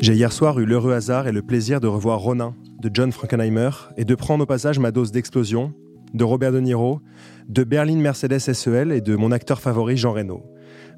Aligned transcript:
J'ai 0.00 0.14
hier 0.14 0.32
soir 0.32 0.58
eu 0.58 0.64
l'heureux 0.64 0.94
hasard 0.94 1.28
et 1.28 1.32
le 1.32 1.42
plaisir 1.42 1.78
de 1.78 1.86
revoir 1.86 2.20
Ronin 2.20 2.54
de 2.80 2.90
John 2.90 3.12
Frankenheimer 3.12 3.68
et 3.98 4.06
de 4.06 4.14
prendre 4.14 4.44
au 4.44 4.46
passage 4.46 4.78
ma 4.78 4.92
dose 4.92 5.12
d'explosion 5.12 5.74
de 6.14 6.24
Robert 6.24 6.52
De 6.52 6.60
Niro, 6.60 7.02
de 7.50 7.64
Berlin 7.64 7.96
Mercedes 7.96 8.38
SEL 8.38 8.92
et 8.92 9.02
de 9.02 9.14
mon 9.14 9.30
acteur 9.30 9.60
favori 9.60 9.98
Jean 9.98 10.14
Reno. 10.14 10.42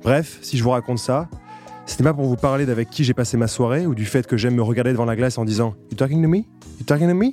Bref, 0.04 0.38
si 0.42 0.56
je 0.56 0.62
vous 0.62 0.70
raconte 0.70 1.00
ça, 1.00 1.28
c'était 1.84 2.04
pas 2.04 2.14
pour 2.14 2.26
vous 2.26 2.36
parler 2.36 2.64
d'avec 2.64 2.90
qui 2.90 3.02
j'ai 3.02 3.12
passé 3.12 3.36
ma 3.36 3.48
soirée 3.48 3.86
ou 3.88 3.96
du 3.96 4.04
fait 4.04 4.24
que 4.24 4.36
j'aime 4.36 4.54
me 4.54 4.62
regarder 4.62 4.92
devant 4.92 5.04
la 5.04 5.16
glace 5.16 5.36
en 5.36 5.44
disant 5.44 5.74
You 5.90 5.96
talking 5.96 6.22
to 6.22 6.28
me? 6.28 6.36
You 6.78 6.84
talking 6.86 7.08
to 7.08 7.14
me? 7.14 7.32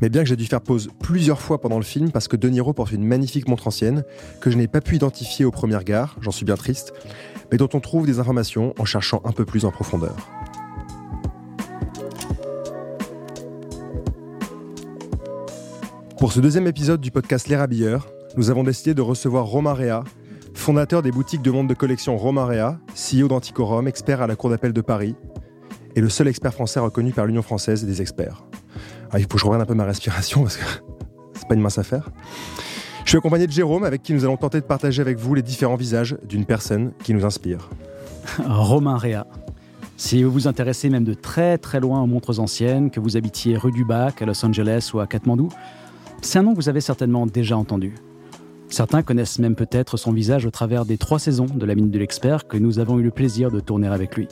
Mais 0.00 0.08
bien 0.08 0.22
que 0.22 0.28
j'ai 0.28 0.36
dû 0.36 0.46
faire 0.46 0.60
pause 0.60 0.90
plusieurs 1.00 1.40
fois 1.40 1.60
pendant 1.60 1.78
le 1.78 1.84
film 1.84 2.12
parce 2.12 2.28
que 2.28 2.36
De 2.36 2.48
Niro 2.48 2.72
porte 2.72 2.92
une 2.92 3.04
magnifique 3.04 3.48
montre 3.48 3.66
ancienne 3.66 4.04
que 4.40 4.48
je 4.48 4.56
n'ai 4.56 4.68
pas 4.68 4.80
pu 4.80 4.94
identifier 4.94 5.44
au 5.44 5.50
premier 5.50 5.76
regard, 5.76 6.16
j'en 6.20 6.30
suis 6.30 6.44
bien 6.44 6.56
triste, 6.56 6.92
mais 7.50 7.58
dont 7.58 7.68
on 7.74 7.80
trouve 7.80 8.06
des 8.06 8.20
informations 8.20 8.74
en 8.78 8.84
cherchant 8.84 9.20
un 9.24 9.32
peu 9.32 9.44
plus 9.44 9.64
en 9.64 9.72
profondeur. 9.72 10.14
Pour 16.24 16.32
ce 16.32 16.40
deuxième 16.40 16.66
épisode 16.66 17.02
du 17.02 17.10
podcast 17.10 17.48
Les 17.48 17.56
Rabilleurs, 17.56 18.08
nous 18.38 18.48
avons 18.48 18.64
décidé 18.64 18.94
de 18.94 19.02
recevoir 19.02 19.44
Romain 19.44 19.74
Réa, 19.74 20.04
fondateur 20.54 21.02
des 21.02 21.10
boutiques 21.10 21.42
de 21.42 21.50
vente 21.50 21.68
de 21.68 21.74
collection 21.74 22.16
Romain 22.16 22.46
Réa, 22.46 22.78
CEO 22.94 23.28
d'Anticorum, 23.28 23.86
expert 23.86 24.22
à 24.22 24.26
la 24.26 24.34
Cour 24.34 24.48
d'appel 24.48 24.72
de 24.72 24.80
Paris, 24.80 25.16
et 25.94 26.00
le 26.00 26.08
seul 26.08 26.26
expert 26.26 26.54
français 26.54 26.80
reconnu 26.80 27.12
par 27.12 27.26
l'Union 27.26 27.42
française 27.42 27.84
des 27.84 28.00
experts. 28.00 28.42
Ah, 29.10 29.18
il 29.18 29.24
faut 29.24 29.34
que 29.34 29.38
je 29.38 29.44
revienne 29.44 29.60
un 29.60 29.66
peu 29.66 29.74
ma 29.74 29.84
respiration 29.84 30.44
parce 30.44 30.56
que 30.56 30.64
c'est 31.34 31.46
pas 31.46 31.56
une 31.56 31.60
mince 31.60 31.76
affaire. 31.76 32.08
Je 33.04 33.10
suis 33.10 33.18
accompagné 33.18 33.46
de 33.46 33.52
Jérôme 33.52 33.84
avec 33.84 34.02
qui 34.02 34.14
nous 34.14 34.24
allons 34.24 34.38
tenter 34.38 34.62
de 34.62 34.66
partager 34.66 35.02
avec 35.02 35.18
vous 35.18 35.34
les 35.34 35.42
différents 35.42 35.76
visages 35.76 36.16
d'une 36.26 36.46
personne 36.46 36.92
qui 37.02 37.12
nous 37.12 37.26
inspire. 37.26 37.68
Romain 38.48 38.96
Réa. 38.96 39.26
Si 39.98 40.22
vous 40.22 40.32
vous 40.32 40.48
intéressez 40.48 40.88
même 40.88 41.04
de 41.04 41.12
très 41.12 41.58
très 41.58 41.80
loin 41.80 42.00
aux 42.00 42.06
montres 42.06 42.40
anciennes, 42.40 42.90
que 42.90 42.98
vous 42.98 43.18
habitiez 43.18 43.58
rue 43.58 43.72
du 43.72 43.84
Bac, 43.84 44.22
à 44.22 44.24
Los 44.24 44.42
Angeles 44.42 44.90
ou 44.94 45.00
à 45.00 45.06
Katmandou, 45.06 45.50
c'est 46.24 46.38
un 46.38 46.42
nom 46.42 46.52
que 46.52 46.56
vous 46.56 46.68
avez 46.68 46.80
certainement 46.80 47.26
déjà 47.26 47.56
entendu. 47.56 47.94
Certains 48.68 49.02
connaissent 49.02 49.38
même 49.38 49.54
peut-être 49.54 49.96
son 49.96 50.10
visage 50.10 50.46
au 50.46 50.50
travers 50.50 50.86
des 50.86 50.96
trois 50.96 51.18
saisons 51.18 51.46
de 51.46 51.66
la 51.66 51.74
Mine 51.74 51.90
de 51.90 51.98
l'Expert 51.98 52.48
que 52.48 52.56
nous 52.56 52.78
avons 52.78 52.98
eu 52.98 53.02
le 53.02 53.10
plaisir 53.10 53.50
de 53.50 53.60
tourner 53.60 53.88
avec 53.88 54.16
lui. 54.16 54.26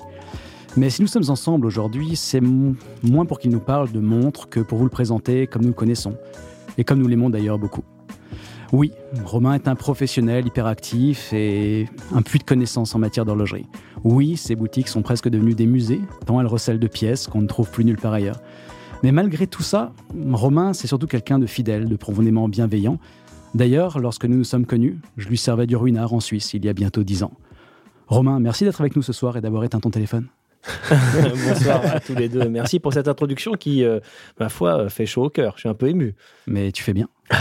Mais 0.76 0.88
si 0.88 1.02
nous 1.02 1.08
sommes 1.08 1.28
ensemble 1.28 1.66
aujourd'hui, 1.66 2.16
c'est 2.16 2.40
moins 2.40 3.26
pour 3.26 3.38
qu'il 3.38 3.50
nous 3.50 3.60
parle 3.60 3.92
de 3.92 4.00
montres 4.00 4.48
que 4.48 4.60
pour 4.60 4.78
vous 4.78 4.84
le 4.84 4.90
présenter 4.90 5.46
comme 5.46 5.62
nous 5.62 5.68
le 5.68 5.74
connaissons, 5.74 6.16
et 6.78 6.84
comme 6.84 6.98
nous 6.98 7.08
l'aimons 7.08 7.28
d'ailleurs 7.28 7.58
beaucoup. 7.58 7.84
Oui, 8.72 8.90
Romain 9.26 9.52
est 9.52 9.68
un 9.68 9.74
professionnel 9.74 10.46
hyperactif 10.46 11.34
et 11.34 11.86
un 12.14 12.22
puits 12.22 12.38
de 12.38 12.44
connaissances 12.44 12.94
en 12.94 12.98
matière 12.98 13.26
d'horlogerie. 13.26 13.66
Oui, 14.02 14.38
ses 14.38 14.56
boutiques 14.56 14.88
sont 14.88 15.02
presque 15.02 15.28
devenues 15.28 15.54
des 15.54 15.66
musées, 15.66 16.00
tant 16.24 16.40
elles 16.40 16.46
recèlent 16.46 16.80
de 16.80 16.88
pièces 16.88 17.26
qu'on 17.26 17.42
ne 17.42 17.46
trouve 17.46 17.70
plus 17.70 17.84
nulle 17.84 17.98
part 17.98 18.14
ailleurs. 18.14 18.40
Mais 19.02 19.10
malgré 19.10 19.46
tout 19.48 19.62
ça, 19.62 19.92
Romain, 20.32 20.72
c'est 20.72 20.86
surtout 20.86 21.06
quelqu'un 21.08 21.38
de 21.38 21.46
fidèle, 21.46 21.88
de 21.88 21.96
profondément 21.96 22.48
bienveillant. 22.48 22.98
D'ailleurs, 23.54 23.98
lorsque 23.98 24.24
nous 24.24 24.36
nous 24.36 24.44
sommes 24.44 24.64
connus, 24.64 24.98
je 25.16 25.28
lui 25.28 25.36
servais 25.36 25.66
du 25.66 25.76
ruinard 25.76 26.14
en 26.14 26.20
Suisse 26.20 26.54
il 26.54 26.64
y 26.64 26.68
a 26.68 26.72
bientôt 26.72 27.02
dix 27.02 27.22
ans. 27.22 27.32
Romain, 28.06 28.38
merci 28.38 28.64
d'être 28.64 28.80
avec 28.80 28.94
nous 28.94 29.02
ce 29.02 29.12
soir 29.12 29.36
et 29.36 29.40
d'avoir 29.40 29.64
éteint 29.64 29.80
ton 29.80 29.90
téléphone. 29.90 30.28
Bonsoir 31.48 31.80
à 31.84 32.00
tous 32.00 32.14
les 32.14 32.28
deux. 32.28 32.48
Merci 32.48 32.78
pour 32.78 32.92
cette 32.92 33.08
introduction 33.08 33.54
qui, 33.54 33.84
euh, 33.84 33.98
ma 34.38 34.48
foi, 34.48 34.88
fait 34.88 35.06
chaud 35.06 35.24
au 35.24 35.30
cœur. 35.30 35.54
Je 35.56 35.60
suis 35.60 35.68
un 35.68 35.74
peu 35.74 35.88
ému. 35.88 36.14
Mais 36.46 36.70
tu 36.70 36.84
fais 36.84 36.92
bien. 36.92 37.08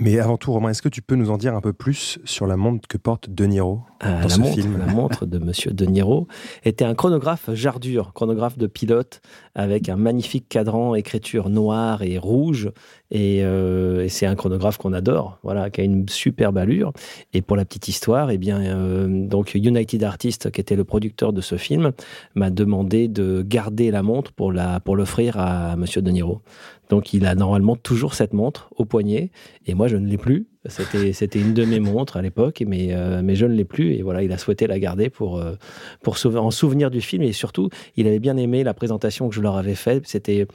Mais 0.00 0.18
avant 0.18 0.36
tout, 0.36 0.52
Romain, 0.52 0.70
est-ce 0.70 0.82
que 0.82 0.88
tu 0.88 1.00
peux 1.00 1.14
nous 1.14 1.30
en 1.30 1.38
dire 1.38 1.54
un 1.54 1.60
peu 1.60 1.72
plus 1.72 2.18
sur 2.24 2.46
la 2.46 2.56
montre 2.56 2.86
que 2.88 2.98
porte 2.98 3.30
De 3.30 3.44
Niro 3.46 3.80
euh, 4.04 4.14
dans 4.16 4.20
la, 4.20 4.28
ce 4.28 4.40
montre, 4.40 4.54
film? 4.54 4.78
la 4.78 4.86
montre 4.86 5.26
de 5.26 5.38
Monsieur 5.38 5.72
De 5.72 5.86
Niro 5.86 6.26
était 6.64 6.84
un 6.84 6.94
chronographe 6.94 7.50
Jardur, 7.54 8.12
chronographe 8.12 8.58
de 8.58 8.66
pilote 8.66 9.22
avec 9.60 9.88
un 9.88 9.96
magnifique 9.96 10.48
cadran, 10.48 10.94
écriture 10.94 11.50
noire 11.50 12.02
et 12.02 12.18
rouge. 12.18 12.70
Et, 13.10 13.40
euh, 13.42 14.04
et 14.04 14.08
c'est 14.08 14.26
un 14.26 14.34
chronographe 14.34 14.78
qu'on 14.78 14.92
adore, 14.92 15.38
voilà, 15.42 15.68
qui 15.68 15.80
a 15.80 15.84
une 15.84 16.08
superbe 16.08 16.58
allure. 16.58 16.92
Et 17.34 17.42
pour 17.42 17.56
la 17.56 17.64
petite 17.64 17.88
histoire, 17.88 18.30
eh 18.30 18.38
bien, 18.38 18.60
euh, 18.60 19.26
donc 19.26 19.54
United 19.54 20.02
Artists, 20.02 20.50
qui 20.50 20.60
était 20.60 20.76
le 20.76 20.84
producteur 20.84 21.32
de 21.32 21.40
ce 21.40 21.56
film, 21.56 21.92
m'a 22.34 22.50
demandé 22.50 23.08
de 23.08 23.44
garder 23.46 23.90
la 23.90 24.02
montre 24.02 24.32
pour 24.32 24.52
la 24.52 24.80
pour 24.80 24.96
l'offrir 24.96 25.38
à 25.38 25.76
Monsieur 25.76 26.02
De 26.02 26.10
Niro. 26.10 26.40
Donc 26.88 27.12
il 27.12 27.26
a 27.26 27.34
normalement 27.34 27.76
toujours 27.76 28.14
cette 28.14 28.32
montre 28.32 28.70
au 28.76 28.84
poignet 28.84 29.30
et 29.66 29.74
moi 29.74 29.88
je 29.88 29.96
ne 29.96 30.06
l'ai 30.06 30.18
plus. 30.18 30.49
C'était 30.66 31.14
c'était 31.14 31.40
une 31.40 31.54
de 31.54 31.64
mes 31.64 31.80
montres 31.80 32.18
à 32.18 32.22
l'époque 32.22 32.62
mais 32.66 32.88
euh, 32.90 33.22
mais 33.24 33.34
je 33.34 33.46
ne 33.46 33.54
l'ai 33.54 33.64
plus 33.64 33.94
et 33.94 34.02
voilà 34.02 34.22
il 34.22 34.30
a 34.30 34.36
souhaité 34.36 34.66
la 34.66 34.78
garder 34.78 35.08
pour 35.08 35.38
euh, 35.38 35.54
pour 36.02 36.16
en 36.36 36.50
souvenir 36.50 36.90
du 36.90 37.00
film 37.00 37.22
et 37.22 37.32
surtout 37.32 37.70
il 37.96 38.06
avait 38.06 38.18
bien 38.18 38.36
aimé 38.36 38.62
la 38.62 38.74
présentation 38.74 39.30
que 39.30 39.34
je 39.34 39.40
leur 39.40 39.56
avais 39.56 39.74
faite. 39.74 40.06
C'était 40.06 40.46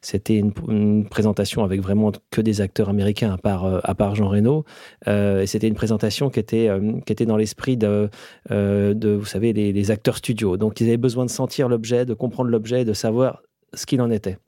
c'était 0.00 0.36
une, 0.38 1.06
présentation 1.08 1.62
avec 1.62 1.80
vraiment 1.80 2.10
que 2.32 2.40
des 2.40 2.60
acteurs 2.60 2.88
américains 2.88 3.32
à 3.32 3.38
part 3.38 3.64
euh, 3.64 3.78
à 3.84 3.94
part 3.94 4.16
Jean 4.16 4.30
Reno 4.30 4.64
et 5.06 5.46
c'était 5.46 5.68
une 5.68 5.74
présentation 5.74 6.28
qui 6.28 6.40
était 6.40 6.68
qui 7.06 7.12
était 7.12 7.26
dans 7.26 7.36
l'esprit 7.36 7.76
de 7.76 8.10
de 8.50 9.14
vous 9.14 9.26
savez 9.26 9.52
les, 9.52 9.72
les 9.72 9.90
acteurs 9.92 10.16
studio. 10.16 10.56
Donc 10.56 10.80
ils 10.80 10.88
avaient 10.88 10.96
besoin 10.96 11.24
de 11.24 11.30
sentir 11.30 11.68
l'objet, 11.68 12.04
de 12.04 12.14
comprendre 12.14 12.50
l'objet, 12.50 12.84
de 12.84 12.94
savoir 12.94 13.42
ce 13.74 13.86
qu'il 13.86 14.00
en 14.02 14.10
était. 14.10 14.38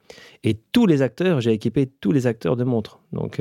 Et 0.42 0.54
tous 0.72 0.86
les 0.86 1.03
acteurs, 1.03 1.41
j'ai 1.41 1.53
équipé 1.53 1.86
tous 1.86 2.12
les 2.12 2.26
acteurs 2.26 2.56
de 2.56 2.64
montres. 2.64 3.00
Donc, 3.12 3.41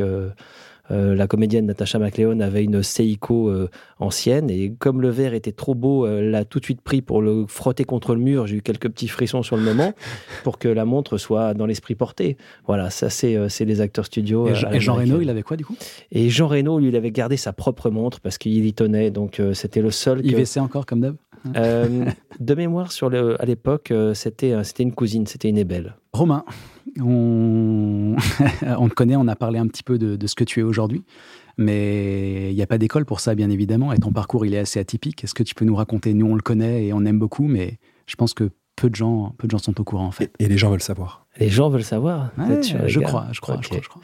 euh, 0.92 1.04
euh, 1.04 1.16
la 1.16 1.28
comédienne 1.28 1.66
Natasha 1.66 2.00
McLeod 2.00 2.42
avait 2.42 2.64
une 2.64 2.84
Seiko 2.84 3.50
euh, 3.50 3.70
ancienne 4.00 4.50
et 4.50 4.74
comme 4.78 5.02
le 5.02 5.10
verre 5.10 5.34
était 5.34 5.52
trop 5.52 5.76
beau, 5.76 6.08
elle 6.08 6.32
l'a 6.32 6.46
tout 6.46 6.60
de 6.60 6.66
suite 6.66 6.82
pris 6.82 7.02
pour 7.02 7.22
le 7.22 7.46
frotter 7.48 7.84
contre 7.84 8.16
le 8.16 8.22
mur. 8.22 8.48
J'ai 8.48 8.58
eu 8.58 8.62
quelques 8.62 8.90
petits 8.90 9.08
frissons 9.08 9.44
sur 9.44 9.58
le 9.58 9.64
moment 9.64 9.94
pour 10.44 10.60
que 10.60 10.68
la 10.68 10.86
montre 10.86 11.18
soit 11.18 11.54
dans 11.54 11.66
l'esprit 11.66 11.96
porté. 11.96 12.38
Voilà, 12.68 12.90
ça 12.90 13.10
c'est 13.10 13.66
les 13.66 13.82
acteurs 13.82 14.06
studio. 14.06 14.48
Et, 14.48 14.56
Jean, 14.56 14.72
et 14.72 14.80
Jean 14.80 14.96
Reno, 14.96 15.22
il 15.22 15.30
avait 15.30 15.44
quoi 15.44 15.58
du 15.58 15.66
coup? 15.66 15.76
Et 16.12 16.30
Jean 16.30 16.48
Reno, 16.48 16.80
lui, 16.80 16.90
il 16.90 16.96
avait 16.96 17.12
gardé 17.12 17.38
sa 17.38 17.54
propre 17.54 17.90
montre 17.90 18.20
parce 18.20 18.38
qu'il 18.38 18.66
y 18.66 18.74
tenait. 18.74 19.12
Donc 19.12 19.42
c'était 19.54 19.82
le 19.82 19.92
seul. 19.92 20.22
Que... 20.22 20.28
IVC 20.28 20.58
encore 20.58 20.86
comme 20.86 21.02
d'hab? 21.02 21.16
euh, 21.56 22.06
de 22.40 22.56
mémoire, 22.56 22.92
sur 22.92 23.08
à 23.14 23.46
l'époque, 23.46 23.92
euh, 23.92 24.14
c'était 24.14 24.64
c'était 24.64 24.84
une 24.84 24.94
cousine, 24.94 25.28
c'était 25.28 25.50
une 25.50 25.58
ébelle. 25.58 25.96
Romain, 26.14 26.46
on... 27.00 28.16
on 28.78 28.90
te 28.90 28.94
connaît, 28.94 29.16
on 29.16 29.28
a 29.28 29.36
parlé 29.36 29.60
un 29.60 29.68
petit 29.68 29.84
peu 29.84 29.98
de, 29.98 30.16
de 30.16 30.28
ce 30.28 30.36
que 30.36 30.44
tu 30.44 30.60
es 30.60 30.64
aujourd'hui, 30.64 31.04
mais 31.58 32.52
il 32.52 32.56
n'y 32.56 32.62
a 32.62 32.68
pas 32.68 32.78
d'école 32.78 33.06
pour 33.06 33.20
ça, 33.20 33.36
bien 33.36 33.50
évidemment, 33.50 33.94
et 33.94 33.98
ton 33.98 34.12
parcours, 34.12 34.46
il 34.46 34.54
est 34.54 34.60
assez 34.60 34.80
atypique. 34.80 35.24
Est-ce 35.24 35.34
que 35.34 35.44
tu 35.44 35.56
peux 35.56 35.66
nous 35.66 35.76
raconter? 35.76 36.14
Nous, 36.14 36.26
on 36.26 36.36
le 36.36 36.42
connaît 36.42 36.86
et 36.86 36.94
on 36.94 37.04
aime 37.06 37.20
beaucoup, 37.20 37.48
mais 37.48 37.78
je 38.08 38.16
pense 38.16 38.34
que 38.34 38.50
peu 38.76 38.90
de 38.90 38.96
gens, 38.96 39.34
peu 39.38 39.48
de 39.48 39.52
gens 39.52 39.60
sont 39.60 39.80
au 39.80 39.84
courant, 39.84 40.06
en 40.06 40.12
fait. 40.12 40.32
Et, 40.40 40.46
et 40.46 40.48
les 40.48 40.58
gens 40.58 40.70
veulent 40.70 40.82
savoir. 40.82 41.24
Les 41.40 41.50
gens 41.50 41.70
veulent 41.70 41.84
savoir. 41.84 42.32
Ouais, 42.38 42.62
je, 42.62 43.00
crois, 43.00 43.28
je, 43.32 43.42
crois, 43.42 43.56
okay. 43.56 43.64
je, 43.64 43.68
crois, 43.68 43.80
je 43.82 43.88
crois, 43.90 44.02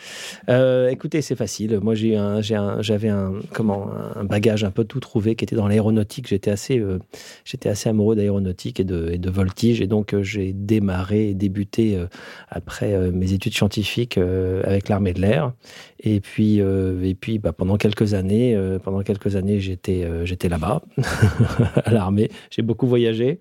euh, 0.49 0.89
écoutez, 0.89 1.21
c'est 1.21 1.35
facile. 1.35 1.79
Moi, 1.79 1.93
j'ai 1.93 2.15
un, 2.15 2.41
j'avais 2.41 3.09
un, 3.09 3.33
comment, 3.53 3.87
un 4.15 4.23
bagage 4.23 4.63
un 4.63 4.71
peu 4.71 4.83
tout 4.83 4.99
trouvé 4.99 5.35
qui 5.35 5.45
était 5.45 5.55
dans 5.55 5.67
l'aéronautique. 5.67 6.27
J'étais 6.27 6.49
assez, 6.49 6.79
euh, 6.79 6.97
j'étais 7.45 7.69
assez 7.69 7.87
amoureux 7.87 8.15
d'aéronautique 8.15 8.79
et 8.79 8.83
de, 8.83 9.11
et 9.11 9.19
de 9.19 9.29
voltige, 9.29 9.79
et 9.79 9.85
donc 9.85 10.15
euh, 10.15 10.23
j'ai 10.23 10.53
démarré 10.53 11.29
et 11.29 11.33
débuté 11.35 11.95
euh, 11.95 12.07
après 12.49 12.97
mes 13.11 13.33
études 13.33 13.53
scientifiques 13.53 14.17
avec 14.17 14.89
l'armée 14.89 15.13
de 15.13 15.21
l'air. 15.21 15.53
Et 15.99 16.21
puis, 16.21 16.57
et 16.57 17.15
puis, 17.19 17.37
bah, 17.37 17.53
pendant 17.53 17.77
quelques 17.77 18.13
années, 18.13 18.57
pendant 18.83 19.01
quelques 19.01 19.35
années, 19.35 19.59
j'étais, 19.59 20.07
j'étais 20.25 20.49
là-bas 20.49 20.81
à 21.85 21.91
l'armée. 21.91 22.31
J'ai 22.49 22.61
beaucoup 22.61 22.87
voyagé. 22.87 23.39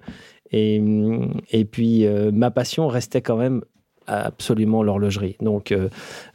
Et, 0.52 1.64
puis, 1.70 2.06
euh, 2.06 2.30
ma 2.32 2.50
passion 2.50 2.88
restait 2.88 3.22
quand 3.22 3.36
même 3.36 3.62
absolument 4.06 4.82
l'horlogerie. 4.82 5.36
Donc, 5.42 5.70
euh, 5.70 5.90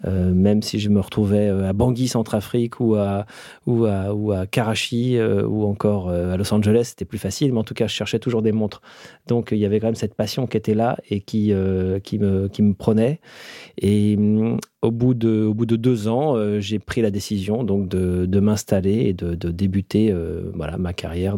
euh, 0.06 0.31
même 0.31 0.62
si 0.62 0.79
je 0.79 0.90
me 0.90 1.00
retrouvais 1.00 1.50
à 1.50 1.74
Bangui, 1.74 2.07
Centrafrique, 2.07 2.79
ou 2.79 2.94
à, 2.95 3.25
ou 3.65 3.86
à, 3.86 4.13
ou 4.13 4.31
à 4.31 4.45
Karachi, 4.45 5.19
ou 5.19 5.65
encore 5.65 6.10
à 6.10 6.38
Los 6.38 6.54
Angeles, 6.54 6.89
c'était 6.89 7.06
plus 7.06 7.18
facile, 7.18 7.51
mais 7.51 7.60
en 7.60 7.63
tout 7.63 7.74
cas, 7.74 7.88
je 7.88 7.94
cherchais 7.94 8.19
toujours 8.19 8.44
des 8.44 8.51
montres. 8.51 8.81
Donc, 9.27 9.50
il 9.51 9.57
y 9.57 9.65
avait 9.65 9.80
quand 9.80 9.88
même 9.88 9.95
cette 9.95 10.13
passion 10.13 10.45
qui 10.45 10.57
était 10.57 10.75
là 10.75 10.98
et 11.09 11.21
qui, 11.21 11.51
qui, 12.04 12.19
me, 12.19 12.48
qui 12.48 12.62
me 12.62 12.74
prenait. 12.75 13.19
Et 13.80 14.18
au 14.83 14.91
bout 14.91 15.13
de, 15.13 15.44
au 15.45 15.53
bout 15.53 15.65
de 15.65 15.77
deux 15.77 16.09
ans, 16.09 16.35
euh, 16.35 16.59
j'ai 16.59 16.77
pris 16.77 17.01
la 17.01 17.09
décision 17.09 17.63
donc 17.63 17.88
de, 17.88 18.25
de 18.25 18.39
m'installer 18.39 19.06
et 19.06 19.13
de, 19.13 19.33
de 19.33 19.50
débuter 19.50 20.12
euh, 20.12 20.51
voilà 20.53 20.77
ma 20.77 20.91
carrière 20.91 21.38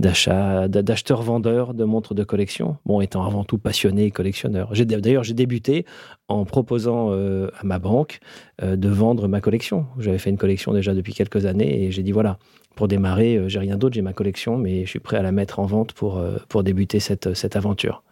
d'achat 0.00 0.66
d'acheteur-vendeur 0.68 1.74
de 1.74 1.84
montres 1.84 2.14
de 2.14 2.24
collection. 2.24 2.76
Bon, 2.84 3.00
étant 3.00 3.24
avant 3.24 3.44
tout 3.44 3.58
passionné 3.58 4.06
et 4.06 4.10
collectionneur. 4.10 4.72
D'ailleurs 4.74 5.22
j'ai 5.22 5.34
débuté 5.34 5.86
en 6.28 6.44
proposant 6.44 7.10
euh, 7.12 7.48
à 7.60 7.64
ma 7.64 7.78
banque 7.78 8.18
de 8.62 8.88
vendre 8.88 9.28
ma 9.28 9.40
collection. 9.40 9.86
J'avais 9.98 10.18
fait 10.18 10.30
une 10.30 10.38
collection 10.38 10.72
déjà 10.72 10.92
depuis 10.92 11.14
quelques 11.14 11.46
années 11.46 11.84
et 11.84 11.90
j'ai 11.92 12.02
dit 12.02 12.12
voilà. 12.12 12.38
Pour 12.74 12.88
démarrer, 12.88 13.42
j'ai 13.46 13.58
rien 13.58 13.78
d'autre, 13.78 13.94
j'ai 13.94 14.02
ma 14.02 14.12
collection, 14.12 14.58
mais 14.58 14.84
je 14.84 14.90
suis 14.90 14.98
prêt 14.98 15.16
à 15.16 15.22
la 15.22 15.32
mettre 15.32 15.60
en 15.60 15.64
vente 15.64 15.94
pour, 15.94 16.22
pour 16.50 16.62
débuter 16.62 17.00
cette, 17.00 17.32
cette 17.32 17.56
aventure. 17.56 18.02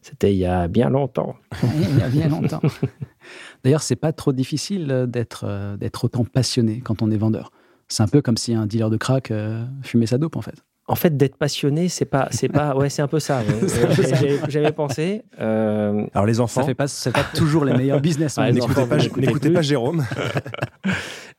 C'était 0.00 0.32
il 0.32 0.38
y 0.38 0.46
a 0.46 0.68
bien 0.68 0.88
longtemps. 0.88 1.36
il 1.62 1.98
y 1.98 2.02
a 2.02 2.08
bien 2.08 2.28
longtemps. 2.28 2.62
D'ailleurs, 3.66 3.82
c'est 3.82 3.96
pas 3.96 4.12
trop 4.12 4.32
difficile 4.32 5.06
d'être 5.08 5.76
d'être 5.76 6.04
autant 6.04 6.24
passionné 6.24 6.80
quand 6.84 7.02
on 7.02 7.10
est 7.10 7.16
vendeur. 7.16 7.50
C'est 7.88 8.04
un 8.04 8.06
peu 8.06 8.22
comme 8.22 8.36
si 8.36 8.54
un 8.54 8.64
dealer 8.66 8.90
de 8.90 8.96
crack 8.96 9.32
euh, 9.32 9.64
fumait 9.82 10.06
sa 10.06 10.18
dope, 10.18 10.36
en 10.36 10.40
fait. 10.40 10.54
en 10.88 10.94
fait, 10.94 11.16
d'être 11.16 11.36
passionné, 11.36 11.88
c'est 11.88 12.04
pas, 12.04 12.28
c'est 12.30 12.48
pas, 12.48 12.76
ouais, 12.76 12.88
c'est 12.90 13.02
un 13.02 13.08
peu 13.08 13.18
ça. 13.18 13.42
J'avais 14.48 14.70
pensé. 14.70 15.24
Euh, 15.40 16.06
Alors 16.14 16.26
les 16.26 16.38
enfants, 16.38 16.60
ça 16.60 16.66
fait 16.66 16.74
pas, 16.76 16.86
c'est 16.86 17.10
pas 17.10 17.24
toujours 17.34 17.64
les 17.64 17.72
meilleurs 17.72 18.00
business. 18.00 18.38
Ah, 18.38 18.52
n'écoutez 18.52 18.86
pas, 18.86 18.96
n'écoutez 18.96 19.50
pas 19.50 19.62
Jérôme. 19.62 20.04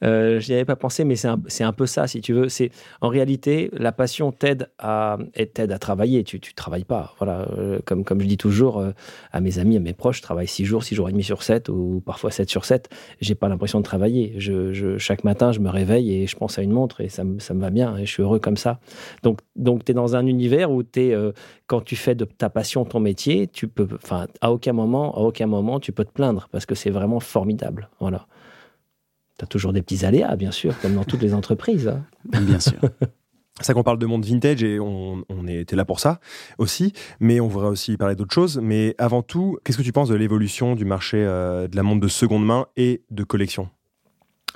euh, 0.04 0.40
J'y 0.40 0.54
avais 0.54 0.66
pas 0.66 0.76
pensé, 0.76 1.04
mais 1.04 1.16
c'est 1.16 1.64
un, 1.64 1.74
peu 1.74 1.86
ça, 1.86 2.08
si 2.08 2.22
tu 2.22 2.34
veux. 2.34 2.50
C'est 2.50 2.72
en 3.02 3.10
réalité, 3.10 3.70
la 3.74 3.92
passion 3.92 4.32
t'aide 4.32 4.70
à, 4.78 5.18
à 5.58 5.80
travailler. 5.80 6.24
Tu, 6.24 6.40
tu 6.40 6.54
travailles 6.54 6.84
pas. 6.84 7.14
Voilà, 7.18 7.48
euh, 7.58 7.80
comme 7.86 8.22
je 8.22 8.28
dis 8.28 8.38
toujours 8.38 8.80
euh, 8.80 8.92
à 9.32 9.42
mes 9.42 9.60
amis, 9.60 9.78
à 9.78 9.80
mes 9.80 9.94
proches, 9.94 10.18
je 10.18 10.22
travaille 10.22 10.48
6 10.48 10.66
jours, 10.66 10.84
6 10.84 10.96
jours 10.96 11.10
et 11.10 11.12
demi 11.12 11.24
sur 11.24 11.44
7 11.44 11.70
ou 11.70 12.02
parfois 12.06 12.32
7 12.32 12.50
sur 12.50 12.66
7. 12.66 12.90
J'ai 13.22 13.36
pas 13.36 13.50
l'impression 13.50 13.80
de 13.80 13.84
travailler. 13.84 14.36
Je, 14.38 14.74
je, 14.74 14.98
chaque 14.98 15.24
matin, 15.24 15.52
je 15.52 15.60
me 15.60 15.70
réveille 15.70 16.14
et 16.14 16.28
je 16.28 16.36
pense 16.36 16.60
à 16.60 16.62
une 16.62 16.72
montre 16.72 17.02
et 17.02 17.10
ça, 17.10 17.24
me 17.24 17.60
va 17.60 17.70
bien 17.70 17.98
et 17.98 18.06
je 18.06 18.12
suis 18.12 18.24
heureux 18.24 18.40
comme 18.40 18.58
ça. 18.58 18.80
Donc 19.24 19.40
donc, 19.56 19.84
tu 19.84 19.92
es 19.92 19.96
dans 19.96 20.16
un 20.16 20.26
univers 20.28 20.72
où 20.72 20.84
es, 20.96 21.16
quand 21.66 21.82
tu 21.82 21.96
fais 21.96 22.16
de 22.16 22.26
ta 22.26 22.50
passion 22.50 22.86
ton 22.86 23.00
métier, 23.00 23.48
tu 23.48 23.68
peux, 23.68 23.88
à 24.42 24.52
aucun 24.52 24.74
moment, 24.74 25.16
à 25.16 25.22
aucun 25.22 25.48
moment, 25.48 25.80
tu 25.80 25.92
peux 25.92 26.06
te 26.06 26.12
plaindre 26.12 26.48
parce 26.52 26.66
que 26.66 26.76
c'est 26.76 26.92
vraiment 26.92 27.20
formidable. 27.20 27.90
Voilà. 28.00 28.28
Tu 29.38 29.44
as 29.44 29.48
toujours 29.48 29.74
des 29.74 29.82
petits 29.82 30.06
aléas, 30.06 30.36
bien 30.36 30.52
sûr, 30.52 30.80
comme 30.82 30.96
dans 30.96 31.04
toutes 31.04 31.22
les 31.22 31.34
entreprises. 31.34 31.88
Hein. 31.88 32.04
Bien 32.42 32.60
sûr. 32.60 32.80
C'est 33.60 33.66
ça 33.66 33.74
qu'on 33.74 33.84
parle 33.84 33.98
de 33.98 34.06
monde 34.06 34.24
vintage 34.24 34.62
et 34.62 34.80
on, 34.80 35.24
était 35.48 35.76
là 35.76 35.84
pour 35.84 36.00
ça 36.00 36.20
aussi, 36.60 36.94
mais 37.20 37.40
on 37.40 37.48
voudrait 37.48 37.70
aussi 37.70 37.98
parler 37.98 38.16
d'autres 38.16 38.34
choses. 38.34 38.60
Mais 38.62 38.94
avant 39.00 39.24
tout, 39.24 39.58
qu'est-ce 39.64 39.78
que 39.78 39.84
tu 39.84 39.92
penses 39.92 40.10
de 40.10 40.16
l'évolution 40.16 40.76
du 40.76 40.86
marché 40.86 41.18
euh, 41.18 41.68
de 41.68 41.76
la 41.76 41.82
montre 41.82 42.02
de 42.02 42.08
seconde 42.08 42.46
main 42.46 42.68
et 42.76 43.02
de 43.10 43.24
collection? 43.24 43.70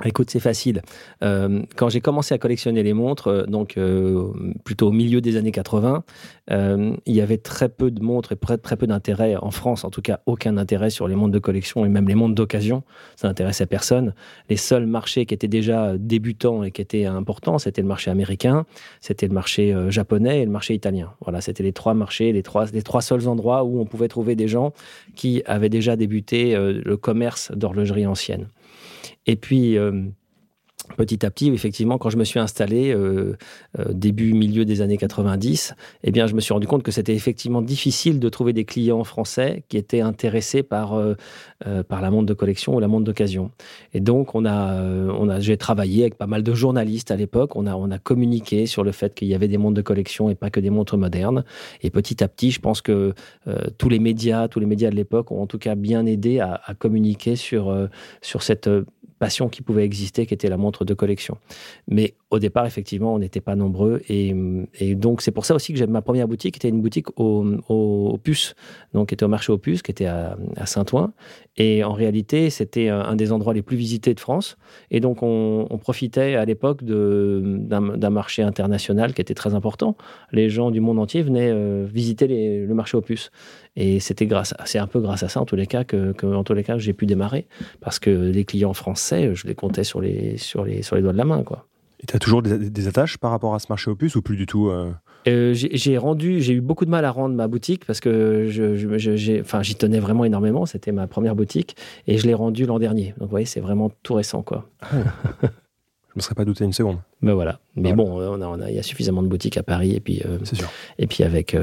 Écoute, 0.03 0.31
c'est 0.31 0.39
facile. 0.39 0.81
Euh, 1.21 1.61
quand 1.75 1.89
j'ai 1.89 2.01
commencé 2.01 2.33
à 2.33 2.37
collectionner 2.37 2.81
les 2.81 2.93
montres, 2.93 3.27
euh, 3.27 3.45
donc 3.45 3.77
euh, 3.77 4.31
plutôt 4.63 4.87
au 4.87 4.91
milieu 4.91 5.21
des 5.21 5.37
années 5.37 5.51
80, 5.51 6.03
il 7.05 7.15
y 7.15 7.21
avait 7.21 7.37
très 7.37 7.69
peu 7.69 7.91
de 7.91 8.03
montres 8.03 8.33
et 8.33 8.35
très, 8.35 8.57
peu 8.57 8.87
d'intérêt 8.87 9.37
en 9.37 9.51
France, 9.51 9.85
en 9.85 9.89
tout 9.89 10.01
cas 10.01 10.19
aucun 10.25 10.57
intérêt 10.57 10.89
sur 10.89 11.07
les 11.07 11.15
montres 11.15 11.31
de 11.31 11.39
collection 11.39 11.85
et 11.85 11.89
même 11.89 12.07
les 12.09 12.15
montres 12.15 12.35
d'occasion. 12.35 12.83
Ça 13.15 13.29
n'intéressait 13.29 13.67
personne. 13.67 14.13
Les 14.49 14.57
seuls 14.57 14.85
marchés 14.85 15.25
qui 15.25 15.33
étaient 15.33 15.47
déjà 15.47 15.97
débutants 15.97 16.63
et 16.63 16.71
qui 16.71 16.81
étaient 16.81 17.05
importants, 17.05 17.57
c'était 17.57 17.81
le 17.81 17.87
marché 17.87 18.11
américain, 18.11 18.65
c'était 18.99 19.27
le 19.27 19.33
marché 19.33 19.73
japonais 19.89 20.41
et 20.41 20.45
le 20.45 20.51
marché 20.51 20.73
italien. 20.73 21.13
Voilà, 21.21 21.39
c'était 21.39 21.63
les 21.63 21.73
trois 21.73 21.93
marchés, 21.93 22.33
les 22.33 22.43
trois, 22.43 22.65
les 22.65 22.83
trois 22.83 23.01
seuls 23.01 23.29
endroits 23.29 23.63
où 23.63 23.79
on 23.79 23.85
pouvait 23.85 24.09
trouver 24.09 24.35
des 24.35 24.49
gens 24.49 24.73
qui 25.15 25.43
avaient 25.45 25.69
déjà 25.69 25.95
débuté 25.95 26.53
le 26.57 26.97
commerce 26.97 27.53
d'horlogerie 27.53 28.05
ancienne. 28.07 28.47
Et 29.27 29.35
puis, 29.35 29.77
euh, 29.77 29.91
petit 30.97 31.25
à 31.25 31.29
petit, 31.29 31.49
effectivement, 31.49 31.99
quand 31.99 32.09
je 32.09 32.17
me 32.17 32.23
suis 32.23 32.39
installé 32.39 32.91
euh, 32.91 33.37
euh, 33.77 33.85
début 33.93 34.33
milieu 34.33 34.65
des 34.65 34.81
années 34.81 34.97
90, 34.97 35.75
eh 36.03 36.11
bien, 36.11 36.25
je 36.25 36.33
me 36.33 36.41
suis 36.41 36.53
rendu 36.53 36.65
compte 36.65 36.81
que 36.81 36.91
c'était 36.91 37.13
effectivement 37.13 37.61
difficile 37.61 38.19
de 38.19 38.29
trouver 38.29 38.51
des 38.51 38.65
clients 38.65 39.03
français 39.03 39.63
qui 39.69 39.77
étaient 39.77 40.01
intéressés 40.01 40.63
par 40.63 40.99
par 41.87 42.01
la 42.01 42.09
montre 42.09 42.25
de 42.25 42.33
collection 42.33 42.75
ou 42.75 42.79
la 42.79 42.87
montre 42.87 43.05
d'occasion. 43.05 43.51
Et 43.93 43.99
donc, 43.99 44.33
on 44.33 44.45
a 44.45 44.81
on 44.83 45.29
a 45.29 45.39
j'ai 45.39 45.55
travaillé 45.55 46.01
avec 46.01 46.15
pas 46.17 46.27
mal 46.27 46.41
de 46.41 46.53
journalistes 46.55 47.11
à 47.11 47.15
l'époque. 47.15 47.55
On 47.55 47.67
a 47.67 47.75
on 47.75 47.91
a 47.91 47.99
communiqué 47.99 48.65
sur 48.65 48.83
le 48.83 48.91
fait 48.91 49.13
qu'il 49.13 49.27
y 49.27 49.35
avait 49.35 49.47
des 49.47 49.59
montres 49.59 49.75
de 49.75 49.81
collection 49.83 50.29
et 50.31 50.35
pas 50.35 50.49
que 50.49 50.59
des 50.59 50.71
montres 50.71 50.97
modernes. 50.97 51.45
Et 51.83 51.91
petit 51.91 52.23
à 52.23 52.27
petit, 52.27 52.49
je 52.49 52.59
pense 52.59 52.81
que 52.81 53.13
tous 53.77 53.89
les 53.89 53.99
médias, 53.99 54.47
tous 54.47 54.59
les 54.59 54.65
médias 54.65 54.89
de 54.89 54.95
l'époque 54.95 55.31
ont 55.31 55.41
en 55.41 55.47
tout 55.47 55.59
cas 55.59 55.75
bien 55.75 56.07
aidé 56.07 56.39
à, 56.39 56.59
à 56.65 56.73
communiquer 56.73 57.35
sur 57.35 57.87
sur 58.21 58.41
cette 58.41 58.67
passion 59.21 59.49
qui 59.49 59.61
pouvait 59.61 59.85
exister, 59.85 60.25
qui 60.25 60.33
était 60.33 60.49
la 60.49 60.57
montre 60.57 60.83
de 60.83 60.95
collection. 60.95 61.37
Mais 61.87 62.15
au 62.31 62.39
départ, 62.39 62.65
effectivement, 62.65 63.13
on 63.13 63.19
n'était 63.19 63.39
pas 63.39 63.55
nombreux. 63.55 64.01
Et, 64.09 64.33
donc, 64.95 65.21
c'est 65.21 65.31
pour 65.31 65.45
ça 65.45 65.53
aussi 65.53 65.73
que 65.73 65.77
j'avais 65.77 65.91
ma 65.91 66.01
première 66.01 66.27
boutique, 66.27 66.55
qui 66.55 66.57
était 66.57 66.69
une 66.69 66.81
boutique 66.81 67.07
au, 67.19 67.45
au, 67.69 68.19
donc 68.95 69.09
qui 69.09 69.13
était 69.13 69.23
au 69.23 69.27
marché 69.27 69.51
au 69.51 69.59
Puce, 69.59 69.83
qui 69.83 69.91
était 69.91 70.07
à, 70.07 70.35
Saint-Ouen. 70.65 71.13
Et 71.57 71.83
en 71.83 71.93
réalité, 71.93 72.49
c'était 72.49 72.87
un, 72.89 73.15
des 73.15 73.31
endroits 73.31 73.53
les 73.53 73.61
plus 73.61 73.77
visités 73.77 74.15
de 74.15 74.19
France. 74.19 74.57
Et 74.89 74.99
donc, 74.99 75.21
on, 75.21 75.67
profitait 75.81 76.35
à 76.35 76.45
l'époque 76.45 76.83
d'un 76.83 78.09
marché 78.09 78.41
international 78.41 79.13
qui 79.13 79.21
était 79.21 79.35
très 79.35 79.53
important. 79.53 79.95
Les 80.31 80.49
gens 80.49 80.71
du 80.71 80.79
monde 80.79 80.97
entier 80.97 81.21
venaient 81.21 81.51
euh, 81.51 81.85
visiter 81.91 82.27
le 82.27 82.73
marché 82.73 82.97
au 82.97 83.01
Puce. 83.01 83.29
Et 83.75 83.99
c'était 83.99 84.25
grâce, 84.25 84.53
c'est 84.65 84.79
un 84.79 84.87
peu 84.87 84.99
grâce 84.99 85.23
à 85.23 85.29
ça, 85.29 85.39
en 85.39 85.45
tous 85.45 85.55
les 85.55 85.67
cas, 85.67 85.83
que, 85.83 86.11
cas, 86.61 86.77
j'ai 86.77 86.93
pu 86.93 87.05
démarrer. 87.05 87.47
Parce 87.79 87.99
que 87.99 88.09
les 88.09 88.45
clients 88.45 88.73
français, 88.73 89.10
je 89.33 89.47
les 89.47 89.55
comptais 89.55 89.83
sur 89.83 90.01
les, 90.01 90.37
sur 90.37 90.63
les, 90.63 90.81
sur 90.81 90.95
les 90.95 91.01
doigts 91.01 91.13
de 91.13 91.17
la 91.17 91.25
main, 91.25 91.43
quoi. 91.43 91.67
Et 92.01 92.07
tu 92.07 92.15
as 92.15 92.19
toujours 92.19 92.41
des, 92.41 92.87
attaches 92.87 93.17
par 93.17 93.29
rapport 93.29 93.53
à 93.53 93.59
ce 93.59 93.67
marché 93.69 93.91
opus 93.91 94.15
ou 94.15 94.23
plus 94.23 94.35
du 94.35 94.47
tout 94.47 94.69
euh? 94.69 94.91
Euh, 95.27 95.53
j'ai 95.53 95.97
rendu, 95.99 96.41
j'ai 96.41 96.53
eu 96.53 96.61
beaucoup 96.61 96.85
de 96.85 96.89
mal 96.89 97.05
à 97.05 97.11
rendre 97.11 97.35
ma 97.35 97.47
boutique 97.47 97.85
parce 97.85 97.99
que 97.99 98.47
je, 98.49 99.39
enfin, 99.41 99.61
j'y 99.61 99.75
tenais 99.75 99.99
vraiment 99.99 100.25
énormément. 100.25 100.65
C'était 100.65 100.91
ma 100.91 101.05
première 101.05 101.35
boutique 101.35 101.75
et 102.07 102.17
je 102.17 102.25
l'ai 102.25 102.33
rendue 102.33 102.65
l'an 102.65 102.79
dernier. 102.79 103.09
Donc, 103.19 103.27
vous 103.27 103.27
voyez, 103.27 103.45
c'est 103.45 103.59
vraiment 103.59 103.91
tout 104.01 104.15
récent, 104.15 104.41
quoi. 104.41 104.67
Ah. 104.81 104.87
Je 106.13 106.19
me 106.19 106.21
serais 106.23 106.35
pas 106.35 106.43
douté 106.43 106.65
une 106.65 106.73
seconde. 106.73 106.97
Ben 107.21 107.33
voilà. 107.33 107.61
Mais 107.77 107.93
bon, 107.93 108.19
on 108.19 108.41
a, 108.41 108.45
on 108.45 108.59
a, 108.59 108.69
il 108.69 108.75
y 108.75 108.79
a 108.79 108.83
suffisamment 108.83 109.23
de 109.23 109.29
boutiques 109.29 109.55
à 109.55 109.63
Paris 109.63 109.95
et 109.95 110.01
puis. 110.01 110.21
Euh, 110.25 110.39
c'est 110.43 110.57
sûr. 110.57 110.69
Et 110.99 111.07
puis 111.07 111.23
avec 111.23 111.55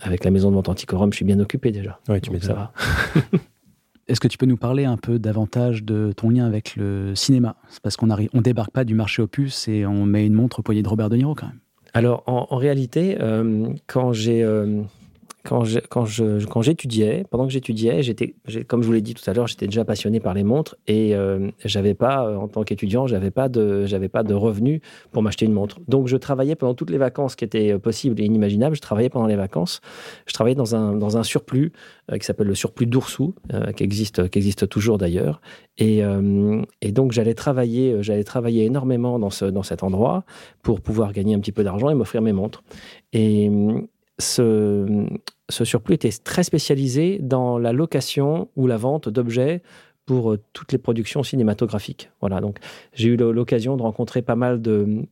avec 0.00 0.24
la 0.24 0.30
maison 0.30 0.48
de 0.48 0.54
vente 0.54 0.70
Anticorum, 0.70 1.12
je 1.12 1.16
suis 1.16 1.26
bien 1.26 1.38
occupé 1.38 1.70
déjà. 1.70 2.00
Oui, 2.08 2.18
tu 2.22 2.30
mets 2.30 2.40
ça. 2.40 2.54
va. 2.54 2.72
Est-ce 4.10 4.18
que 4.18 4.26
tu 4.26 4.38
peux 4.38 4.46
nous 4.46 4.56
parler 4.56 4.86
un 4.86 4.96
peu 4.96 5.20
davantage 5.20 5.84
de 5.84 6.10
ton 6.16 6.30
lien 6.30 6.44
avec 6.44 6.74
le 6.74 7.14
cinéma? 7.14 7.54
Parce 7.84 7.96
qu'on 7.96 8.10
arrive, 8.10 8.28
on 8.32 8.40
débarque 8.40 8.72
pas 8.72 8.82
du 8.82 8.92
marché 8.92 9.22
opus 9.22 9.68
et 9.68 9.86
on 9.86 10.04
met 10.04 10.26
une 10.26 10.34
montre 10.34 10.58
au 10.58 10.62
poignet 10.62 10.82
de 10.82 10.88
Robert 10.88 11.10
De 11.10 11.16
Niro 11.16 11.36
quand 11.36 11.46
même. 11.46 11.60
Alors 11.94 12.24
en, 12.26 12.56
réalité, 12.56 13.18
euh, 13.20 13.68
quand 13.86 14.12
j'ai 14.12 14.42
euh, 14.42 14.82
quand 15.42 15.64
j'étudiais, 16.60 17.24
pendant 17.30 17.46
que 17.46 17.52
j'étudiais, 17.52 18.02
comme 18.66 18.82
je 18.82 18.86
vous 18.86 18.92
l'ai 18.92 19.00
dit 19.00 19.14
tout 19.14 19.28
à 19.28 19.32
l'heure, 19.32 19.46
j'étais 19.46 19.66
déjà 19.66 19.84
passionné 19.84 20.20
par 20.20 20.34
les 20.34 20.44
montres 20.44 20.76
et 20.86 21.14
euh, 21.14 21.50
j'avais 21.64 21.94
pas, 21.94 22.26
euh, 22.26 22.36
en 22.36 22.48
tant 22.48 22.62
qu'étudiant, 22.62 23.06
j'avais 23.06 23.30
pas 23.30 23.48
de, 23.48 23.86
pas 24.08 24.22
de 24.22 24.34
revenus 24.34 24.80
pour 25.12 25.22
m'acheter 25.22 25.46
une 25.46 25.52
montre. 25.52 25.78
Donc 25.88 26.08
je 26.08 26.16
travaillais 26.16 26.56
pendant 26.56 26.74
toutes 26.74 26.90
les 26.90 26.98
vacances 26.98 27.36
qui 27.36 27.44
étaient 27.44 27.72
euh, 27.72 27.78
possibles 27.78 28.20
et 28.20 28.24
inimaginables. 28.24 28.76
Je 28.76 28.80
travaillais 28.80 29.08
pendant 29.08 29.26
les 29.26 29.36
vacances. 29.36 29.80
Je 30.26 30.34
travaillais 30.34 30.54
dans 30.54 30.74
un 30.74 30.94
dans 30.94 31.16
un 31.16 31.22
surplus 31.22 31.72
qui 32.12 32.26
s'appelle 32.26 32.48
le 32.48 32.54
surplus 32.54 32.86
d'Oursou, 32.86 33.34
qui 33.76 33.84
existe 33.84 34.28
qui 34.28 34.38
existe 34.38 34.68
toujours 34.68 34.98
d'ailleurs. 34.98 35.40
Et, 35.78 36.02
donc 36.92 37.12
j'allais 37.12 37.34
travailler, 37.34 38.00
travailler 38.24 38.64
énormément 38.64 39.18
dans 39.18 39.30
ce 39.30 39.44
dans 39.44 39.62
cet 39.62 39.82
endroit 39.82 40.24
pour 40.62 40.80
pouvoir 40.80 41.12
gagner 41.12 41.34
un 41.34 41.40
petit 41.40 41.52
peu 41.52 41.62
d'argent 41.62 41.88
et 41.88 41.94
m'offrir 41.94 42.20
mes 42.20 42.32
montres. 42.32 42.62
Ce, 44.20 45.06
surplus 45.50 45.94
était 45.94 46.10
très 46.10 46.42
spécialisé 46.42 47.18
dans 47.20 47.58
la 47.58 47.72
location 47.72 48.48
ou 48.56 48.66
la 48.66 48.76
vente 48.76 49.08
d'objets 49.08 49.62
pour 50.06 50.32
euh, 50.32 50.38
toutes 50.52 50.72
les 50.72 50.78
productions 50.78 51.22
cinématographiques. 51.22 52.10
Voilà, 52.20 52.40
donc 52.40 52.58
j'ai 52.92 53.08
eu 53.08 53.16
l'occasion 53.16 53.76
de 53.76 53.82
rencontrer 53.82 54.22
pas 54.22 54.36
mal 54.36 54.62
de, 54.62 55.06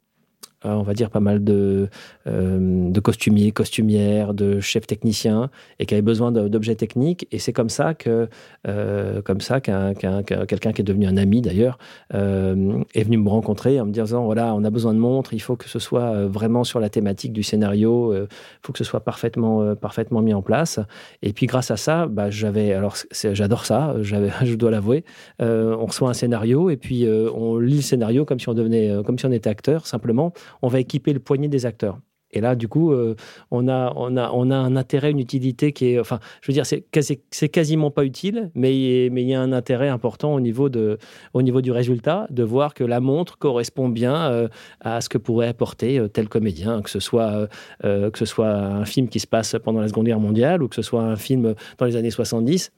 on 0.65 0.83
va 0.83 0.93
dire 0.93 1.11
pas 1.11 1.21
mal 1.21 1.45
de, 1.45 1.89
euh, 2.27 2.91
de 2.91 3.01
costumiers, 3.01 3.53
costumières, 3.53 4.35
de 4.35 4.61
chefs 4.61 4.87
techniciens 4.87 5.51
et 5.79 5.87
qui 5.87 5.95
avaient 5.95 6.03
besoin 6.03 6.33
d'objets 6.33 6.75
techniques. 6.75 7.29
Et 7.31 7.39
c'est 7.39 7.53
comme 7.53 7.69
ça 7.69 7.95
que, 7.95 8.29
euh, 8.67 9.23
comme 9.23 9.41
ça 9.41 9.61
qu'un, 9.61 9.95
quelqu'un 9.95 10.73
qui 10.73 10.81
est 10.81 10.85
devenu 10.85 11.07
un 11.07 11.17
ami 11.17 11.41
d'ailleurs 11.43 11.79
est 12.13 13.05
venu 13.05 13.19
me 13.19 13.29
rencontrer 13.29 13.81
en 13.81 13.87
me 13.87 13.93
disant 13.93 14.25
voilà, 14.25 14.55
on 14.55 14.65
a 14.65 14.71
besoin 14.71 14.95
de 14.95 14.99
montres, 14.99 15.33
il 15.35 15.41
faut 15.41 15.57
que 15.57 15.69
ce 15.69 15.79
soit 15.79 16.27
vraiment 16.27 16.65
sur 16.65 16.81
la 16.81 16.89
thématique 16.89 17.33
du 17.33 17.43
scénario, 17.43 18.15
il 18.15 18.27
faut 18.63 18.73
que 18.73 18.79
ce 18.79 18.85
soit 18.85 19.01
parfaitement, 19.01 19.75
parfaitement 19.77 20.23
mis 20.23 20.35
en 20.35 20.43
place. 20.43 20.81
Et 21.23 21.33
puis 21.33 21.47
grâce 21.47 21.71
à 21.71 21.77
ça, 21.77 22.07
bah, 22.07 22.31
j'avais, 22.31 22.73
alors 22.73 22.97
j'adore 23.13 23.65
ça, 23.65 23.95
je 24.03 24.55
dois 24.55 24.71
l'avouer, 24.71 25.05
on 25.39 25.87
reçoit 25.87 26.11
un 26.11 26.15
scénario 26.15 26.71
et 26.71 26.77
puis 26.77 27.07
on 27.09 27.59
lit 27.59 27.77
le 27.77 27.83
scénario 27.83 28.25
comme 28.25 28.41
si 28.41 28.49
on 28.49 28.55
devenait, 28.55 28.93
comme 29.05 29.19
si 29.19 29.27
on 29.27 29.33
était 29.33 29.51
acteur 29.51 29.87
simplement 29.87 30.33
on 30.63 30.69
va 30.69 30.81
équiper 30.81 31.13
le 31.13 31.21
poignet 31.21 31.49
des 31.49 31.67
acteurs. 31.67 31.99
Et 32.31 32.41
là, 32.41 32.55
du 32.55 32.69
coup, 32.69 32.93
euh, 32.93 33.15
on, 33.51 33.69
a, 33.69 33.93
on, 33.97 34.17
a, 34.17 34.31
on 34.33 34.51
a 34.51 34.57
un 34.57 34.77
intérêt, 34.77 35.11
une 35.11 35.19
utilité 35.19 35.73
qui 35.73 35.93
est. 35.93 35.99
Enfin, 35.99 36.21
je 36.43 36.51
veux 36.51 36.53
dire, 36.53 36.67
c'est, 36.67 36.85
c'est 37.31 37.49
quasiment 37.49 37.91
pas 37.91 38.05
utile, 38.05 38.51
mais, 38.55 39.07
il 39.07 39.21
y 39.21 39.35
a 39.35 39.41
un 39.41 39.53
intérêt 39.53 39.89
important 39.89 40.35
au 40.35 40.41
niveau, 40.41 40.69
de, 40.69 40.99
au 41.33 41.43
niveau 41.43 41.63
du 41.63 41.73
résultat, 41.73 42.27
de 42.31 42.43
voir 42.43 42.75
que 42.75 42.85
la 42.85 43.01
montre 43.01 43.39
correspond 43.39 43.89
bien 43.89 44.31
euh, 44.31 44.49
à 44.81 45.01
ce 45.01 45.09
que 45.09 45.17
pourrait 45.19 45.49
apporter 45.49 45.99
euh, 45.99 46.09
tel 46.09 46.29
comédien, 46.29 46.83
que 46.83 46.91
ce, 46.91 47.01
soit, 47.01 47.49
que 47.83 48.19
ce 48.19 48.25
soit 48.25 48.51
un 48.51 48.85
film 48.85 49.09
qui 49.09 49.21
se 49.21 49.27
passe 49.27 49.57
pendant 49.63 49.81
la 49.81 49.89
Seconde 49.89 50.07
Guerre 50.07 50.21
mondiale 50.21 50.63
ou 50.63 50.69
que 50.69 50.75
ce 50.75 50.83
soit 50.83 51.03
un 51.03 51.17
film 51.17 51.55
dans 51.79 51.87
les 51.87 51.97
années 51.97 52.11
70 52.11 52.73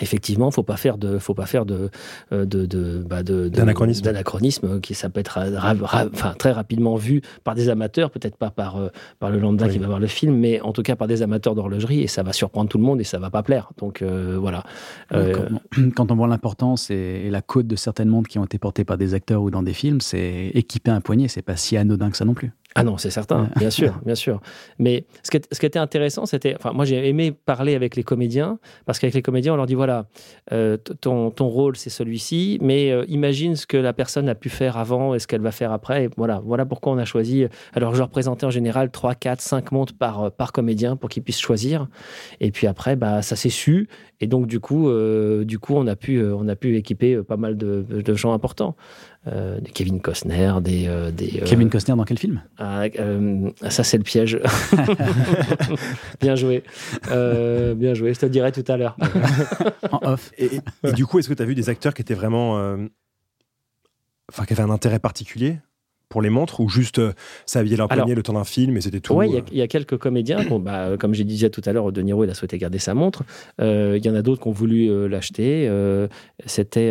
effectivement, 0.00 0.50
faut 0.50 0.62
pas 0.62 0.76
faire 0.76 0.98
de, 0.98 1.18
faut 1.18 1.34
pas 1.34 1.46
faire 1.46 1.66
de, 1.66 1.90
euh, 2.32 2.44
de, 2.44 2.66
de, 2.66 2.98
bah, 2.98 3.22
d'anachronisme. 3.22 4.04
d'anachronisme 4.04 4.80
qui 4.80 4.94
ça 4.94 5.08
peut 5.10 5.20
être 5.20 5.38
enfin, 5.82 6.34
très 6.38 6.52
rapidement 6.52 6.96
vu 6.96 7.22
par 7.44 7.54
des 7.54 7.68
amateurs, 7.68 8.10
peut-être 8.10 8.36
pas 8.36 8.50
par, 8.50 8.76
euh, 8.76 8.88
par 9.18 9.30
le 9.30 9.38
lambda 9.38 9.68
qui 9.68 9.78
va 9.78 9.86
voir 9.86 10.00
le 10.00 10.06
film, 10.06 10.36
mais 10.36 10.60
en 10.60 10.72
tout 10.72 10.82
cas 10.82 10.96
par 10.96 11.08
des 11.08 11.22
amateurs 11.22 11.54
d'horlogerie 11.54 12.00
et 12.00 12.06
ça 12.06 12.22
va 12.22 12.32
surprendre 12.32 12.68
tout 12.68 12.78
le 12.78 12.84
monde 12.84 13.00
et 13.00 13.04
ça 13.04 13.18
va 13.18 13.30
pas 13.30 13.42
plaire. 13.42 13.70
Donc 13.78 14.02
euh, 14.02 14.36
voilà. 14.38 14.64
Quand, 15.94 16.10
on 16.10 16.16
voit 16.16 16.28
l'importance 16.28 16.90
et, 16.90 17.28
la 17.30 17.42
côte 17.42 17.66
de 17.66 17.76
certaines 17.76 18.08
montres 18.08 18.28
qui 18.28 18.38
ont 18.38 18.44
été 18.44 18.58
portées 18.58 18.84
par 18.84 18.98
des 18.98 19.14
acteurs 19.14 19.42
ou 19.42 19.50
dans 19.50 19.62
des 19.62 19.72
films, 19.72 20.00
c'est 20.00 20.50
équiper 20.54 20.90
un 20.90 21.00
poignet, 21.00 21.28
c'est 21.28 21.42
pas 21.42 21.56
si 21.56 21.76
anodin 21.76 22.10
que 22.10 22.16
ça 22.16 22.24
non 22.24 22.34
plus. 22.34 22.52
Ah 22.76 22.84
non, 22.84 22.98
c'est 22.98 23.10
certain, 23.10 23.48
bien 23.56 23.70
sûr, 23.70 23.98
bien 24.06 24.14
sûr. 24.14 24.40
Mais 24.78 25.04
ce 25.24 25.30
qui, 25.30 25.66
était 25.66 25.78
intéressant, 25.78 26.24
c'était, 26.24 26.54
enfin, 26.54 26.72
moi 26.72 26.84
j'ai 26.84 27.08
aimé 27.08 27.32
parler 27.32 27.74
avec 27.74 27.96
les 27.96 28.04
comédiens 28.04 28.60
parce 28.86 29.00
qu'avec 29.00 29.14
les 29.14 29.22
comédiens, 29.22 29.54
on 29.54 29.56
leur 29.56 29.66
dit 29.66 29.74
voilà, 29.74 30.06
euh, 30.52 30.76
ton, 30.76 31.32
ton 31.32 31.48
rôle 31.48 31.76
c'est 31.76 31.90
celui-ci, 31.90 32.58
mais 32.62 32.92
euh, 32.92 33.04
imagine 33.08 33.56
ce 33.56 33.66
que 33.66 33.76
la 33.76 33.92
personne 33.92 34.28
a 34.28 34.36
pu 34.36 34.50
faire 34.50 34.76
avant 34.76 35.16
et 35.16 35.18
ce 35.18 35.26
qu'elle 35.26 35.40
va 35.40 35.50
faire 35.50 35.72
après. 35.72 36.10
Voilà, 36.16 36.40
voilà 36.44 36.64
pourquoi 36.64 36.92
on 36.92 36.98
a 36.98 37.04
choisi. 37.04 37.44
Alors 37.74 37.92
je 37.94 37.98
leur 37.98 38.08
présentais 38.08 38.46
en 38.46 38.50
général 38.50 38.92
3, 38.92 39.16
4, 39.16 39.40
5 39.40 39.72
montres 39.72 39.94
par, 39.98 40.22
euh, 40.22 40.30
par 40.30 40.52
comédien 40.52 40.94
pour 40.94 41.08
qu'ils 41.08 41.24
puissent 41.24 41.40
choisir. 41.40 41.88
Et 42.38 42.52
puis 42.52 42.68
après, 42.68 42.94
bah, 42.94 43.20
ça 43.22 43.34
s'est 43.34 43.48
su. 43.50 43.88
Et 44.20 44.28
donc 44.28 44.46
du 44.46 44.60
coup, 44.60 44.90
du 45.44 45.58
coup, 45.58 45.76
on 45.76 45.86
a 45.86 45.96
pu, 45.96 46.22
on 46.22 46.46
a 46.46 46.54
pu 46.54 46.76
équiper 46.76 47.22
pas 47.22 47.38
mal 47.38 47.56
de 47.56 48.14
gens 48.14 48.34
importants. 48.34 48.76
Euh, 49.26 49.60
des 49.60 49.70
Kevin 49.70 50.00
Costner, 50.00 50.54
des... 50.62 50.86
Euh, 50.88 51.10
des 51.10 51.40
euh, 51.42 51.44
Kevin 51.44 51.68
Costner 51.68 51.94
dans 51.94 52.04
quel 52.04 52.18
film? 52.18 52.42
Ah, 52.56 52.84
Ça, 53.68 53.84
c'est 53.84 53.98
le 53.98 54.02
piège. 54.02 54.40
bien 56.20 56.36
joué. 56.36 56.64
bien 57.06 57.92
joué, 57.92 58.14
je 58.14 58.20
te 58.20 58.26
le 58.26 58.30
dirai 58.30 58.50
tout 58.50 58.64
à 58.66 58.78
l'heure. 58.78 58.96
en 59.92 60.12
off. 60.12 60.32
Et, 60.38 60.60
du 60.94 61.04
coup, 61.04 61.18
est-ce 61.18 61.28
que 61.28 61.34
tu 61.34 61.42
as 61.42 61.46
vu 61.46 61.54
des 61.54 61.68
acteurs 61.68 61.92
qui 61.92 62.00
étaient 62.00 62.14
vraiment... 62.14 62.54
Enfin, 64.30 64.46
qui 64.46 64.54
avaient 64.54 64.62
un 64.62 64.70
intérêt 64.70 65.00
particulier 65.00 65.58
pour 66.08 66.22
les 66.22 66.30
montres 66.30 66.58
ou 66.60 66.68
juste 66.68 67.00
ça 67.46 67.60
habillait 67.60 67.76
leur 67.76 67.88
poignet 67.88 68.16
le 68.16 68.22
temps 68.22 68.32
d'un 68.32 68.44
film 68.44 68.76
et 68.76 68.80
c'était 68.80 68.98
tout 69.00 69.14
Oui, 69.14 69.28
il 69.52 69.58
y, 69.58 69.62
a 69.62 69.68
quelques 69.68 69.96
comédiens, 69.96 70.42
bon, 70.44 70.58
bah, 70.58 70.96
comme 70.98 71.14
je 71.14 71.22
disais 71.22 71.50
tout 71.50 71.62
à 71.66 71.72
l'heure, 71.72 71.92
De 71.92 72.00
Niro 72.00 72.24
il 72.24 72.30
a 72.30 72.34
souhaité 72.34 72.58
garder 72.58 72.78
sa 72.78 72.94
montre. 72.94 73.22
Il 73.60 74.00
y 74.02 74.08
en 74.08 74.14
a 74.14 74.22
d'autres 74.22 74.40
qui 74.40 74.48
ont 74.48 74.52
voulu 74.52 75.08
l'acheter. 75.08 75.70
C'était 76.46 76.90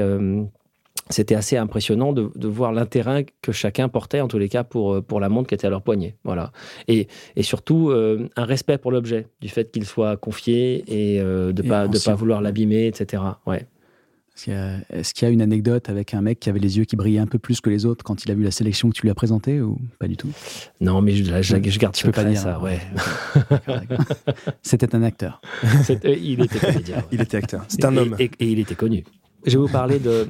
c'était 1.10 1.36
assez 1.36 1.58
impressionnant 1.58 2.14
de, 2.14 2.48
voir 2.48 2.72
l'intérêt 2.72 3.26
que 3.42 3.52
chacun 3.52 3.90
portait, 3.90 4.22
en 4.22 4.28
tous 4.28 4.38
les 4.38 4.50
cas, 4.50 4.64
pour, 4.64 4.94
euh, 4.94 5.02
pour 5.02 5.20
la 5.20 5.30
montre 5.30 5.48
qui 5.48 5.56
était 5.56 5.68
à 5.68 5.70
leur 5.70 5.82
poignet. 5.82 6.16
Voilà. 6.24 6.52
Et, 6.88 7.08
et 7.36 7.44
surtout, 7.44 7.90
euh, 7.90 8.30
un 8.36 8.46
respect 8.46 8.78
pour 8.78 8.92
l'objet, 8.92 9.28
du 9.42 9.50
fait 9.50 9.72
qu'il 9.72 9.86
soit 9.86 10.18
confié 10.18 10.84
et 10.88 11.20
euh, 11.20 11.52
de 11.52 11.64
ne 11.64 11.68
pas, 11.68 11.88
de 11.88 12.00
pas 12.00 12.16
vouloir 12.16 12.42
l'abîmer, 12.42 12.88
etc. 12.88 13.24
Ouais. 13.46 13.66
Est-ce 14.48 15.14
qu'il 15.14 15.28
y, 15.28 15.30
a 15.30 15.34
une 15.34 15.42
anecdote 15.42 15.90
avec 15.90 16.14
un 16.14 16.22
mec 16.22 16.40
qui 16.40 16.50
avait 16.50 16.60
les 16.60 16.78
yeux 16.78 16.86
qui 16.86 16.96
brillaient 16.96 17.20
un 17.20 17.28
peu 17.28 17.40
plus 17.40 17.60
que 17.60 17.70
les 17.70 17.86
autres 17.86 18.06
quand 18.06 18.24
il 18.24 18.32
a 18.32 18.36
vu 18.36 18.44
la 18.44 18.52
sélection 18.52 18.90
que 18.90 18.94
tu 18.94 19.02
lui 19.02 19.10
as 19.10 19.16
présentée 19.16 19.60
ou 19.60 19.78
pas 20.00 20.08
du 20.08 20.16
tout? 20.16 20.30
Non, 20.80 21.02
mais 21.02 21.12
je, 21.12 21.24
je, 21.42 21.58
garde 21.78 21.98
je 21.98 22.04
peux 22.04 22.14
pas 22.14 22.24
dire 22.24 22.40
ça. 22.40 22.58
Ouais. 22.62 22.80
C'était 24.62 24.96
un 24.96 25.04
acteur. 25.04 25.42
il 26.06 26.42
était 26.42 26.60
comédien. 26.60 27.04
Il 27.12 27.20
était 27.20 27.36
acteur. 27.36 27.66
C'est 27.68 27.84
un 27.84 27.98
homme. 27.98 28.16
et, 28.18 28.30
il 28.40 28.60
était 28.60 28.76
connu. 28.76 29.04
Je 29.46 29.52
vais 29.52 29.58
vous 29.58 29.72
parler 29.72 30.00
de, 30.00 30.28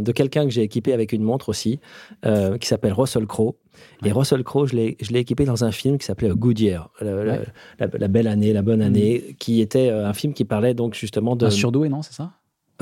de 0.00 0.12
quelqu'un 0.12 0.44
que 0.44 0.50
j'ai 0.50 0.62
équipé 0.62 0.92
avec 0.92 1.12
une 1.12 1.22
montre 1.22 1.48
aussi, 1.48 1.80
euh, 2.26 2.58
qui 2.58 2.68
s'appelle 2.68 2.92
Russell 2.92 3.26
Crowe. 3.26 3.54
Et 4.04 4.12
Russell 4.12 4.44
Crowe, 4.44 4.66
je 4.66 4.76
l'ai 4.76 5.18
équipé 5.18 5.44
dans 5.44 5.64
un 5.64 5.72
film 5.72 5.98
qui 5.98 6.06
s'appelait 6.06 6.30
Goodyear, 6.30 6.90
la, 7.00 7.38
la, 7.78 8.08
belle 8.08 8.26
année, 8.26 8.52
la 8.52 8.62
bonne 8.62 8.82
année, 8.82 9.24
mm. 9.30 9.34
qui 9.34 9.60
était 9.60 9.88
euh, 9.88 10.06
un 10.06 10.12
film 10.12 10.34
qui 10.34 10.44
parlait 10.44 10.74
donc 10.74 10.94
justement 10.94 11.36
de... 11.36 11.46
Un 11.46 11.50
surdoué, 11.50 11.88
non, 11.88 12.02
c'est 12.02 12.14
ça? 12.14 12.32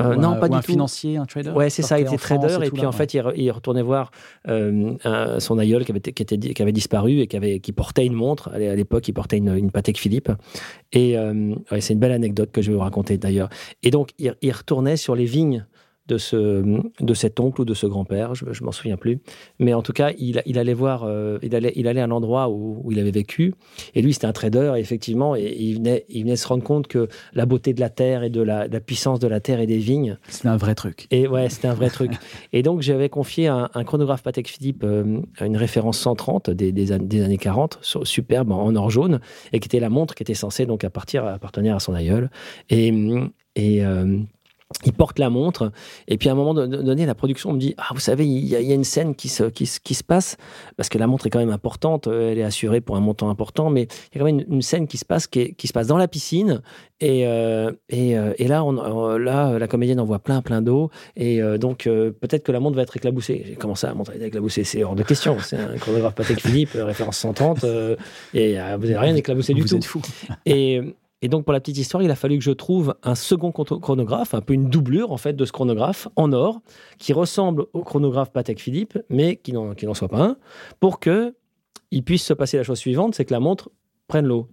Euh, 0.01 0.15
non, 0.15 0.39
pas 0.39 0.49
du 0.49 0.55
un 0.55 0.61
tout. 0.61 0.71
financier, 0.71 1.17
un 1.17 1.25
trader. 1.25 1.51
Ouais, 1.51 1.69
c'est 1.69 1.83
ça. 1.83 1.99
Il 1.99 2.07
était 2.07 2.17
trader 2.17 2.57
et, 2.63 2.71
puis 2.71 2.85
en 2.85 2.91
fait, 2.91 3.13
il, 3.13 3.51
retournait 3.51 3.83
voir 3.83 4.11
euh, 4.47 4.95
son 5.39 5.59
aïeul 5.59 5.85
qui 5.85 5.91
avait, 5.91 6.01
qui, 6.01 6.23
était, 6.23 6.37
qui 6.37 6.61
avait 6.61 6.71
disparu 6.71 7.19
et 7.19 7.27
qui, 7.27 7.37
avait, 7.37 7.59
qui 7.59 7.71
portait 7.71 8.05
une 8.05 8.13
montre. 8.13 8.49
À 8.53 8.57
l'époque, 8.57 9.07
il 9.07 9.13
portait 9.13 9.37
une, 9.37 9.55
une 9.55 9.71
Patek 9.71 9.99
Philippe. 9.99 10.31
Et 10.93 11.17
euh, 11.17 11.53
c'est 11.79 11.93
une 11.93 11.99
belle 11.99 12.11
anecdote 12.11 12.51
que 12.51 12.61
je 12.61 12.71
vais 12.71 12.75
vous 12.75 12.81
raconter 12.81 13.17
d'ailleurs. 13.17 13.49
Et 13.83 13.91
donc, 13.91 14.11
il, 14.17 14.35
il, 14.41 14.51
retournait 14.51 14.97
sur 14.97 15.15
les 15.15 15.25
vignes 15.25 15.65
de, 16.07 16.17
ce, 16.17 16.81
de 16.99 17.13
cet 17.13 17.39
oncle 17.39 17.61
ou 17.61 17.65
de 17.65 17.73
ce 17.73 17.85
grand-père, 17.85 18.35
je, 18.35 18.45
je 18.51 18.63
m'en 18.63 18.71
souviens 18.71 18.97
plus. 18.97 19.19
Mais 19.59 19.73
en 19.73 19.81
tout 19.81 19.93
cas, 19.93 20.11
il, 20.17 20.41
il 20.45 20.59
allait 20.59 20.73
voir, 20.73 21.03
euh, 21.03 21.39
il, 21.41 21.55
allait, 21.55 21.71
il 21.75 21.87
allait 21.87 22.01
à 22.01 22.05
un 22.05 22.11
endroit 22.11 22.49
où, 22.49 22.81
où, 22.83 22.91
il 22.91 22.99
avait 22.99 23.11
vécu. 23.11 23.53
Et 23.95 24.01
lui, 24.01 24.13
c'était 24.13 24.27
un 24.27 24.33
trader, 24.33 24.73
effectivement, 24.77 25.35
et 25.35 25.55
il 25.57 25.75
venait, 25.75 26.05
il 26.09 26.23
venait 26.23 26.35
se 26.35 26.47
rendre 26.47 26.63
compte 26.63 26.87
que 26.87 27.07
la 27.33 27.45
beauté 27.45 27.73
de 27.73 27.79
la 27.79 27.89
terre 27.89 28.23
et 28.23 28.29
de 28.29 28.41
la, 28.41 28.67
la 28.67 28.79
puissance 28.79 29.19
de 29.19 29.27
la 29.27 29.39
terre 29.39 29.59
et 29.59 29.67
des 29.67 29.77
vignes. 29.77 30.17
C'était 30.27 30.49
un 30.49 30.57
vrai 30.57 30.75
truc. 30.75 31.07
Et 31.11 31.27
ouais, 31.27 31.49
c'était 31.49 31.67
un 31.67 31.73
vrai 31.73 31.89
truc. 31.89 32.11
Et 32.53 32.61
donc, 32.61 32.81
j'avais 32.81 33.09
confié 33.09 33.47
un, 33.47 33.69
un, 33.73 33.83
chronographe 33.83 34.23
Patek 34.23 34.47
Philippe, 34.47 34.83
euh, 34.83 35.21
une 35.41 35.57
référence 35.57 35.97
130 35.99 36.49
des, 36.49 36.71
des, 36.71 36.97
des, 36.99 37.23
années 37.23 37.37
40, 37.37 37.79
superbe 37.81 38.51
en 38.51 38.75
or 38.75 38.89
jaune, 38.89 39.19
et 39.51 39.59
qui 39.59 39.67
était 39.67 39.79
la 39.79 39.89
montre 39.89 40.15
qui 40.15 40.23
était 40.23 40.33
censée 40.33 40.65
donc 40.65 40.83
appartenir 40.83 41.25
à 41.25 41.79
son 41.79 41.93
aïeul. 41.93 42.29
Et, 42.69 42.93
et 43.55 43.85
euh, 43.85 44.19
il 44.85 44.93
porte 44.93 45.19
la 45.19 45.29
montre, 45.29 45.71
et 46.07 46.17
puis 46.17 46.29
à 46.29 46.33
un 46.33 46.35
moment 46.35 46.53
donné, 46.53 47.05
la 47.05 47.15
production 47.15 47.53
me 47.53 47.59
dit 47.59 47.75
Ah, 47.77 47.87
vous 47.93 47.99
savez, 47.99 48.25
il 48.25 48.45
y, 48.45 48.55
a, 48.55 48.59
une 48.73 48.83
scène 48.83 49.15
qui 49.15 49.29
se, 49.29 49.43
qui, 49.43 49.69
qui, 49.83 49.93
se 49.93 50.03
passe, 50.03 50.37
parce 50.77 50.89
que 50.89 50.97
la 50.97 51.07
montre 51.07 51.27
est 51.27 51.29
quand 51.29 51.39
même 51.39 51.49
importante, 51.49 52.07
elle 52.07 52.37
est 52.37 52.43
assurée 52.43 52.81
pour 52.81 52.95
un 52.95 53.01
montant 53.01 53.29
important, 53.29 53.69
mais 53.69 53.83
il 53.83 54.15
y 54.15 54.17
a 54.17 54.19
quand 54.19 54.25
même 54.25 54.43
une, 54.47 54.61
scène 54.61 54.87
qui 54.87 54.97
se 54.97 55.05
passe 55.05 55.27
qui, 55.27 55.55
qui, 55.55 55.67
se 55.67 55.73
passe 55.73 55.87
dans 55.87 55.97
la 55.97 56.07
piscine, 56.07 56.61
et, 57.03 57.27
euh, 57.27 57.71
et, 57.89 58.17
euh, 58.17 58.33
et, 58.37 58.47
là, 58.47 58.63
on, 58.63 59.11
euh, 59.11 59.17
là, 59.17 59.59
la 59.59 59.67
comédienne 59.67 59.99
envoie 59.99 60.19
plein, 60.19 60.41
plein 60.41 60.61
d'eau, 60.61 60.89
et 61.17 61.41
donc 61.57 61.83
peut-être 61.83 62.43
que 62.43 62.51
la 62.51 62.59
montre 62.59 62.75
va 62.75 62.83
être 62.83 62.95
éclaboussée. 62.95 63.43
J'ai 63.45 63.55
commencé 63.55 63.87
à 63.87 63.93
montrer 63.93 64.23
éclaboussée, 64.23 64.63
c'est 64.63 64.83
hors 64.83 64.95
de 64.95 65.03
question. 65.03 65.37
C'est 65.39 65.57
un 65.57 65.75
chronographe 65.77 66.15
Patek 66.15 66.39
Philippe, 66.39 66.71
référence 66.75 67.17
130, 67.17 67.65
et 68.33 68.53
vous 68.53 68.87
n'avez 68.87 68.97
rien 68.97 69.15
éclaboussé 69.15 69.53
du 69.53 69.61
vous 69.61 69.67
tout. 69.67 69.75
Êtes 69.75 69.85
fou. 69.85 70.01
Et 70.45 70.81
et 71.23 71.29
donc, 71.29 71.45
pour 71.45 71.53
la 71.53 71.61
petite 71.61 71.77
histoire, 71.77 72.03
il 72.03 72.11
a 72.11 72.15
fallu 72.15 72.37
que 72.37 72.43
je 72.43 72.51
trouve 72.51 72.95
un 73.01 73.15
second 73.15 73.53
chronographe, 73.53 74.33
un 74.33 74.41
peu 74.41 74.53
une 74.53 74.67
doublure 74.69 75.13
en 75.13 75.17
fait 75.17 75.31
de 75.31 75.45
ce 75.45 75.53
chronographe 75.53 76.09
en 76.17 76.33
or, 76.33 76.61
qui 76.99 77.13
ressemble 77.13 77.65
au 77.71 77.81
chronographe 77.81 78.33
Patek 78.33 78.59
Philippe, 78.59 78.99
mais 79.09 79.37
qui 79.37 79.53
n'en 79.53 79.93
soit 79.93 80.09
pas 80.09 80.21
un, 80.21 80.37
pour 80.81 80.99
que 80.99 81.33
il 81.91 82.03
puisse 82.03 82.25
se 82.25 82.33
passer 82.33 82.57
la 82.57 82.63
chose 82.63 82.77
suivante, 82.77 83.15
c'est 83.15 83.23
que 83.23 83.33
la 83.33 83.39
montre 83.39 83.71
prenne 84.09 84.25
l'eau. 84.25 84.49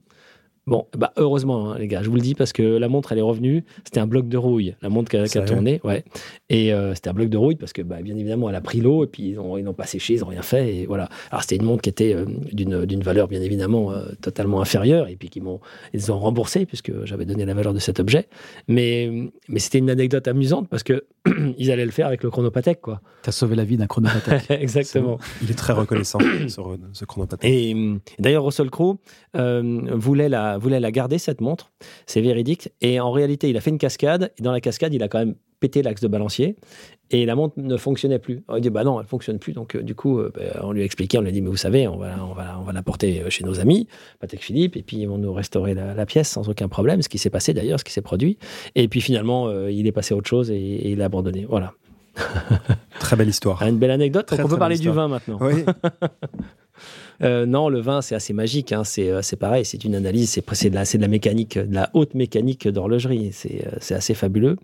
Bon, 0.66 0.86
bah 0.96 1.12
heureusement, 1.16 1.72
hein, 1.72 1.78
les 1.78 1.88
gars, 1.88 2.02
je 2.02 2.10
vous 2.10 2.16
le 2.16 2.20
dis 2.20 2.34
parce 2.34 2.52
que 2.52 2.62
la 2.62 2.88
montre, 2.88 3.12
elle 3.12 3.18
est 3.18 3.22
revenue. 3.22 3.64
C'était 3.84 3.98
un 3.98 4.06
bloc 4.06 4.28
de 4.28 4.36
rouille, 4.36 4.76
la 4.82 4.90
montre 4.90 5.10
qui 5.10 5.16
a, 5.16 5.42
tourné, 5.42 5.80
ouais. 5.84 6.04
Et 6.50 6.72
euh, 6.72 6.94
c'était 6.94 7.08
un 7.08 7.14
bloc 7.14 7.28
de 7.30 7.38
rouille 7.38 7.56
parce 7.56 7.72
que, 7.72 7.80
bah, 7.80 8.02
bien 8.02 8.14
évidemment, 8.14 8.48
elle 8.50 8.54
a 8.54 8.60
pris 8.60 8.80
l'eau 8.80 9.04
et 9.04 9.06
puis 9.06 9.30
ils 9.30 9.64
n'ont 9.64 9.72
pas 9.72 9.86
séché, 9.86 10.14
ils 10.14 10.20
n'ont 10.20 10.26
rien 10.26 10.42
fait. 10.42 10.76
Et 10.76 10.86
voilà. 10.86 11.08
Alors, 11.30 11.42
c'était 11.42 11.56
une 11.56 11.64
montre 11.64 11.82
qui 11.82 11.88
était 11.88 12.14
euh, 12.14 12.26
d'une 12.52 13.02
valeur, 13.02 13.26
bien 13.26 13.40
évidemment, 13.40 13.90
euh, 13.90 14.12
totalement 14.20 14.60
inférieure 14.60 15.08
et 15.08 15.16
puis 15.16 15.30
qui 15.30 15.40
m'ont, 15.40 15.60
ils 15.94 16.12
ont 16.12 16.18
remboursé 16.18 16.66
puisque 16.66 16.92
j'avais 17.04 17.24
donné 17.24 17.46
la 17.46 17.54
valeur 17.54 17.72
de 17.72 17.78
cet 17.78 17.98
objet. 17.98 18.28
Mais, 18.68 19.10
mais 19.48 19.60
c'était 19.60 19.78
une 19.78 19.90
anecdote 19.90 20.28
amusante 20.28 20.68
parce 20.68 20.82
que 20.82 21.04
ils 21.58 21.70
allaient 21.70 21.84
le 21.84 21.90
faire 21.90 22.06
avec 22.06 22.22
le 22.22 22.30
chronopathèque, 22.30 22.80
quoi. 22.80 23.00
T'as 23.22 23.32
sauvé 23.32 23.56
la 23.56 23.64
vie 23.64 23.76
d'un 23.76 23.86
chronopathèque. 23.86 24.46
Exactement. 24.50 25.18
Il 25.42 25.50
est 25.50 25.54
très 25.54 25.72
reconnaissant, 25.72 26.18
ce, 26.48 26.60
ce 26.92 27.04
chronopathèque. 27.04 27.50
Et, 27.50 27.70
et 27.70 28.00
d'ailleurs, 28.18 28.44
Russell 28.44 28.70
Crowe 28.70 28.98
voulait 29.34 30.28
la 30.28 30.58
voulait 30.58 30.80
la 30.80 30.90
garder 30.90 31.18
cette 31.18 31.40
montre, 31.40 31.72
c'est 32.06 32.20
véridique. 32.20 32.70
Et 32.80 33.00
en 33.00 33.10
réalité, 33.10 33.50
il 33.50 33.56
a 33.56 33.60
fait 33.60 33.70
une 33.70 33.78
cascade, 33.78 34.32
et 34.38 34.42
dans 34.42 34.52
la 34.52 34.60
cascade, 34.60 34.94
il 34.94 35.02
a 35.02 35.08
quand 35.08 35.18
même 35.18 35.34
pété 35.60 35.82
l'axe 35.82 36.00
de 36.00 36.08
balancier, 36.08 36.56
et 37.10 37.26
la 37.26 37.34
montre 37.34 37.54
ne 37.58 37.76
fonctionnait 37.76 38.18
plus. 38.18 38.42
il 38.54 38.60
dit, 38.60 38.70
bah 38.70 38.84
non, 38.84 39.00
elle 39.00 39.06
fonctionne 39.06 39.38
plus. 39.38 39.52
Donc, 39.52 39.74
euh, 39.74 39.82
du 39.82 39.94
coup, 39.94 40.18
euh, 40.18 40.30
bah, 40.34 40.60
on 40.62 40.72
lui 40.72 40.82
a 40.82 40.84
expliqué, 40.84 41.18
on 41.18 41.22
lui 41.22 41.28
a 41.28 41.32
dit, 41.32 41.40
mais 41.40 41.50
vous 41.50 41.56
savez, 41.56 41.88
on 41.88 41.96
va, 41.96 42.14
on 42.24 42.34
va, 42.34 42.56
on 42.60 42.62
va 42.62 42.72
la 42.72 42.82
porter 42.82 43.22
chez 43.28 43.44
nos 43.44 43.58
amis, 43.58 43.88
Patek 44.20 44.42
Philippe, 44.42 44.76
et 44.76 44.82
puis 44.82 44.98
ils 44.98 45.06
vont 45.06 45.18
nous 45.18 45.32
restaurer 45.32 45.74
la, 45.74 46.06
pièce 46.06 46.28
sans 46.28 46.48
aucun 46.48 46.68
problème. 46.68 47.02
Ce 47.02 47.08
qui 47.08 47.18
s'est 47.18 47.30
passé 47.30 47.52
d'ailleurs, 47.52 47.80
ce 47.80 47.84
qui 47.84 47.92
s'est 47.92 48.02
produit. 48.02 48.38
Et 48.74 48.88
puis 48.88 49.00
finalement, 49.00 49.48
euh, 49.48 49.70
il 49.70 49.86
est 49.86 49.92
passé 49.92 50.14
à 50.14 50.16
autre 50.16 50.28
chose 50.28 50.50
et, 50.50 50.90
il 50.90 51.02
a 51.02 51.06
abandonné. 51.06 51.46
Voilà. 51.48 51.74
Très 53.00 53.16
belle 53.16 53.28
histoire. 53.28 53.58
Ah, 53.62 53.68
une 53.68 53.78
belle 53.78 53.90
anecdote. 53.90 54.32
on 54.32 54.48
peut 54.48 54.56
parler 54.56 54.78
du 54.78 54.90
vin 54.90 55.08
maintenant. 55.08 55.38
Oui. 55.40 55.64
Euh, 57.22 57.46
non, 57.46 57.68
le 57.68 57.80
vin, 57.80 58.00
c'est 58.00 58.14
assez 58.14 58.32
magique. 58.32 58.72
Hein. 58.72 58.82
Euh, 58.98 59.22
c'est 59.22 59.36
pareil, 59.36 59.64
c'est 59.64 59.84
une 59.84 59.94
analyse, 59.94 60.30
c'est 60.30 60.70
de, 60.70 60.74
la, 60.74 60.84
de 60.84 60.98
la 60.98 61.08
mécanique, 61.08 61.58
de 61.58 61.74
la 61.74 61.90
haute 61.94 62.14
mécanique 62.14 62.68
d'horlogerie. 62.68 63.30
C'est 63.32 63.66
euh, 63.66 63.96
assez 63.96 64.14
fabuleux. 64.14 64.56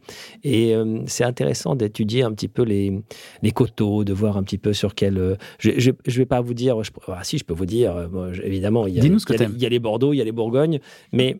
Et 0.45 0.75
c'est 1.07 1.25
intéressant 1.25 1.75
d'étudier 1.75 2.23
un 2.23 2.33
petit 2.33 2.49
peu 2.49 2.63
les, 2.63 3.01
les 3.43 3.51
coteaux, 3.51 4.05
de 4.05 4.13
voir 4.13 4.37
un 4.37 4.43
petit 4.43 4.59
peu 4.59 4.73
sur 4.73 4.95
quel. 4.95 5.37
je 5.59 5.71
ne 5.71 6.13
vais 6.13 6.27
pas 6.27 6.41
vous 6.41 6.55
dire, 6.55 6.77
ah, 7.09 7.25
si 7.25 7.39
je 7.39 7.45
peux 7.45 7.55
vous 7.55 7.67
dire, 7.67 8.09
évidemment, 8.43 8.87
il 8.87 8.95
y, 8.95 9.01
a, 9.01 9.05
il 9.05 9.63
y 9.63 9.67
a 9.67 9.69
les 9.69 9.79
Bordeaux, 9.79 10.13
il 10.13 10.17
y 10.17 10.21
a 10.21 10.25
les 10.25 10.33
Bourgognes, 10.33 10.81
mais 11.13 11.39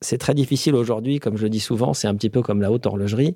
c'est 0.00 0.18
très 0.18 0.34
difficile 0.34 0.74
aujourd'hui, 0.74 1.18
comme 1.18 1.36
je 1.36 1.42
le 1.42 1.50
dis 1.50 1.60
souvent, 1.60 1.92
c'est 1.92 2.08
un 2.08 2.14
petit 2.14 2.30
peu 2.30 2.40
comme 2.42 2.62
la 2.62 2.72
haute 2.72 2.86
horlogerie. 2.86 3.34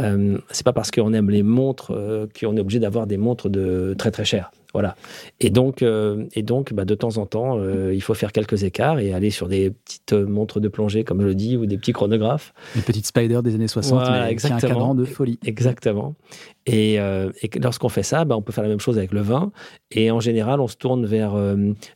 Euh, 0.00 0.38
c'est 0.50 0.64
pas 0.64 0.72
parce 0.72 0.90
qu'on 0.90 1.12
aime 1.12 1.30
les 1.30 1.44
montres 1.44 1.92
qu'on 2.38 2.56
est 2.56 2.60
obligé 2.60 2.80
d'avoir 2.80 3.06
des 3.06 3.16
montres 3.16 3.48
de 3.48 3.94
très 3.96 4.10
très 4.10 4.24
chères. 4.24 4.50
Voilà. 4.72 4.96
Et 5.40 5.50
donc, 5.50 5.82
euh, 5.82 6.24
et 6.34 6.42
donc 6.42 6.72
bah, 6.72 6.84
de 6.84 6.94
temps 6.94 7.18
en 7.18 7.26
temps, 7.26 7.58
euh, 7.58 7.92
il 7.94 8.02
faut 8.02 8.14
faire 8.14 8.32
quelques 8.32 8.62
écarts 8.62 8.98
et 8.98 9.12
aller 9.12 9.30
sur 9.30 9.48
des 9.48 9.70
petites 9.70 10.12
montres 10.12 10.60
de 10.60 10.68
plongée, 10.68 11.04
comme 11.04 11.20
je 11.20 11.26
le 11.26 11.34
dis, 11.34 11.56
ou 11.56 11.66
des 11.66 11.78
petits 11.78 11.92
chronographes. 11.92 12.52
Une 12.76 12.82
petite 12.82 13.06
Spider 13.06 13.40
des 13.42 13.54
années 13.54 13.68
60, 13.68 14.08
mais 14.08 14.18
avec 14.18 14.44
un 14.44 14.58
cadran 14.58 14.94
de 14.94 15.04
folie. 15.04 15.38
Exactement. 15.44 16.14
Et, 16.66 17.00
euh, 17.00 17.30
et 17.42 17.50
lorsqu'on 17.58 17.88
fait 17.88 18.02
ça, 18.02 18.24
bah, 18.24 18.36
on 18.36 18.42
peut 18.42 18.52
faire 18.52 18.62
la 18.62 18.70
même 18.70 18.80
chose 18.80 18.98
avec 18.98 19.12
le 19.12 19.20
vin. 19.20 19.50
Et 19.90 20.10
en 20.10 20.20
général, 20.20 20.60
on 20.60 20.68
se 20.68 20.76
tourne 20.76 21.04
vers 21.04 21.34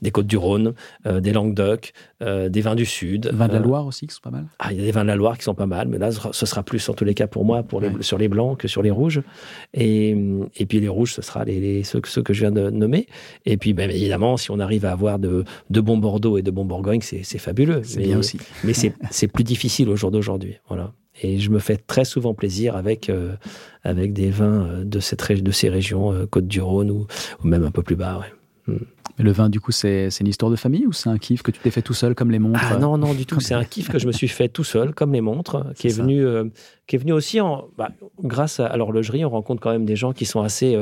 des 0.02 0.11
côtes 0.11 0.26
du 0.26 0.37
Rhône, 0.37 0.75
des 1.04 1.33
Languedoc, 1.33 1.93
des 2.21 2.61
vins 2.61 2.75
du 2.75 2.87
Sud. 2.87 3.31
Vins 3.33 3.49
de 3.49 3.52
la 3.52 3.59
Loire 3.61 3.87
aussi, 3.87 4.07
qui 4.07 4.14
sont 4.14 4.21
pas 4.21 4.31
mal. 4.31 4.47
Ah, 4.59 4.73
il 4.73 4.78
y 4.78 4.81
a 4.81 4.85
des 4.85 4.90
vins 4.90 5.02
de 5.02 5.09
la 5.09 5.16
Loire 5.16 5.38
qui 5.38 5.45
sont 5.45 5.54
pas 5.54 5.66
mal, 5.66 5.88
mais 5.88 5.99
là, 5.99 6.11
ce 6.11 6.47
sera 6.47 6.62
plus 6.62 6.88
en 6.88 6.95
tous 6.95 7.04
les 7.04 7.14
cas 7.14 7.26
pour 7.26 7.45
moi, 7.45 7.62
pour 7.62 7.81
les, 7.81 7.90
sur 8.00 8.19
les 8.19 8.28
blancs 8.28 8.59
que 8.59 8.66
sur 8.66 8.83
les 8.83 8.90
rouges. 8.90 9.23
Et, 9.75 10.16
et 10.57 10.66
puis 10.66 10.81
les 10.81 10.88
rouges, 10.88 11.12
ce 11.14 11.23
sera 11.23 11.45
les, 11.45 11.85
ceux, 11.85 12.00
ceux 12.04 12.23
que 12.23 12.33
je 12.33 12.40
viens 12.40 12.50
de 12.50 12.63
nommer. 12.71 13.06
Et 13.47 13.56
puis, 13.56 13.73
ben, 13.73 13.90
évidemment, 13.90 14.37
si 14.37 14.50
on 14.50 14.59
arrive 14.59 14.85
à 14.85 14.92
avoir 14.92 15.18
de, 15.18 15.44
de 15.71 15.80
bons 15.80 15.99
Bordeaux 15.99 16.38
et 16.38 16.42
de 16.42 16.50
bons 16.50 16.64
Bourgogne, 16.64 17.00
c'est 17.00 17.38
fabuleux. 17.38 17.83
C'est 17.85 18.00
bien 18.00 18.18
aussi. 18.18 18.38
Mais 18.64 18.73
c'est 18.75 19.28
plus 19.28 19.44
difficile 19.44 19.88
au 19.88 19.97
jour 19.97 20.11
d'aujourd'hui. 20.11 20.56
Voilà. 20.68 20.92
Et 21.23 21.38
je 21.38 21.50
me 21.50 21.59
fais 21.59 21.76
très 21.76 22.04
souvent 22.04 22.35
plaisir 22.35 22.76
avec, 22.76 23.09
euh, 23.09 23.37
avec 23.85 24.12
des 24.12 24.30
vins 24.30 24.66
euh, 24.66 24.85
de, 24.85 24.99
cette 24.99 25.42
de 25.42 25.50
ces 25.52 25.68
régions, 25.68 26.12
euh, 26.12 26.26
Côte-du-Rhône 26.26 26.90
ou, 26.90 27.06
ou, 27.42 27.47
même 27.47 27.64
un 27.64 27.71
peu 27.71 27.83
plus 27.83 27.97
bas. 27.97 28.18
Ouais. 28.18 28.33
Hmm. 28.66 28.78
le 29.18 29.30
vin, 29.30 29.49
du 29.50 29.61
coup, 29.61 29.73
c'est 29.73 30.09
une 30.21 30.26
histoire 30.26 30.50
de 30.50 30.56
famille 30.56 30.87
ou 30.87 30.92
c'est 30.92 31.11
un 31.11 31.18
kiff 31.18 31.42
que 31.42 31.50
tu 31.50 31.61
t'es 31.61 31.71
fait 31.71 31.83
tout 31.83 31.94
seul 31.94 32.14
comme 32.14 32.30
les 32.30 32.38
montres 32.38 32.61
Ah 32.62 32.78
non, 32.78 32.97
non, 32.97 33.12
du 33.12 33.26
tout. 33.26 33.40
C'est 33.40 33.54
un 33.54 33.64
kiff 33.64 33.90
que 33.90 33.99
je 33.99 34.06
me 34.06 34.12
suis 34.12 34.28
fait 34.28 34.49
tout 34.49 34.64
seul 34.64 34.94
comme 34.94 35.12
les 35.12 35.21
montres, 35.21 35.73
qui 35.75 35.87
est, 35.87 35.90
est 35.90 35.94
venu, 35.94 36.26
qui 36.87 36.97
est 36.97 36.99
venu 36.99 37.12
aussi 37.12 37.40
en, 37.40 37.68
bah, 37.76 37.90
grâce 38.23 38.61
à, 38.61 38.76
l'horlogerie. 38.76 39.25
On 39.25 39.30
rencontre 39.30 39.61
quand 39.61 39.73
même 39.73 39.85
des 39.85 39.97
gens 39.97 40.12
qui 40.12 40.25
sont 40.25 40.40
assez, 40.40 40.76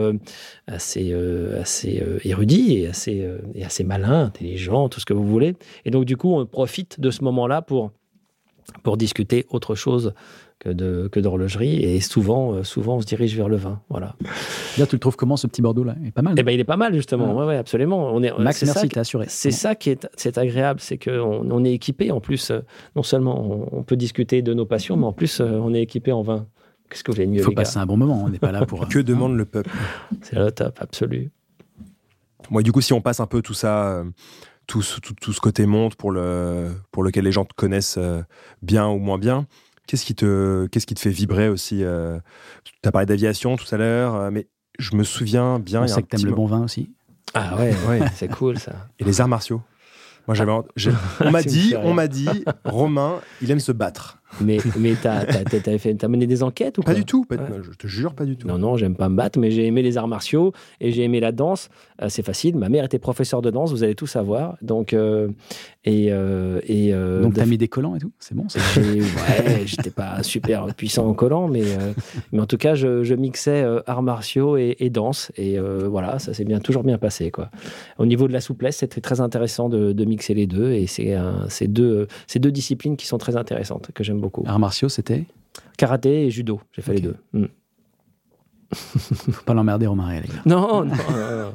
assez, 0.66 1.12
assez 1.60 2.02
érudits 2.24 2.78
et 2.78 2.86
assez, 2.88 3.28
et 3.54 3.64
assez 3.64 3.84
malins, 3.84 4.26
intelligents, 4.26 4.88
tout 4.88 5.00
ce 5.00 5.06
que 5.06 5.14
vous 5.14 5.26
voulez. 5.26 5.56
Et 5.84 5.90
donc, 5.90 6.04
du 6.04 6.16
coup, 6.16 6.32
on 6.34 6.46
profite 6.46 7.00
de 7.00 7.10
ce 7.10 7.24
moment-là 7.24 7.62
pour 7.62 7.90
pour 8.82 8.96
discuter 8.96 9.46
autre 9.50 9.74
chose 9.74 10.14
que 10.62 10.70
de 10.70 11.08
que 11.10 11.18
d'horlogerie. 11.18 11.82
Et 11.82 12.00
souvent 12.00 12.54
euh, 12.54 12.62
souvent 12.62 12.96
on 12.96 13.00
se 13.00 13.06
dirige 13.06 13.36
vers 13.36 13.48
le 13.48 13.56
vin. 13.56 13.80
Voilà. 13.88 14.14
Là, 14.78 14.86
tu 14.86 14.94
le 14.94 15.00
trouves 15.00 15.16
comment 15.16 15.36
ce 15.36 15.46
petit 15.46 15.60
Bordeaux 15.60 15.84
là? 15.84 15.96
Il 16.00 16.08
est 16.08 16.12
pas 16.12 16.22
mal 16.22 16.34
eh 16.36 16.42
ben 16.42 16.52
il 16.52 16.60
est 16.60 16.64
pas 16.64 16.76
mal 16.76 16.94
justement. 16.94 17.36
Ouais, 17.36 17.46
ouais 17.46 17.56
absolument. 17.56 18.12
On 18.12 18.22
est 18.22 18.32
Max 18.38 18.62
merci 18.62 18.88
t'as 18.88 19.00
assuré. 19.00 19.26
c'est 19.28 19.50
ça 19.50 19.74
qui 19.74 19.90
est 19.90 20.08
c'est 20.16 20.38
agréable 20.38 20.80
c'est 20.80 20.98
que 20.98 21.10
on, 21.20 21.64
est 21.64 21.72
équipé. 21.72 22.10
En 22.12 22.20
plus 22.20 22.50
euh, 22.50 22.60
non 22.94 23.02
seulement 23.02 23.68
on, 23.72 23.82
peut 23.82 23.96
discuter 23.96 24.42
de 24.42 24.54
nos 24.54 24.66
passions 24.66 24.96
mais 24.96 25.06
en 25.06 25.12
plus 25.12 25.40
euh, 25.40 25.58
on 25.60 25.74
est 25.74 25.82
équipé 25.82 26.12
en 26.12 26.22
vin. 26.22 26.46
Qu'est-ce 26.88 27.02
que 27.02 27.10
vous 27.10 27.16
voulez 27.16 27.26
mieux 27.26 27.40
il 27.40 27.44
faut 27.44 27.52
passer 27.52 27.78
un 27.78 27.86
bon 27.86 27.96
moment 27.96 28.22
on 28.24 28.28
n'est 28.28 28.38
pas 28.38 28.52
là 28.52 28.66
pour 28.66 28.86
que 28.88 28.98
demande 29.00 29.36
le 29.36 29.44
peuple? 29.44 29.70
C'est 30.20 30.36
le 30.36 30.52
top 30.52 30.78
absolu. 30.80 31.30
Moi 32.50 32.62
du 32.62 32.70
coup 32.70 32.80
si 32.80 32.92
on 32.92 33.00
passe 33.00 33.18
un 33.18 33.26
peu 33.26 33.42
tout 33.42 33.54
ça 33.54 34.04
tout, 34.68 34.82
tout, 35.20 35.32
ce 35.32 35.40
côté 35.40 35.66
monte 35.66 35.96
pour, 35.96 36.12
le, 36.12 36.70
pour 36.92 37.02
lequel 37.02 37.24
les 37.24 37.32
gens 37.32 37.44
te 37.44 37.52
connaissent 37.52 37.98
bien 38.62 38.88
ou 38.88 38.98
moins 38.98 39.18
bien. 39.18 39.46
Qu'est-ce 39.86 40.04
qui, 40.04 40.14
te, 40.14 40.66
qu'est-ce 40.66 40.86
qui 40.86 40.94
te 40.94 41.00
fait 41.00 41.10
vibrer 41.10 41.48
aussi 41.48 41.82
euh, 41.82 42.18
Tu 42.64 42.72
as 42.84 42.92
parlé 42.92 43.06
d'aviation 43.06 43.56
tout 43.56 43.66
à 43.74 43.76
l'heure, 43.76 44.14
euh, 44.14 44.30
mais 44.30 44.46
je 44.78 44.94
me 44.96 45.04
souviens 45.04 45.58
bien. 45.58 45.82
On 45.82 45.86
sait 45.86 46.02
que 46.02 46.08
t'aimes 46.08 46.26
le 46.26 46.34
bon 46.34 46.46
vin 46.46 46.62
aussi. 46.62 46.90
Ah 47.34 47.56
ouais, 47.56 47.74
ouais. 47.88 48.00
c'est 48.14 48.28
cool 48.28 48.58
ça. 48.58 48.88
Et 48.98 49.04
les 49.04 49.20
arts 49.20 49.28
martiaux 49.28 49.62
moi, 50.28 50.36
j'avais, 50.36 50.52
on 51.20 51.30
m'a 51.30 51.42
dit, 51.42 51.74
on 51.82 51.94
m'a 51.94 52.06
dit, 52.06 52.44
Romain, 52.64 53.20
il 53.40 53.50
aime 53.50 53.60
se 53.60 53.72
battre. 53.72 54.18
Mais, 54.40 54.58
mais 54.78 54.94
t'as, 55.00 55.24
t'as, 55.24 56.08
mené 56.08 56.26
des 56.26 56.42
enquêtes 56.42 56.78
ou 56.78 56.82
pas 56.82 56.94
du 56.94 57.04
tout. 57.04 57.26
Je 57.30 57.76
te 57.76 57.86
jure, 57.86 58.14
pas 58.14 58.24
du 58.24 58.36
tout. 58.36 58.48
Non, 58.48 58.58
non, 58.58 58.76
j'aime 58.76 58.96
pas 58.96 59.08
me 59.08 59.16
battre, 59.16 59.38
mais 59.38 59.50
j'ai 59.50 59.66
aimé 59.66 59.82
les 59.82 59.98
arts 59.98 60.08
martiaux 60.08 60.52
et 60.80 60.90
j'ai 60.92 61.02
aimé 61.02 61.20
la 61.20 61.32
danse. 61.32 61.68
Euh, 62.02 62.08
c'est 62.08 62.22
facile. 62.22 62.56
Ma 62.56 62.68
mère 62.68 62.84
était 62.84 62.98
professeure 62.98 63.42
de 63.42 63.50
danse, 63.50 63.70
vous 63.70 63.84
allez 63.84 63.94
tout 63.94 64.06
savoir. 64.06 64.56
Donc, 64.62 64.92
euh, 64.92 65.28
et, 65.84 66.08
euh, 66.10 66.60
et 66.66 66.92
donc 66.92 67.34
t'as 67.34 67.46
mis 67.46 67.58
des 67.58 67.68
collants 67.68 67.96
et 67.96 67.98
tout. 67.98 68.12
C'est 68.18 68.34
bon. 68.34 68.46
ouais, 68.76 69.62
j'étais 69.66 69.90
pas 69.90 70.22
super 70.22 70.66
puissant 70.74 71.06
en 71.06 71.14
collant, 71.14 71.48
mais 71.48 71.62
mais 72.32 72.40
en 72.40 72.46
tout 72.46 72.56
cas, 72.56 72.74
je, 72.74 73.14
mixais 73.14 73.64
arts 73.86 74.02
martiaux 74.02 74.56
et, 74.56 74.90
danse 74.90 75.30
et 75.36 75.58
voilà, 75.58 76.18
ça 76.18 76.34
s'est 76.34 76.44
bien 76.44 76.60
toujours 76.60 76.82
bien 76.82 76.98
passé 76.98 77.30
quoi. 77.30 77.50
Au 77.98 78.06
niveau 78.06 78.26
de 78.26 78.32
la 78.32 78.40
souplesse, 78.40 78.78
c'était 78.78 79.00
très 79.00 79.20
intéressant 79.20 79.68
de, 79.68 79.92
de, 79.92 80.04
mixer 80.04 80.34
les 80.34 80.46
deux 80.46 80.72
et 80.72 80.86
c'est 80.86 81.16
ces 81.48 81.68
deux 81.68 82.08
ces 82.26 82.38
deux 82.38 82.50
disciplines 82.50 82.96
qui 82.96 83.06
sont 83.06 83.18
très 83.18 83.36
intéressantes 83.36 83.90
que 83.94 84.02
j'aime 84.02 84.21
beaucoup. 84.22 84.42
Arts 84.46 84.58
martiaux, 84.58 84.88
c'était 84.88 85.26
Karaté 85.76 86.26
et 86.26 86.30
judo. 86.30 86.60
J'ai 86.72 86.80
fait 86.80 86.94
les 86.94 87.00
deux. 87.00 87.16
Mm. 87.32 87.46
Faut 88.72 89.44
pas 89.44 89.52
l'emmerder, 89.52 89.86
Romain 89.86 90.14
les 90.14 90.28
gars. 90.28 90.42
Non, 90.46 90.84
non. 90.84 90.94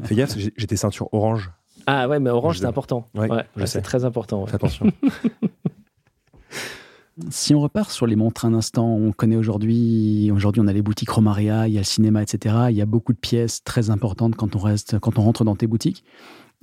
Fais 0.04 0.14
gaffe, 0.14 0.38
j'étais 0.56 0.76
ceinture 0.76 1.12
orange. 1.14 1.50
Ah 1.88 2.08
ouais, 2.08 2.20
mais 2.20 2.30
orange, 2.30 2.60
c'est 2.60 2.66
important. 2.66 3.10
Ouais, 3.16 3.30
c'est 3.66 3.82
très 3.82 4.06
important. 4.06 4.46
Fais 4.46 4.56
attention. 4.56 4.92
si 7.30 7.56
on 7.56 7.62
repart 7.62 7.90
sur 7.90 8.06
les 8.06 8.16
montres 8.16 8.46
un 8.46 8.54
instant, 8.54 8.88
on 8.88 9.12
connaît 9.12 9.38
aujourd'hui, 9.38 10.30
aujourd'hui 10.34 10.62
on 10.62 10.68
a 10.68 10.74
les 10.74 10.82
boutiques 10.82 11.10
Romaria, 11.10 11.68
il 11.68 11.74
y 11.74 11.78
a 11.78 11.82
le 11.82 11.86
cinéma, 11.86 12.22
etc. 12.22 12.56
Il 12.70 12.76
y 12.76 12.82
a 12.82 12.86
beaucoup 12.86 13.14
de 13.14 13.18
pièces 13.18 13.64
très 13.64 13.90
importantes 13.90 14.36
quand 14.36 14.56
on 14.56 14.60
reste, 14.60 15.00
quand 15.00 15.18
on 15.18 15.24
rentre 15.24 15.44
dans 15.44 15.56
tes 15.56 15.68
boutiques. 15.68 16.04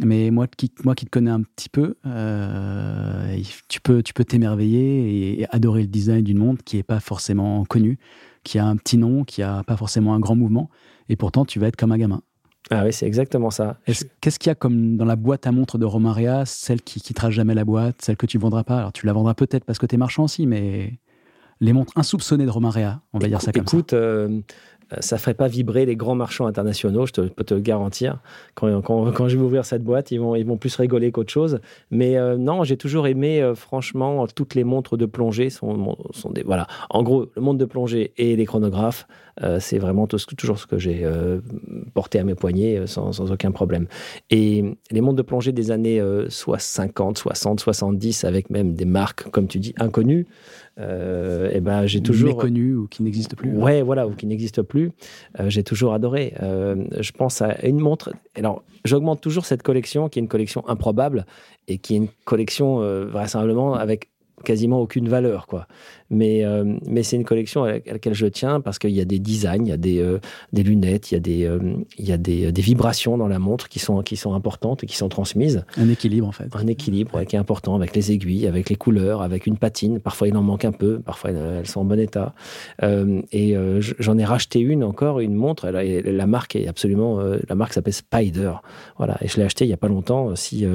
Mais 0.00 0.30
moi 0.30 0.46
qui, 0.48 0.72
moi 0.84 0.94
qui 0.94 1.04
te 1.04 1.10
connais 1.10 1.30
un 1.30 1.42
petit 1.42 1.68
peu, 1.68 1.94
euh, 2.04 3.36
tu 3.68 3.80
peux 3.80 4.02
tu 4.02 4.12
peux 4.12 4.24
t'émerveiller 4.24 5.40
et 5.40 5.46
adorer 5.50 5.82
le 5.82 5.88
design 5.88 6.22
d'une 6.22 6.38
montre 6.38 6.64
qui 6.64 6.76
n'est 6.76 6.82
pas 6.82 6.98
forcément 6.98 7.64
connue, 7.64 7.98
qui 8.42 8.58
a 8.58 8.66
un 8.66 8.76
petit 8.76 8.98
nom, 8.98 9.22
qui 9.22 9.42
a 9.42 9.62
pas 9.62 9.76
forcément 9.76 10.14
un 10.14 10.20
grand 10.20 10.34
mouvement, 10.34 10.68
et 11.08 11.14
pourtant 11.14 11.44
tu 11.44 11.60
vas 11.60 11.68
être 11.68 11.76
comme 11.76 11.92
un 11.92 11.98
gamin. 11.98 12.22
Ah 12.70 12.82
oui, 12.84 12.92
c'est 12.92 13.06
exactement 13.06 13.50
ça. 13.50 13.78
Qu'est-ce 13.86 14.38
qu'il 14.38 14.48
y 14.48 14.50
a 14.50 14.54
comme 14.54 14.96
dans 14.96 15.04
la 15.04 15.16
boîte 15.16 15.46
à 15.46 15.52
montre 15.52 15.78
de 15.78 15.84
Romaria, 15.84 16.44
celle 16.46 16.80
qui 16.82 17.00
quittera 17.00 17.30
jamais 17.30 17.54
la 17.54 17.64
boîte, 17.64 17.96
celle 18.00 18.16
que 18.16 18.26
tu 18.26 18.38
vendras 18.38 18.64
pas? 18.64 18.78
Alors 18.78 18.92
tu 18.92 19.06
la 19.06 19.12
vendras 19.12 19.34
peut-être 19.34 19.64
parce 19.64 19.78
que 19.78 19.86
tu 19.86 19.94
es 19.94 19.98
marchand 19.98 20.24
aussi, 20.24 20.46
mais 20.46 20.98
les 21.60 21.72
montres 21.72 21.92
insoupçonnées 21.96 22.46
de 22.46 22.50
Romaria, 22.50 23.00
on 23.12 23.18
va 23.18 23.28
dire 23.28 23.40
ça 23.40 23.52
comme 23.52 23.62
écoute, 23.62 23.90
ça. 23.90 23.96
Euh, 23.96 24.40
ça 25.00 25.18
ferait 25.18 25.34
pas 25.34 25.48
vibrer 25.48 25.86
les 25.86 25.96
grands 25.96 26.14
marchands 26.14 26.46
internationaux, 26.46 27.06
je 27.06 27.12
peux 27.12 27.44
te 27.44 27.54
le 27.54 27.60
garantir. 27.60 28.18
Quand, 28.54 29.28
je 29.28 29.36
vais 29.36 29.42
ouvrir 29.42 29.64
cette 29.64 29.82
boîte, 29.82 30.10
ils 30.10 30.18
vont, 30.18 30.34
ils 30.34 30.44
plus 30.56 30.76
rigoler 30.76 31.10
qu'autre 31.12 31.32
chose. 31.32 31.60
Mais 31.90 32.16
euh, 32.16 32.36
non, 32.36 32.64
j'ai 32.64 32.76
toujours 32.76 33.06
aimé, 33.06 33.42
euh, 33.42 33.54
franchement, 33.54 34.26
toutes 34.26 34.54
les 34.54 34.64
montres 34.64 34.96
de 34.96 35.06
plongée 35.06 35.50
sont, 35.50 35.96
sont 36.12 36.30
des. 36.30 36.42
Voilà. 36.42 36.66
En 36.90 37.02
gros, 37.02 37.26
le 37.34 37.42
monde 37.42 37.58
de 37.58 37.64
plongée 37.64 38.12
et 38.16 38.36
les 38.36 38.44
chronographes, 38.44 39.06
c'est 39.58 39.78
vraiment 39.78 40.06
toujours 40.06 40.58
ce 40.58 40.66
que 40.66 40.78
j'ai 40.78 41.06
porté 41.92 42.18
à 42.18 42.24
mes 42.24 42.34
poignets 42.34 42.86
sans, 42.86 43.12
sans, 43.12 43.32
aucun 43.32 43.50
problème. 43.50 43.86
Et 44.30 44.64
les 44.90 45.00
montres 45.00 45.16
de 45.16 45.22
plongée 45.22 45.52
des 45.52 45.70
années 45.70 46.02
soit 46.28 46.58
50, 46.58 47.18
60, 47.18 47.60
70, 47.60 48.24
avec 48.24 48.50
même 48.50 48.74
des 48.74 48.84
marques, 48.84 49.28
comme 49.30 49.48
tu 49.48 49.58
dis, 49.58 49.74
inconnues, 49.78 50.26
euh, 50.80 51.50
et 51.52 51.60
ben 51.60 51.86
j'ai 51.86 52.00
toujours 52.00 52.36
méconnu 52.36 52.74
ou 52.74 52.86
qui 52.88 53.02
n'existe 53.02 53.36
plus. 53.36 53.56
Ouais, 53.56 53.82
voilà, 53.82 54.06
ou 54.06 54.14
qui 54.14 54.26
n'existe 54.26 54.62
plus. 54.62 54.90
Euh, 55.38 55.48
j'ai 55.48 55.62
toujours 55.62 55.94
adoré. 55.94 56.34
Euh, 56.42 56.84
je 56.98 57.12
pense 57.12 57.42
à 57.42 57.64
une 57.64 57.78
montre. 57.78 58.12
Alors, 58.36 58.64
j'augmente 58.84 59.20
toujours 59.20 59.46
cette 59.46 59.62
collection, 59.62 60.08
qui 60.08 60.18
est 60.18 60.22
une 60.22 60.28
collection 60.28 60.68
improbable 60.68 61.26
et 61.68 61.78
qui 61.78 61.94
est 61.94 61.98
une 61.98 62.08
collection 62.24 62.78
vraisemblablement 63.06 63.74
avec 63.74 64.08
quasiment 64.44 64.80
aucune 64.80 65.08
valeur, 65.08 65.46
quoi. 65.46 65.66
Mais, 66.10 66.44
euh, 66.44 66.76
mais 66.86 67.02
c'est 67.02 67.16
une 67.16 67.24
collection 67.24 67.64
à 67.64 67.72
laquelle 67.72 68.14
je 68.14 68.26
tiens 68.26 68.60
parce 68.60 68.78
qu'il 68.78 68.90
y 68.90 69.00
a 69.00 69.04
des 69.04 69.18
designs, 69.18 69.64
il 69.64 69.68
y 69.68 69.72
a 69.72 69.76
des, 69.76 69.98
euh, 70.00 70.18
des 70.52 70.62
lunettes, 70.62 71.10
il 71.10 71.14
y 71.14 71.16
a, 71.16 71.20
des, 71.20 71.44
euh, 71.44 71.58
il 71.98 72.06
y 72.06 72.12
a 72.12 72.18
des, 72.18 72.52
des, 72.52 72.62
vibrations 72.62 73.16
dans 73.16 73.26
la 73.26 73.38
montre 73.38 73.68
qui 73.68 73.78
sont, 73.78 74.02
qui 74.02 74.16
sont 74.16 74.34
importantes 74.34 74.84
et 74.84 74.86
qui 74.86 74.96
sont 74.96 75.08
transmises. 75.08 75.64
Un 75.76 75.88
équilibre, 75.88 76.26
en 76.26 76.32
fait. 76.32 76.48
Un 76.54 76.66
équilibre 76.66 77.24
qui 77.24 77.36
est 77.36 77.38
important 77.38 77.74
avec 77.74 77.96
les 77.96 78.12
aiguilles, 78.12 78.46
avec 78.46 78.68
les 78.68 78.76
couleurs, 78.76 79.22
avec 79.22 79.46
une 79.46 79.56
patine. 79.56 79.98
Parfois, 79.98 80.28
il 80.28 80.36
en 80.36 80.42
manque 80.42 80.64
un 80.64 80.72
peu, 80.72 81.00
parfois, 81.00 81.30
elles 81.30 81.66
sont 81.66 81.80
en 81.80 81.84
bon 81.84 81.98
état. 81.98 82.34
et 82.82 83.56
j'en 83.98 84.18
ai 84.18 84.24
racheté 84.24 84.60
une 84.60 84.84
encore, 84.84 85.20
une 85.20 85.34
montre. 85.34 85.68
la 85.68 86.26
marque 86.26 86.56
est 86.56 86.68
absolument. 86.68 87.20
la 87.20 87.54
marque 87.54 87.72
s'appelle 87.72 87.92
Spider. 87.92 88.52
Voilà. 88.98 89.16
Et 89.22 89.28
je 89.28 89.38
l'ai 89.38 89.44
acheté 89.44 89.64
il 89.64 89.68
n'y 89.68 89.74
a 89.74 89.78
pas 89.78 89.88
longtemps. 89.88 90.36
Si, 90.36 90.66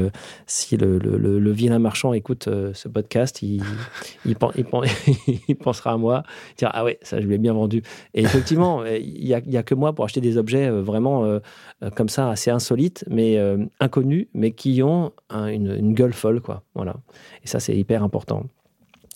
si 0.47 0.77
le, 0.77 0.97
le, 0.97 1.39
le, 1.39 1.51
vilain 1.51 1.79
marchand 1.79 2.13
écoute 2.13 2.49
ce 2.73 2.87
podcast, 2.87 3.41
il, 3.41 3.58
il, 4.25 5.55
pensera 5.55 5.93
à 5.93 5.97
moi, 5.97 6.23
il 6.51 6.55
dira 6.57 6.71
Ah 6.73 6.83
ouais, 6.83 6.97
ça 7.01 7.21
je 7.21 7.27
l'ai 7.27 7.37
bien 7.37 7.53
vendu. 7.53 7.83
Et 8.13 8.21
effectivement, 8.21 8.85
il 8.85 9.23
n'y 9.25 9.57
a, 9.57 9.63
que 9.63 9.75
moi 9.75 9.93
pour 9.93 10.05
acheter 10.05 10.21
des 10.21 10.37
objets 10.37 10.67
euh, 10.67 10.81
vraiment 10.81 11.25
euh, 11.25 11.39
euh, 11.83 11.89
comme 11.89 12.09
ça, 12.09 12.29
assez 12.29 12.51
insolites, 12.51 13.05
mais 13.09 13.37
inconnus, 13.79 14.27
mais 14.33 14.51
qui 14.51 14.81
ont 14.83 15.11
une, 15.31 15.75
une, 15.77 15.93
gueule 15.93 16.13
folle. 16.13 16.41
Quoi. 16.41 16.63
Voilà. 16.75 16.95
Et 17.43 17.47
ça, 17.47 17.59
c'est 17.59 17.75
hyper 17.75 18.03
important. 18.03 18.43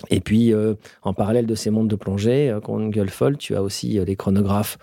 Et 0.10 0.20
puis, 0.20 0.54
euh, 0.54 0.76
en 1.04 1.14
parallèle 1.14 1.46
de 1.46 1.56
ces 1.56 1.70
montres 1.70 1.88
de 1.88 1.96
plongée, 1.96 2.50
euh, 2.50 2.60
qu'on 2.60 2.88
gueule 2.88 3.10
folle, 3.10 3.38
tu 3.38 3.56
as 3.56 3.64
aussi 3.64 4.00
euh, 4.00 4.06
les 4.06 4.16
chronographes, 4.16 4.78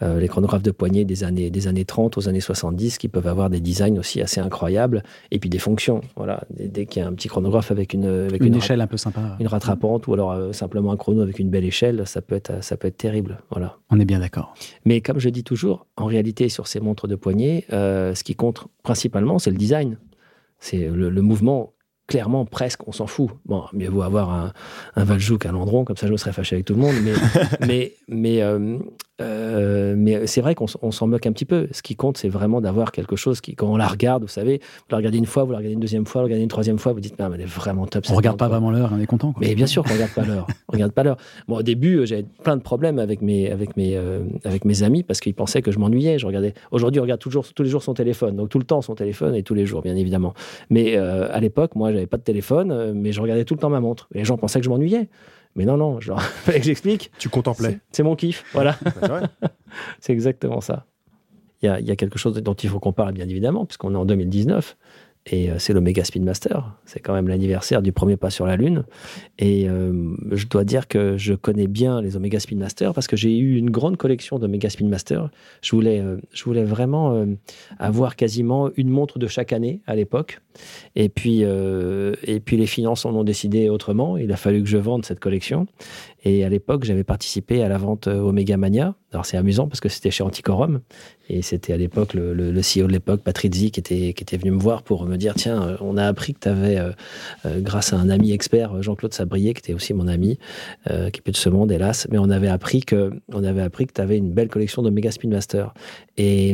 les 0.00 0.28
chronographes 0.28 0.62
de 0.62 0.70
poignée 0.70 1.04
des 1.04 1.22
années, 1.24 1.50
des 1.50 1.68
années 1.68 1.84
30 1.84 2.18
aux 2.18 2.28
années 2.28 2.40
70, 2.40 2.98
qui 2.98 3.08
peuvent 3.08 3.26
avoir 3.26 3.50
des 3.50 3.60
designs 3.60 3.98
aussi 3.98 4.20
assez 4.20 4.40
incroyables, 4.40 5.02
et 5.30 5.38
puis 5.38 5.48
des 5.48 5.58
fonctions. 5.58 6.00
Voilà, 6.16 6.42
dès, 6.50 6.86
qu'il 6.86 7.02
y 7.02 7.04
a 7.04 7.08
un 7.08 7.12
petit 7.12 7.28
chronographe 7.28 7.70
avec 7.70 7.94
une, 7.94 8.06
avec 8.06 8.42
une, 8.42 8.54
échelle 8.56 8.80
un 8.80 8.86
peu 8.86 8.96
sympa, 8.96 9.36
une 9.38 9.46
rattrapante, 9.46 10.06
ou 10.08 10.14
alors 10.14 10.54
simplement 10.54 10.90
un 10.90 10.96
chrono 10.96 11.22
avec 11.22 11.38
une 11.38 11.50
belle 11.50 11.64
échelle, 11.64 12.02
ça 12.06 12.20
peut 12.20 12.34
être, 12.34 12.64
ça 12.64 12.76
peut 12.76 12.88
être 12.88 12.96
terrible. 12.96 13.38
Voilà. 13.50 13.78
On 13.90 14.00
est 14.00 14.04
bien 14.04 14.18
d'accord. 14.18 14.54
Mais 14.84 15.00
comme 15.00 15.20
je 15.20 15.28
dis 15.28 15.44
toujours, 15.44 15.86
en 15.96 16.06
réalité, 16.06 16.48
sur 16.48 16.66
ces 16.66 16.80
montres 16.80 17.06
de 17.06 17.14
poignée, 17.14 17.64
ce 17.70 18.22
qui 18.24 18.34
compte 18.34 18.66
principalement, 18.82 19.38
c'est 19.38 19.50
le 19.50 19.56
design. 19.56 19.98
C'est 20.58 20.88
le, 20.88 21.10
le 21.10 21.22
mouvement 21.22 21.72
clairement, 22.12 22.44
presque, 22.44 22.86
on 22.86 22.92
s'en 22.92 23.06
fout. 23.06 23.30
Bon, 23.46 23.64
mieux 23.72 23.88
vaut 23.88 24.02
avoir 24.02 24.30
un, 24.30 24.52
un 24.96 25.04
Valjoux 25.04 25.38
qu'un 25.38 25.52
Landron, 25.52 25.84
comme 25.84 25.96
ça 25.96 26.06
je 26.06 26.12
me 26.12 26.18
serais 26.18 26.34
fâché 26.34 26.56
avec 26.56 26.66
tout 26.66 26.74
le 26.74 26.80
monde. 26.80 26.94
Mais, 27.02 27.12
mais, 27.66 27.94
mais 28.06 28.42
euh, 28.42 28.78
Euh, 29.22 29.94
mais 29.96 30.26
c'est 30.26 30.40
vrai 30.40 30.54
qu'on 30.54 30.66
s'en 30.66 31.06
moque 31.06 31.26
un 31.26 31.32
petit 31.32 31.44
peu. 31.44 31.68
Ce 31.72 31.82
qui 31.82 31.96
compte, 31.96 32.16
c'est 32.16 32.28
vraiment 32.28 32.60
d'avoir 32.60 32.92
quelque 32.92 33.16
chose 33.16 33.40
qui, 33.40 33.54
quand 33.54 33.68
on 33.68 33.76
la 33.76 33.86
regarde, 33.86 34.22
vous 34.22 34.28
savez, 34.28 34.58
vous 34.58 34.86
la 34.90 34.96
regardez 34.98 35.18
une 35.18 35.26
fois, 35.26 35.44
vous 35.44 35.52
la 35.52 35.58
regardez 35.58 35.74
une 35.74 35.80
deuxième 35.80 36.06
fois, 36.06 36.22
vous 36.22 36.26
la 36.26 36.28
regardez 36.28 36.42
une 36.42 36.48
troisième 36.48 36.78
fois, 36.78 36.92
vous 36.92 37.00
dites, 37.00 37.18
non, 37.18 37.28
mais 37.28 37.36
elle 37.36 37.42
est 37.42 37.46
vraiment 37.46 37.86
top. 37.86 38.04
On 38.10 38.14
regarde 38.14 38.38
pas 38.38 38.48
vraiment 38.48 38.70
l'heure, 38.70 38.90
on 38.92 39.00
est 39.00 39.06
content. 39.06 39.34
Mais 39.40 39.54
bien 39.54 39.66
sûr 39.66 39.82
qu'on 39.84 39.94
regarde 39.94 40.12
pas 40.12 40.24
l'heure. 40.24 40.46
on 40.68 40.72
regarde 40.72 40.92
pas 40.92 41.02
l'heure. 41.02 41.16
Bon, 41.48 41.56
au 41.56 41.62
début, 41.62 41.98
euh, 41.98 42.06
j'avais 42.06 42.24
plein 42.42 42.56
de 42.56 42.62
problèmes 42.62 42.98
avec 42.98 43.22
mes, 43.22 43.50
avec 43.50 43.76
mes, 43.76 43.96
euh, 43.96 44.20
avec 44.44 44.64
mes 44.64 44.82
amis 44.82 45.02
parce 45.02 45.20
qu'ils 45.20 45.34
pensaient 45.34 45.62
que 45.62 45.70
je 45.70 45.78
m'ennuyais. 45.78 46.18
Je 46.18 46.26
regardais. 46.26 46.54
Aujourd'hui, 46.70 47.00
on 47.00 47.04
regarde 47.04 47.20
toujours, 47.20 47.46
tous 47.52 47.62
les 47.62 47.68
jours 47.70 47.82
son 47.82 47.94
téléphone. 47.94 48.36
Donc 48.36 48.48
tout 48.48 48.58
le 48.58 48.64
temps 48.64 48.82
son 48.82 48.94
téléphone 48.94 49.34
et 49.34 49.42
tous 49.42 49.54
les 49.54 49.66
jours, 49.66 49.82
bien 49.82 49.96
évidemment. 49.96 50.34
Mais 50.70 50.96
à 50.96 51.40
l'époque, 51.40 51.74
moi, 51.74 51.92
j'avais 51.92 52.06
pas 52.06 52.16
de 52.16 52.22
téléphone, 52.22 52.92
mais 52.94 53.12
je 53.12 53.20
regardais 53.20 53.44
tout 53.44 53.54
le 53.54 53.60
temps 53.60 53.70
ma 53.70 53.80
montre. 53.80 54.08
les 54.12 54.24
gens 54.24 54.36
pensaient 54.36 54.60
que 54.60 54.64
je 54.64 54.70
m'ennuyais. 54.70 55.08
Mais 55.54 55.64
non, 55.64 55.76
non, 55.76 56.00
genre, 56.00 56.22
fallait 56.44 56.60
que 56.60 56.66
j'explique. 56.66 57.10
Tu 57.18 57.28
contemplais. 57.28 57.80
C'est 57.92 58.02
mon 58.02 58.16
kiff, 58.16 58.44
voilà. 58.52 58.78
C'est 60.00 60.12
exactement 60.12 60.60
ça. 60.60 60.86
Il 61.62 61.66
y 61.66 61.68
a, 61.68 61.80
y 61.80 61.90
a, 61.90 61.96
quelque 61.96 62.18
chose 62.18 62.34
dont 62.34 62.54
il 62.54 62.68
faut 62.68 62.80
qu'on 62.80 62.92
parle, 62.92 63.12
bien 63.12 63.28
évidemment, 63.28 63.66
puisqu'on 63.66 63.94
est 63.94 63.98
en 63.98 64.04
2019. 64.04 64.76
Et 65.26 65.50
euh, 65.50 65.54
c'est 65.58 65.72
l'Omega 65.72 66.02
Speedmaster. 66.02 66.74
C'est 66.84 66.98
quand 66.98 67.14
même 67.14 67.28
l'anniversaire 67.28 67.80
du 67.80 67.92
premier 67.92 68.16
pas 68.16 68.30
sur 68.30 68.44
la 68.44 68.56
Lune. 68.56 68.84
Et 69.38 69.68
euh, 69.68 70.14
je 70.32 70.46
dois 70.46 70.64
dire 70.64 70.88
que 70.88 71.16
je 71.16 71.34
connais 71.34 71.68
bien 71.68 72.02
les 72.02 72.16
Omega 72.16 72.40
Speedmaster 72.40 72.92
parce 72.92 73.06
que 73.06 73.16
j'ai 73.16 73.38
eu 73.38 73.56
une 73.56 73.70
grande 73.70 73.96
collection 73.96 74.40
d'Omega 74.40 74.68
Speedmaster. 74.68 75.30
Je 75.62 75.76
voulais, 75.76 76.00
euh, 76.00 76.16
je 76.32 76.42
voulais 76.44 76.64
vraiment 76.64 77.26
avoir 77.78 78.16
quasiment 78.16 78.70
une 78.76 78.88
montre 78.88 79.18
de 79.18 79.26
chaque 79.28 79.52
année 79.52 79.80
à 79.86 79.94
l'époque. 79.94 80.40
Et 80.96 81.08
puis, 81.08 81.42
et 81.42 82.40
puis 82.40 82.56
les 82.56 82.66
finances 82.66 83.04
en 83.04 83.14
ont 83.14 83.24
décidé 83.24 83.68
autrement. 83.68 84.16
Il 84.16 84.32
a 84.32 84.36
fallu 84.36 84.62
que 84.62 84.68
je 84.68 84.76
vende 84.78 85.04
cette 85.04 85.20
collection. 85.20 85.66
Et 86.24 86.44
à 86.44 86.48
l'époque, 86.48 86.84
j'avais 86.84 87.04
participé 87.04 87.62
à 87.62 87.68
la 87.68 87.78
vente 87.78 88.06
Omega 88.06 88.56
Mania. 88.56 88.94
Alors 89.12 89.26
c'est 89.26 89.36
amusant 89.36 89.68
parce 89.68 89.80
que 89.80 89.88
c'était 89.88 90.10
chez 90.10 90.22
Anticorum. 90.22 90.80
Et 91.28 91.40
c'était 91.40 91.72
à 91.72 91.76
l'époque 91.76 92.14
le, 92.14 92.52
CEO 92.60 92.86
de 92.86 92.92
l'époque, 92.92 93.22
Patrizzi, 93.22 93.70
qui 93.70 93.80
était, 93.80 94.12
qui 94.12 94.22
était 94.22 94.36
venu 94.36 94.50
me 94.50 94.58
voir 94.58 94.82
pour 94.82 95.06
me 95.06 95.16
dire 95.16 95.34
tiens, 95.34 95.62
euh, 95.62 95.76
on 95.80 95.96
a 95.96 96.04
appris 96.04 96.34
que 96.34 96.40
tu 96.40 96.48
avais, 96.48 96.78
euh, 96.78 96.90
euh, 97.46 97.60
grâce 97.60 97.92
à 97.92 97.96
un 97.96 98.10
ami 98.10 98.32
expert, 98.32 98.82
Jean-Claude 98.82 99.14
Sabrier, 99.14 99.54
qui 99.54 99.60
était 99.60 99.72
aussi 99.72 99.94
mon 99.94 100.08
ami, 100.08 100.38
qui 100.86 100.90
est 100.92 101.22
plus 101.22 101.32
de 101.32 101.36
ce 101.36 101.48
monde, 101.48 101.70
hélas, 101.70 102.06
mais 102.10 102.18
on 102.18 102.28
avait 102.28 102.48
appris 102.48 102.80
que, 102.80 103.12
tu 103.30 104.00
avais 104.00 104.18
une 104.18 104.32
belle 104.32 104.48
collection 104.48 104.82
de 104.82 104.90
Mega 104.90 105.10
Speedmaster. 105.10 105.72
Et, 106.16 106.50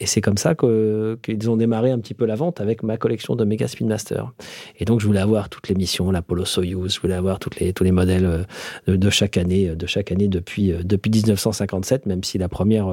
et 0.00 0.06
c'est 0.06 0.20
comme 0.20 0.38
ça 0.38 0.54
qu'ils 0.54 1.50
ont 1.50 1.56
démarré 1.56 1.90
un 1.90 1.98
petit 1.98 2.14
peu 2.14 2.26
la 2.26 2.34
vente 2.34 2.60
avec 2.60 2.82
ma 2.82 2.96
collection 2.96 3.36
de 3.36 3.44
Mega 3.44 3.68
Speedmaster. 3.68 4.32
Et 4.78 4.84
donc, 4.84 5.00
je 5.00 5.06
voulais 5.06 5.20
avoir 5.20 5.48
toutes 5.48 5.68
les 5.68 5.74
missions, 5.74 6.10
l'Apollo 6.10 6.44
Soyuz, 6.44 6.94
je 6.94 7.00
voulais 7.00 7.14
avoir 7.14 7.38
toutes 7.38 7.60
les, 7.60 7.72
tous 7.72 7.84
les 7.84 7.92
modèles 7.92 8.46
de, 8.86 8.95
de, 8.96 9.10
chaque 9.10 9.36
année, 9.36 9.74
de 9.74 9.86
chaque 9.86 10.12
année 10.12 10.28
depuis, 10.28 10.72
depuis 10.84 11.10
1957, 11.10 12.06
même 12.06 12.24
si 12.24 12.38
la 12.38 12.48
première 12.48 12.88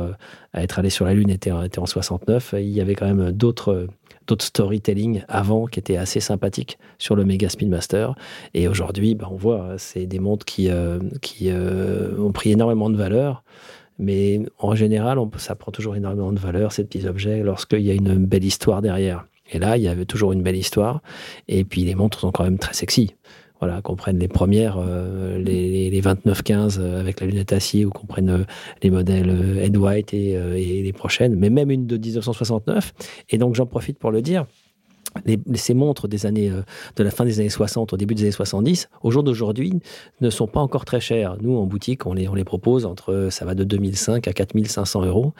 à 0.54 0.64
être 0.64 0.80
allé 0.80 0.90
sur 0.90 1.06
la 1.06 1.14
Lune 1.14 1.30
était, 1.30 1.52
en 1.52 1.86
69. 1.86 2.56
Il 2.58 2.70
y 2.70 2.82
avait 2.82 2.96
quand 2.96 3.08
même 3.08 3.32
d'autres 3.32 3.88
d'autres 4.28 4.46
storytelling 4.46 5.24
avant 5.28 5.66
qui 5.66 5.80
étaient 5.80 5.98
assez 5.98 6.20
sympathiques 6.20 6.78
sur 6.98 7.16
le 7.16 7.26
Mega 7.26 7.50
Speedmaster. 7.50 8.16
Et 8.54 8.68
aujourd'hui, 8.68 9.16
ben, 9.16 9.28
on 9.32 9.36
voit, 9.36 9.76
c'est 9.78 10.06
des 10.06 10.20
montres 10.20 10.46
qui, 10.46 10.70
euh, 10.70 11.00
qui 11.22 11.50
euh, 11.50 12.18
ont 12.18 12.32
pris 12.32 12.52
énormément 12.52 12.90
de 12.90 12.98
valeur. 12.98 13.44
Mais 14.00 14.42
en 14.58 14.76
général, 14.76 15.20
on, 15.20 15.30
ça 15.38 15.56
prend 15.56 15.72
toujours 15.72 15.96
énormément 15.96 16.32
de 16.32 16.40
valeur, 16.40 16.72
ces 16.72 16.84
petits 16.84 17.08
objets, 17.08 17.44
lorsqu'il 17.44 17.82
y 17.82 17.92
a 17.92 17.94
une 17.94 18.26
belle 18.26 18.44
histoire 18.44 18.82
derrière. 18.82 19.26
Et 19.52 19.60
là, 19.60 19.78
il 19.78 19.84
y 19.84 19.88
avait 19.88 20.06
toujours 20.06 20.32
une 20.32 20.42
belle 20.42 20.56
histoire. 20.56 21.02
Et 21.48 21.64
puis, 21.64 21.84
les 21.84 21.96
montres 21.96 22.20
sont 22.20 22.32
quand 22.32 22.44
même 22.44 22.58
très 22.58 22.74
sexy 22.74 23.16
voilà, 23.64 23.82
qu'on 23.82 23.96
prenne 23.96 24.20
les 24.20 24.28
premières, 24.28 24.76
euh, 24.78 25.38
les, 25.38 25.90
les 25.90 26.02
29-15 26.02 26.80
euh, 26.80 27.00
avec 27.00 27.22
la 27.22 27.28
lunette 27.28 27.54
acier, 27.54 27.86
ou 27.86 27.92
qu'on 27.92 28.06
prenne 28.06 28.30
euh, 28.30 28.44
les 28.82 28.90
modèles 28.90 29.58
Ed 29.62 29.78
White 29.78 30.14
et, 30.14 30.38
les 30.84 30.92
prochaines, 30.92 31.38
mais 31.38 31.50
même 31.50 31.72
une 31.72 31.88
de 31.88 31.96
1969. 31.96 32.94
Et 33.30 33.38
donc 33.38 33.56
j'en 33.56 33.66
profite 33.66 33.98
pour 33.98 34.12
le 34.12 34.22
dire, 34.22 34.46
ces 35.54 35.74
montres 35.74 36.10
des 36.10 36.26
années, 36.26 36.52
de 36.96 37.04
la 37.04 37.12
fin 37.12 37.24
des 37.24 37.40
années 37.40 37.50
60 37.50 37.94
au 37.94 37.98
début 37.98 38.16
des 38.16 38.24
années 38.24 38.32
70, 38.32 38.90
au 39.02 39.12
jour 39.12 39.24
d'aujourd'hui, 39.24 39.80
ne 40.20 40.30
sont 40.30 40.48
pas 40.48 40.60
encore 40.60 40.84
très 40.84 41.00
chères. 41.00 41.38
Nous, 41.40 41.56
en 41.56 41.66
boutique, 41.66 42.06
on 42.06 42.14
les, 42.14 42.28
on 42.28 42.34
les 42.34 42.44
propose 42.44 42.86
entre, 42.86 43.28
ça 43.30 43.46
va 43.46 43.56
de 43.56 43.64
2005 43.64 44.28
à 44.28 44.34
4500 44.34 45.06
euros. 45.06 45.34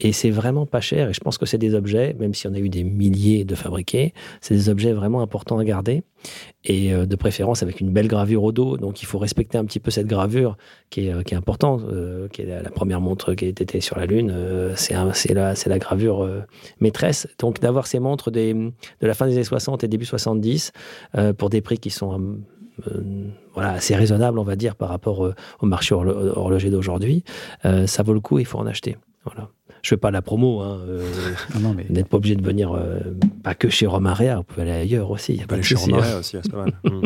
Et 0.00 0.12
c'est 0.12 0.30
vraiment 0.30 0.66
pas 0.66 0.80
cher. 0.80 1.10
Et 1.10 1.12
je 1.12 1.20
pense 1.20 1.38
que 1.38 1.46
c'est 1.46 1.58
des 1.58 1.74
objets, 1.74 2.16
même 2.18 2.34
si 2.34 2.48
on 2.48 2.54
a 2.54 2.58
eu 2.58 2.70
des 2.70 2.82
milliers 2.84 3.44
de 3.44 3.54
fabriqués, 3.54 4.14
c'est 4.40 4.54
des 4.54 4.68
objets 4.68 4.94
vraiment 4.94 5.20
importants 5.20 5.58
à 5.58 5.64
garder. 5.64 6.02
Et 6.64 6.92
euh, 6.92 7.06
de 7.06 7.16
préférence 7.16 7.62
avec 7.62 7.80
une 7.80 7.90
belle 7.90 8.08
gravure 8.08 8.42
au 8.42 8.52
dos. 8.52 8.76
Donc 8.76 9.02
il 9.02 9.06
faut 9.06 9.18
respecter 9.18 9.58
un 9.58 9.64
petit 9.64 9.80
peu 9.80 9.90
cette 9.90 10.06
gravure 10.06 10.56
qui 10.90 11.06
est, 11.06 11.12
euh, 11.12 11.22
qui 11.22 11.34
est 11.34 11.36
importante, 11.36 11.82
qui 12.32 12.42
est 12.42 12.62
la, 12.62 12.70
première 12.70 13.00
montre 13.00 13.34
qui 13.34 13.44
a 13.46 13.48
été 13.48 13.80
sur 13.80 13.98
la 13.98 14.06
Lune. 14.06 14.34
c'est 14.76 14.94
la, 15.34 15.78
gravure 15.78 16.28
maîtresse. 16.80 17.28
Donc 17.38 17.60
d'avoir 17.60 17.86
ces 17.86 17.98
montres 17.98 18.30
de 18.30 18.72
la 19.00 19.14
fin 19.14 19.26
des 19.26 19.34
années 19.34 19.44
60 19.44 19.84
et 19.84 19.88
début 19.88 20.04
70 20.04 20.72
euh, 21.16 21.32
pour 21.32 21.50
des 21.50 21.60
prix 21.60 21.78
qui 21.78 21.90
sont 21.90 22.38
euh, 22.86 23.30
voilà, 23.54 23.72
assez 23.72 23.94
raisonnables, 23.94 24.38
on 24.38 24.44
va 24.44 24.56
dire, 24.56 24.76
par 24.76 24.88
rapport 24.88 25.24
euh, 25.24 25.34
au 25.60 25.66
marché 25.66 25.94
horloger 25.94 26.70
d'aujourd'hui. 26.70 27.24
ça 27.62 28.02
vaut 28.02 28.14
le 28.14 28.20
coup, 28.20 28.38
il 28.38 28.46
faut 28.46 28.58
en 28.58 28.66
acheter. 28.66 28.96
Voilà. 29.24 29.50
Je 29.82 29.90
fais 29.90 29.96
pas 29.96 30.10
la 30.10 30.22
promo. 30.22 30.60
Hein, 30.60 30.80
non, 31.60 31.74
mais... 31.74 31.84
Vous 31.88 31.94
n'êtes 31.94 32.08
pas 32.08 32.16
obligé 32.16 32.36
de 32.36 32.44
venir, 32.44 32.76
pas 33.42 33.54
que 33.54 33.68
chez 33.68 33.86
Romaria, 33.86 34.36
vous 34.36 34.44
pouvez 34.44 34.62
aller 34.62 34.72
ailleurs 34.72 35.10
aussi. 35.10 35.34
Il 35.34 35.40
y 35.40 35.42
a 35.42 35.46
pas 35.46 35.54
aller 35.54 35.62
chez 35.62 35.76
Romaria 35.76 36.18
aussi, 36.18 36.36
c'est 36.42 36.50
pas 36.50 36.64
mal. 36.64 36.72
Mm 36.84 37.02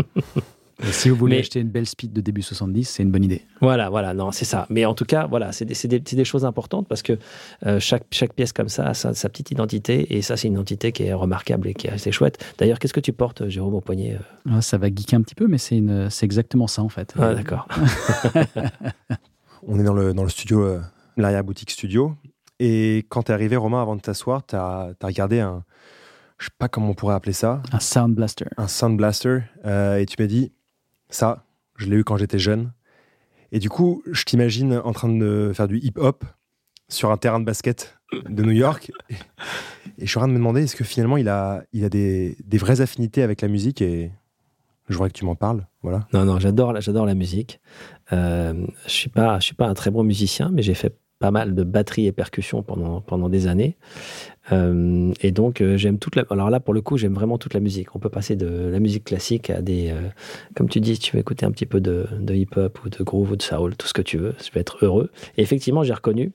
si 0.91 1.09
vous 1.09 1.17
voulez 1.17 1.39
acheter 1.39 1.61
une 1.61 1.69
belle 1.69 1.87
speed 1.87 2.13
de 2.13 2.21
début 2.21 2.43
70, 2.43 2.85
c'est 2.85 3.03
une 3.03 3.11
bonne 3.11 3.25
idée. 3.25 3.43
Voilà, 3.61 3.89
voilà, 3.91 4.15
non, 4.15 4.33
c'est 4.33 4.45
ça. 4.45 4.67
Mais 4.71 4.85
en 4.85 4.95
tout 4.95 5.05
cas, 5.05 5.27
voilà, 5.27 5.53
c'est 5.53 5.65
des, 5.65 6.01
des, 6.01 6.25
choses 6.25 6.45
importantes 6.45 6.89
parce 6.89 7.03
que 7.03 7.19
euh, 7.67 7.79
chaque, 7.79 8.05
chaque 8.11 8.33
pièce 8.33 8.53
comme 8.53 8.69
ça 8.69 8.89
a 8.89 8.95
sa, 8.95 9.29
petite 9.29 9.51
identité 9.51 10.17
et 10.17 10.23
ça, 10.23 10.37
c'est 10.37 10.49
une 10.49 10.55
identité 10.55 10.93
qui 10.93 11.05
est 11.05 11.13
remarquable 11.13 11.69
et 11.69 11.75
qui 11.75 11.87
est 11.87 11.91
assez 11.91 12.13
chouette. 12.13 12.45
D'ailleurs, 12.59 12.79
qu'est-ce 12.79 12.95
que 12.95 13.01
tu 13.01 13.13
portes, 13.13 13.49
Jérôme, 13.49 13.75
au 13.75 13.81
poignet 13.81 14.15
euh 14.15 14.51
ah, 14.57 14.63
Ça 14.63 14.79
va 14.79 14.89
geeker 14.89 15.19
un 15.19 15.23
petit 15.23 15.35
peu, 15.35 15.47
mais 15.47 15.59
c'est 15.59 15.83
exactement 16.23 16.67
ça 16.67 16.83
en 16.83 16.89
fait. 16.89 17.15
Ah, 17.19 17.35
d'accord. 17.35 17.69
On 19.67 19.79
est 19.79 19.85
dans 19.85 19.95
le, 19.95 20.13
dans 20.13 20.25
le 20.25 20.29
studio, 20.29 20.63
euh, 20.63 20.81
l'arrière-boutique 21.17 21.71
studio. 21.71 22.17
Et 22.59 23.07
quand 23.09 23.25
tu 23.25 23.33
es 23.33 23.35
arrivé, 23.35 23.57
Romain, 23.57 23.83
avant 23.83 23.97
de 23.97 24.01
t'asseoir, 24.01 24.47
tu 24.47 24.55
as, 24.57 24.95
regardé 25.03 25.41
un, 25.41 25.65
je 26.39 26.47
sais 26.47 26.53
pas 26.59 26.69
comment 26.69 26.91
on 26.91 26.95
pourrait 26.95 27.15
appeler 27.15 27.33
ça. 27.33 27.63
Un 27.73 27.81
Sound 27.81 28.15
Blaster. 28.15 28.47
Un 28.57 28.69
Sound 28.69 28.97
Blaster. 28.97 29.41
et 29.65 30.07
tu 30.07 30.17
m'as 30.21 30.27
dit, 30.27 30.53
ça, 31.09 31.45
je 31.77 31.87
l'ai 31.87 31.97
eu 31.97 32.05
quand 32.05 32.17
j'étais 32.17 32.39
jeune. 32.39 32.73
Et 33.53 33.59
du 33.59 33.69
coup, 33.69 34.03
je 34.11 34.25
t'imagine 34.25 34.81
en 34.83 34.93
train 34.93 35.09
de 35.09 35.53
faire 35.55 35.69
du 35.69 35.79
hip-hop 35.79 36.25
sur 36.89 37.11
un 37.11 37.17
terrain 37.17 37.41
de 37.41 37.45
basket 37.45 37.99
de 38.29 38.43
New 38.43 38.53
York. 38.53 38.91
Et, 39.99 40.07
je 40.07 40.07
suis 40.07 40.19
en 40.19 40.23
train 40.23 40.29
de 40.29 40.33
me 40.33 40.39
demander, 40.39 40.63
est-ce 40.63 40.77
que 40.77 40.85
finalement, 40.85 41.17
il 41.17 41.29
a, 41.29 41.65
il 41.73 41.85
a 41.85 41.89
des, 41.89 42.37
vraies 42.55 42.81
affinités 42.81 43.23
avec 43.23 43.43
la 43.43 43.49
musique 43.49 43.83
Et 43.83 44.11
je 44.89 44.95
voudrais 44.95 45.11
que 45.11 45.19
tu 45.19 45.25
m'en 45.25 45.35
parles. 45.35 45.67
Voilà. 45.83 46.07
Non, 46.13 46.25
non, 46.25 46.39
j'adore, 46.39 46.81
j'adore 46.81 47.05
la 47.05 47.15
musique. 47.15 47.61
Euh, 48.13 48.67
je 48.87 48.91
suis 48.91 49.11
pas, 49.11 49.39
je 49.39 49.45
suis 49.45 49.55
pas 49.55 49.67
un 49.67 49.75
très 49.75 49.91
bon 49.91 50.03
musicien, 50.03 50.51
mais 50.53 50.63
j'ai 50.63 50.75
fait 50.75 50.97
pas 51.23 51.31
mal 51.31 51.55
de 51.55 51.63
batterie 51.63 52.07
et 52.07 52.13
percussion 52.13 52.65
pendant, 52.65 53.01
pendant 53.01 53.29
des 53.29 53.47
années. 53.47 53.77
Euh, 54.51 55.13
et 55.21 55.31
donc, 55.31 55.61
euh, 55.61 55.77
j'aime 55.77 55.99
toute 56.01 56.17
la. 56.17 56.25
Alors 56.31 56.51
là, 56.51 56.59
pour 56.59 56.75
le 56.75 56.81
coup, 56.81 56.99
j'aime 56.99 57.15
vraiment 57.15 57.39
toute 57.39 57.55
la 57.55 57.61
musique. 57.61 57.95
On 57.95 58.01
peut 58.01 58.09
passer 58.09 58.35
de 58.35 58.47
la 58.47 58.81
musique 58.81 59.05
classique 59.05 59.49
à 59.49 59.63
des. 59.63 59.91
Euh, 59.91 60.09
comme 60.57 60.69
tu 60.69 60.81
dis, 60.81 60.99
tu 60.99 61.13
veux 61.13 61.21
écouter 61.21 61.47
un 61.47 61.53
petit 61.53 61.65
peu 61.65 61.81
de, 61.81 62.09
de 62.19 62.35
hip-hop 62.35 62.77
ou 62.85 62.89
de 62.89 63.05
groove 63.05 63.31
ou 63.31 63.37
de 63.37 63.43
soul, 63.43 63.77
tout 63.77 63.87
ce 63.87 63.95
que 63.95 64.03
tu 64.03 64.19
veux. 64.19 64.35
Je 64.45 64.51
vais 64.53 64.61
être 64.61 64.85
heureux. 64.85 65.11
Et 65.39 65.43
effectivement, 65.43 65.85
j'ai 65.85 65.95
reconnu 65.95 66.33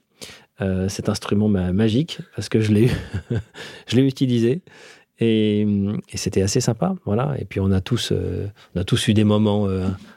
cet 0.88 1.08
instrument 1.08 1.48
magique 1.48 2.18
parce 2.36 2.50
que 2.50 2.60
je 2.60 2.72
l'ai 2.72 2.90
je 3.88 3.96
l'ai 3.96 4.08
utilisé. 4.08 4.62
Et, 5.20 5.62
et 5.62 6.18
c'était 6.18 6.42
assez 6.42 6.62
sympa, 6.62 6.96
voilà. 7.06 7.36
Et 7.40 7.46
puis 7.46 7.60
on 7.60 7.72
a 7.72 7.82
tous, 7.82 8.14
on 8.76 8.80
a 8.80 8.84
tous 8.84 9.08
eu 9.08 9.14
des 9.14 9.24
moments 9.24 9.68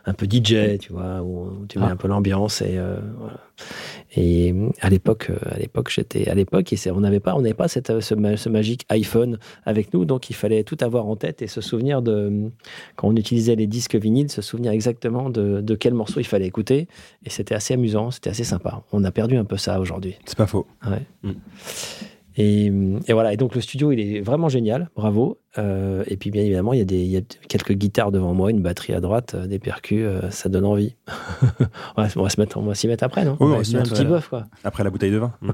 un 0.05 0.13
peu 0.13 0.27
DJ, 0.27 0.79
tu 0.79 0.93
vois, 0.93 1.23
où 1.23 1.67
tu 1.69 1.79
mets 1.79 1.87
ah. 1.89 1.93
un 1.93 1.97
peu 1.97 2.09
l'ambiance 2.09 2.63
et 2.63 2.79
voilà. 3.19 3.41
Et 4.17 4.55
à 4.81 4.91
l'époque, 4.91 5.29
euh, 5.31 5.37
à 5.51 5.59
l'époque, 5.59 5.91
j'étais 5.91 6.29
à 6.29 6.35
l'époque, 6.35 6.75
on 6.93 7.01
n'avait 7.01 7.21
pas, 7.21 7.37
on 7.37 7.43
n'avait 7.43 7.55
pas 7.55 7.69
cette, 7.69 8.01
ce, 8.01 8.37
ce, 8.37 8.49
magique 8.49 8.85
iPhone 8.89 9.39
avec 9.65 9.95
nous, 9.95 10.05
donc 10.05 10.31
il 10.31 10.33
fallait 10.35 10.65
tout 10.65 10.79
avoir 10.81 11.07
en 11.07 11.15
tête 11.15 11.43
et 11.43 11.47
se 11.47 11.61
souvenir 11.61 12.03
de 12.03 12.51
quand 12.97 13.09
on 13.09 13.17
utilisait 13.17 13.55
les 13.55 13.69
disques 13.69 13.95
vinyles, 13.95 14.31
se 14.31 14.43
souvenir 14.43 14.73
exactement 14.73 15.31
de, 15.31 15.61
de 15.61 15.75
quel 15.77 15.95
morceau 15.95 16.19
il 16.19 16.27
fallait 16.27 16.47
écouter. 16.47 16.89
Et 17.25 17.31
c'était 17.31 17.55
assez 17.55 17.75
amusant, 17.75 18.11
c'était 18.11 18.31
assez 18.31 18.45
sympa. 18.45 18.83
On 18.93 19.05
a 19.05 19.13
perdu 19.13 19.37
un 19.37 19.45
peu 19.45 19.57
ça 19.57 19.79
aujourd'hui. 19.79 20.17
C'est 20.25 20.39
pas 20.39 20.49
faux. 20.49 20.67
Ouais. 20.85 21.03
Mm. 21.23 21.33
Et, 22.37 22.71
voilà, 23.09 23.33
et 23.33 23.37
donc 23.37 23.55
le 23.55 23.61
studio, 23.61 23.93
il 23.93 24.01
est 24.01 24.21
vraiment 24.21 24.49
génial, 24.49 24.91
bravo. 24.95 25.39
Euh, 25.59 26.05
et 26.07 26.17
puis 26.17 26.31
bien 26.31 26.43
évidemment, 26.43 26.73
il 26.73 26.79
y, 26.79 26.83
a 26.83 26.85
des, 26.85 27.01
il 27.01 27.11
y 27.11 27.17
a 27.17 27.23
quelques 27.49 27.73
guitares 27.73 28.13
devant 28.13 28.35
moi, 28.35 28.51
une 28.51 28.63
batterie 28.63 28.93
à 28.93 29.01
droite, 29.01 29.35
euh, 29.35 29.47
des 29.47 29.59
percus, 29.59 30.05
euh, 30.05 30.31
ça 30.31 30.49
donne 30.49 30.65
envie. 30.65 30.95
on, 31.97 32.03
va, 32.03 32.09
se 32.09 32.41
mettre, 32.41 32.57
on 32.57 32.63
va 32.63 32.75
s'y 32.75 32.87
mettre 32.87 33.05
après, 33.05 33.25
non? 33.25 33.37
Oui, 33.41 33.53
on 33.53 33.57
va 33.57 33.65
s'y 33.65 33.75
mettre 33.75 33.93
un 33.93 33.97
petit 33.97 34.05
bœuf, 34.05 34.29
quoi. 34.29 34.47
Après 34.63 34.85
la 34.85 34.91
bouteille 34.91 35.11
de 35.11 35.19
vin. 35.19 35.33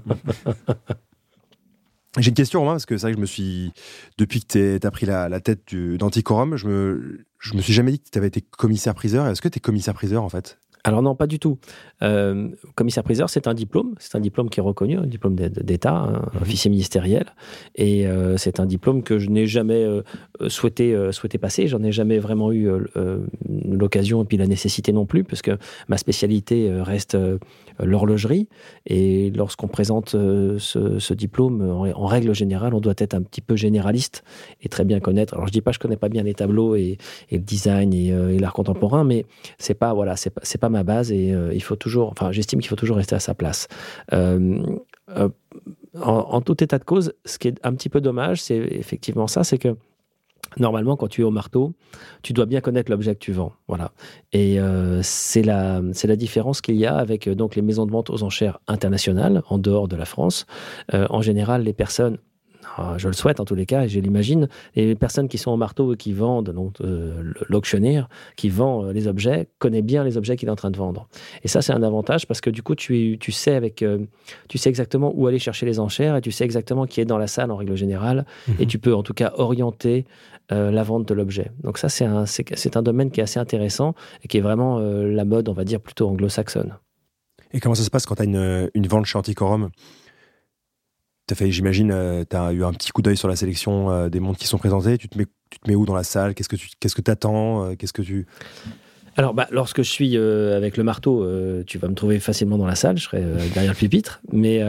J'ai 2.19 2.29
une 2.31 2.35
question, 2.35 2.61
Romain, 2.61 2.73
parce 2.73 2.87
que 2.87 2.97
c'est 2.97 3.03
vrai 3.07 3.13
que 3.13 3.17
je 3.17 3.21
me 3.21 3.27
suis. 3.27 3.73
Depuis 4.17 4.43
que 4.43 4.79
tu 4.79 4.87
as 4.87 4.91
pris 4.91 5.05
la, 5.05 5.29
la 5.29 5.41
tête 5.41 5.75
d'Anticorum, 5.75 6.57
je 6.57 6.67
me, 6.67 7.27
je 7.39 7.55
me 7.55 7.61
suis 7.61 7.75
jamais 7.75 7.93
dit 7.93 7.99
que 7.99 8.09
tu 8.11 8.17
avais 8.17 8.29
été 8.29 8.41
commissaire-priseur. 8.41 9.27
Est-ce 9.27 9.43
que 9.43 9.49
tu 9.49 9.59
es 9.59 9.61
commissaire-priseur, 9.61 10.23
en 10.23 10.31
fait? 10.31 10.59
Alors 10.87 11.03
non, 11.03 11.17
pas 11.17 11.27
du 11.27 11.41
tout. 11.41 11.59
Euh, 12.03 12.49
commissaire-priseur, 12.77 13.29
c'est 13.29 13.49
un 13.49 13.55
diplôme, 13.55 13.97
c'est 13.99 14.15
un 14.15 14.21
diplôme 14.21 14.49
qui 14.49 14.61
est 14.61 14.63
reconnu, 14.63 14.97
un 14.97 15.07
diplôme 15.07 15.35
d'État, 15.35 15.95
un 15.95 16.13
mhm. 16.13 16.43
officier 16.43 16.71
ministériel, 16.71 17.25
et 17.75 18.07
euh, 18.07 18.37
c'est 18.37 18.61
un 18.61 18.67
diplôme 18.67 19.03
que 19.03 19.19
je 19.19 19.29
n'ai 19.29 19.49
jamais 19.49 19.83
euh, 19.83 20.03
souhaité, 20.47 20.97
souhaité 21.11 21.39
passer, 21.39 21.67
j'en 21.67 21.83
ai 21.83 21.91
jamais 21.91 22.21
vraiment 22.21 22.53
eu 22.53 22.69
l'occasion 23.69 24.23
et 24.23 24.27
puis 24.27 24.37
la 24.37 24.47
nécessité 24.47 24.93
non 24.93 25.07
plus, 25.07 25.25
parce 25.25 25.43
que 25.43 25.59
ma 25.89 25.97
spécialité 25.97 26.71
reste 26.81 27.19
l'horlogerie, 27.81 28.49
et 28.87 29.33
lorsqu'on 29.35 29.69
présente 29.69 30.11
ce, 30.11 31.15
diplôme, 31.15 31.69
en, 31.69 32.07
règle 32.07 32.33
générale, 32.33 32.75
on 32.75 32.81
doit 32.81 32.95
être 32.99 33.15
un 33.15 33.23
petit 33.23 33.41
peu 33.41 33.57
généraliste 33.57 34.23
et 34.63 34.69
très 34.69 34.85
bien 34.85 35.01
connaître. 35.01 35.35
Alors 35.35 35.49
je 35.49 35.53
dis 35.53 35.63
pas, 35.63 35.73
je 35.73 35.81
connais 35.81 35.97
pas 35.97 36.09
bien 36.09 36.23
les 36.23 36.35
tableaux 36.35 36.77
et, 36.77 36.99
le 37.33 37.39
design 37.39 37.93
et, 37.93 38.39
l'art 38.39 38.53
contemporain, 38.53 39.03
mais 39.03 39.27
c'est 39.59 39.75
pas 39.75 39.93
voilà, 39.93 40.15
c'est 40.17 40.31
pas, 40.31 40.43
pas 40.61 40.69
ma 40.76 40.76
base 40.85 41.13
et 41.13 41.33
euh, 41.33 41.53
il 41.55 41.63
faut 41.63 41.77
toujours, 41.77 42.11
enfin, 42.11 42.33
j'estime 42.33 42.61
qu'il 42.61 42.69
faut 42.69 42.77
toujours 42.77 42.97
rester 42.97 43.15
à 43.15 43.21
sa 43.21 43.35
place. 43.35 43.69
Euh, 44.13 44.63
euh, 45.17 45.29
en, 46.01 46.41
tout 46.41 46.63
état 46.63 46.79
de 46.79 46.85
cause, 46.85 47.15
ce 47.25 47.39
qui 47.39 47.49
est 47.49 47.59
un 47.63 47.75
petit 47.75 47.89
peu 47.89 48.01
dommage, 48.01 48.43
c'est 48.43 48.57
effectivement 48.57 49.27
ça, 49.27 49.45
c'est 49.45 49.59
que 49.59 49.77
normalement, 50.59 50.97
quand 50.97 51.09
tu 51.09 51.23
es 51.23 51.25
au 51.25 51.31
marteau, 51.31 51.73
tu 52.23 52.33
dois 52.33 52.47
bien 52.47 52.61
connaître 52.61 52.91
l'objet 52.91 53.15
que 53.15 53.21
tu 53.21 53.33
vends. 53.33 53.53
Voilà. 53.67 53.93
Et 54.33 54.59
c'est 55.03 55.43
la, 55.43 55.81
la 55.81 56.17
différence 56.17 56.61
qu'il 56.61 56.77
y 56.77 56.85
a 56.85 56.95
avec 56.97 57.31
donc 57.31 57.57
les 57.57 57.63
maisons 57.63 57.87
de 57.87 57.93
vente 57.93 58.11
aux 58.11 58.23
enchères 58.23 58.59
internationales, 58.69 59.43
en 59.49 59.59
dehors 59.59 59.89
de 59.89 59.97
la 59.97 60.05
France. 60.05 60.47
en 60.93 61.23
général, 61.23 61.63
les 61.63 61.73
personnes 61.73 62.19
je 62.97 63.07
le 63.07 63.13
souhaite 63.13 63.41
en 63.41 63.45
tous 63.45 63.55
les 63.55 63.67
cas, 63.67 63.85
et 63.85 63.89
je 63.89 64.01
l'imagine, 64.01 64.49
les 64.75 64.95
personnes 64.95 65.29
qui 65.29 65.39
sont 65.39 65.51
au 65.51 65.57
marteau 65.57 65.95
et 65.95 65.97
qui 65.97 66.13
vendent, 66.13 66.55
euh, 66.81 67.33
l'auctionnaire 67.49 68.09
qui 68.37 68.49
vend 68.49 68.85
euh, 68.85 68.93
les 68.93 69.09
objets, 69.09 69.49
connaît 69.59 69.83
bien 69.83 70.05
les 70.05 70.17
objets 70.17 70.37
qu'il 70.37 70.49
est 70.49 70.53
en 70.53 70.57
train 70.57 70.71
de 70.71 70.77
vendre. 70.77 71.09
Et 71.43 71.49
ça, 71.49 71.63
c'est 71.63 71.73
un 71.73 71.83
avantage 71.83 72.27
parce 72.27 72.41
que 72.41 72.51
du 72.51 72.63
coup, 72.63 72.75
tu, 72.75 73.17
tu, 73.19 73.33
sais 73.33 73.55
avec, 73.55 73.83
euh, 73.83 73.99
tu 74.49 74.59
sais 74.59 74.69
exactement 74.69 75.13
où 75.15 75.27
aller 75.27 75.39
chercher 75.39 75.67
les 75.67 75.81
enchères 75.81 76.17
et 76.17 76.21
tu 76.21 76.33
sais 76.33 76.45
exactement 76.45 76.87
qui 76.87 77.01
est 77.01 77.05
dans 77.05 77.19
la 77.19 77.27
salle 77.27 77.51
en 77.51 77.57
règle 77.57 77.77
générale, 77.77 78.27
et 78.59 78.63
mhm. 78.63 78.67
tu 78.67 78.79
peux 78.79 78.95
en 78.95 79.03
tout 79.03 79.15
cas 79.15 79.33
orienter 79.37 80.05
la 80.49 80.85
vente 80.85 81.09
de 81.09 81.15
l'objet. 81.15 81.51
Donc 81.65 81.77
ça, 81.77 81.89
c'est 81.89 82.05
un, 82.05 82.25
c'est, 82.25 82.77
un 82.77 82.83
domaine 82.83 83.11
qui 83.11 83.19
est 83.19 83.23
assez 83.25 83.41
intéressant 83.41 83.95
et 84.23 84.29
qui 84.29 84.39
est 84.39 84.41
vraiment 84.41 84.79
la 84.79 85.25
mode, 85.25 85.49
on 85.49 85.53
va 85.53 85.65
dire, 85.65 85.81
plutôt 85.81 86.09
anglo-saxonne. 86.09 86.77
Et 87.53 87.59
comment 87.59 87.75
ça 87.75 87.83
se 87.83 87.91
passe 87.91 88.07
quand 88.07 88.15
tu 88.15 88.23
as 88.23 88.27
une, 88.27 88.71
une 88.73 88.87
vente 88.87 89.07
chez 89.07 89.19
Anticorum 89.19 89.71
fait, 91.35 91.51
j'imagine, 91.51 91.91
euh, 91.91 92.25
tu 92.29 92.37
as 92.37 92.53
eu 92.53 92.65
un 92.65 92.73
petit 92.73 92.93
coup 92.93 93.03
d'œil 93.03 93.17
sur 93.17 93.29
la 93.29 93.37
sélection 93.37 93.91
euh, 93.91 94.09
des 94.09 94.21
montres 94.21 94.39
qui 94.39 94.47
sont 94.47 94.59
présentés. 94.59 94.97
Tu 94.97 95.09
te 95.09 95.19
mets, 95.19 95.27
tu 95.51 95.59
te 95.59 95.69
mets 95.69 95.75
où 95.75 95.85
dans 95.85 95.95
la 95.95 96.05
salle? 96.05 96.35
Qu'est-ce 96.35 96.49
que 96.49 96.57
tu 96.57 96.69
qu'est-ce 96.79 96.95
que 96.95 97.11
attends 97.11 97.65
euh, 97.65 97.75
Qu'est-ce 97.75 97.93
que 97.93 98.03
tu 98.03 98.27
alors, 99.17 99.33
bah, 99.33 99.47
lorsque 99.51 99.83
je 99.83 99.91
suis 99.91 100.17
euh, 100.17 100.57
avec 100.57 100.77
le 100.77 100.85
marteau, 100.85 101.25
euh, 101.25 101.63
tu 101.67 101.79
vas 101.79 101.89
me 101.89 101.95
trouver 101.95 102.21
facilement 102.21 102.59
dans 102.59 102.67
la 102.67 102.75
salle, 102.75 102.99
je 102.99 103.05
serai 103.05 103.23
euh, 103.23 103.39
derrière 103.55 103.73
le 103.73 103.77
pupitre. 103.77 104.21
Mais, 104.31 104.63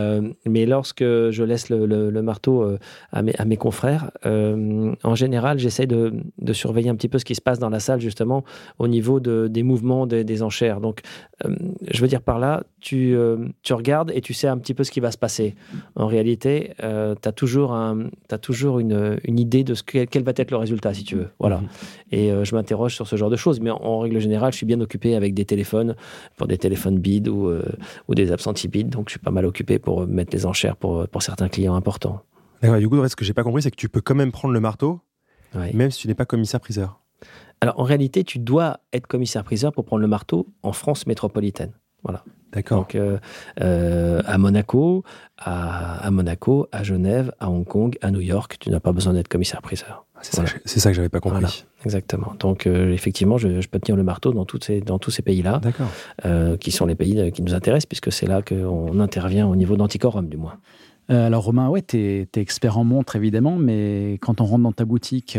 mais 0.46 0.66
lorsque 0.66 1.04
je 1.04 1.44
laisse 1.44 1.70
le, 1.70 1.86
le, 1.86 2.22
marteau 2.22 2.78
à, 3.12 3.22
mes, 3.22 3.36
à 3.36 3.46
mes 3.46 3.58
confrères, 3.58 4.12
en 4.24 5.16
général, 5.16 5.60
j'essaie 5.60 5.88
de, 5.88 6.14
de, 6.40 6.54
surveiller 6.54 6.90
un 6.90 6.96
petit 6.96 7.10
peu 7.10 7.20
ce 7.20 7.26
qui 7.26 7.36
se 7.36 7.42
passe 7.42 7.60
dans 7.60 7.70
la 7.70 7.80
salle, 7.80 8.00
justement, 8.00 8.44
au 8.80 8.88
niveau 8.88 9.20
de, 9.20 9.48
des 9.48 9.64
mouvements 9.64 10.08
des, 10.08 10.24
des 10.24 10.44
enchères. 10.44 10.80
Donc, 10.80 11.02
je 11.44 12.02
veux 12.02 12.08
dire 12.08 12.22
par 12.22 12.40
là, 12.40 12.64
tu, 12.80 13.16
tu 13.64 13.74
regardes 13.74 14.12
et 14.14 14.22
tu 14.22 14.34
sais 14.34 14.48
un 14.48 14.58
petit 14.58 14.74
peu 14.74 14.84
ce 14.84 14.92
qui 14.92 15.00
va 15.00 15.12
se 15.12 15.18
passer. 15.18 15.56
En 15.96 16.08
réalité, 16.08 16.72
tu 16.80 16.84
as 16.84 17.32
toujours, 17.34 17.74
un, 17.74 18.10
as 18.32 18.38
toujours 18.38 18.80
une, 18.80 19.20
une 19.24 19.40
idée 19.40 19.64
de 19.64 19.74
ce 19.74 19.84
que, 19.84 20.06
quel 20.06 20.24
va 20.24 20.34
être 20.36 20.52
le 20.52 20.58
résultat, 20.58 20.94
si 20.94 21.04
tu 21.04 21.16
veux. 21.16 21.30
Voilà. 21.40 21.58
Mhm. 21.58 21.68
Et 22.12 22.32
je 22.44 22.56
m'interroge 22.56 22.96
sur 22.96 23.08
ce 23.08 23.16
genre 23.16 23.30
de 23.30 23.36
choses. 23.36 23.60
Mais 23.60 23.72
en 23.72 24.00
règle 24.00 24.20
générale, 24.20 24.37
je 24.52 24.58
suis 24.58 24.66
bien 24.66 24.80
occupé 24.82 25.16
avec 25.16 25.34
des 25.34 25.46
téléphones, 25.46 25.96
pour 26.36 26.48
des 26.48 26.58
téléphones 26.58 27.00
bid 27.00 27.28
ou, 27.28 27.48
euh, 27.48 27.64
ou 28.08 28.16
des 28.16 28.32
absentis 28.32 28.68
bid. 28.68 28.90
Donc, 28.90 29.10
je 29.10 29.12
suis 29.12 29.20
pas 29.20 29.32
mal 29.32 29.46
occupé 29.46 29.80
pour 29.80 30.08
mettre 30.08 30.36
les 30.36 30.46
enchères 30.46 30.76
pour, 30.76 31.08
pour 31.08 31.22
certains 31.22 31.50
clients 31.50 31.76
importants. 31.76 32.22
du 32.62 32.90
coup, 32.90 33.08
ce 33.08 33.16
que 33.16 33.26
j'ai 33.26 33.34
pas 33.34 33.44
compris, 33.44 33.62
c'est 33.62 33.72
que 33.72 33.76
tu 33.76 33.90
peux 33.90 34.02
quand 34.02 34.16
même 34.16 34.32
prendre 34.32 34.54
le 34.54 34.60
marteau, 34.60 35.02
même 35.74 35.92
si 35.92 36.02
tu 36.02 36.08
n'es 36.08 36.16
pas 36.16 36.26
commissaire-priseur. 36.26 37.00
Alors, 37.62 37.80
en 37.80 37.84
réalité, 37.84 38.24
tu 38.24 38.40
dois 38.40 38.82
être 38.94 39.08
commissaire-priseur 39.08 39.74
pour 39.74 39.86
prendre 39.86 40.02
le 40.02 40.08
marteau 40.08 40.48
en 40.62 40.74
France 40.74 41.08
métropolitaine. 41.08 41.74
Voilà. 42.04 42.24
D'accord. 42.54 42.80
Donc, 42.80 42.96
euh, 42.96 43.18
euh, 43.62 44.22
à 44.26 44.38
Monaco, 44.38 45.04
à, 45.38 46.06
à, 46.06 46.12
Monaco, 46.12 46.68
à 46.72 46.84
Genève, 46.84 47.32
à 47.40 47.50
Hong 47.50 47.66
Kong, 47.66 47.98
à 48.02 48.12
New 48.12 48.22
York, 48.22 48.58
tu 48.60 48.70
n'as 48.70 48.80
pas 48.80 48.94
besoin 48.94 49.14
d'être 49.14 49.28
commissaire-priseur. 49.28 50.06
C'est 50.22 50.36
ça, 50.36 50.46
ça, 50.66 50.90
que 50.90 50.96
j'avais 50.96 51.10
pas 51.10 51.20
compris. 51.20 51.66
exactement. 51.86 52.34
Donc, 52.40 52.66
euh, 52.66 52.92
effectivement, 52.92 53.38
je, 53.38 53.68
peux 53.68 53.80
tenir 53.80 53.96
le 53.96 54.02
marteau 54.02 54.34
dans, 54.34 54.46
toutes 54.46 54.64
ces, 54.64 54.82
dans 54.82 54.98
tous 54.98 55.12
ces 55.12 55.22
pays-là, 55.22 55.62
qui 56.60 56.72
sont 56.72 56.88
les 56.88 56.96
pays 56.96 57.32
qui 57.32 57.44
nous 57.44 57.54
intéressent, 57.54 57.86
puisque 57.86 58.12
c'est 58.12 58.26
là 58.26 58.42
qu'on 58.42 59.00
intervient 59.00 59.46
au 59.48 59.56
niveau 59.56 59.78
d'antiquorum, 59.78 60.28
du 60.28 60.38
moins. 60.38 60.58
alors, 61.10 61.44
Romain, 61.44 61.70
ouais, 61.70 61.84
tu 61.84 61.98
es, 61.98 62.28
expert 62.38 62.80
en 62.80 62.84
montre, 62.84 63.16
évidemment, 63.16 63.58
mais 63.58 64.18
quand 64.22 64.42
on 64.42 64.46
rentre 64.46 64.64
dans 64.64 64.72
ta 64.72 64.86
boutique, 64.86 65.38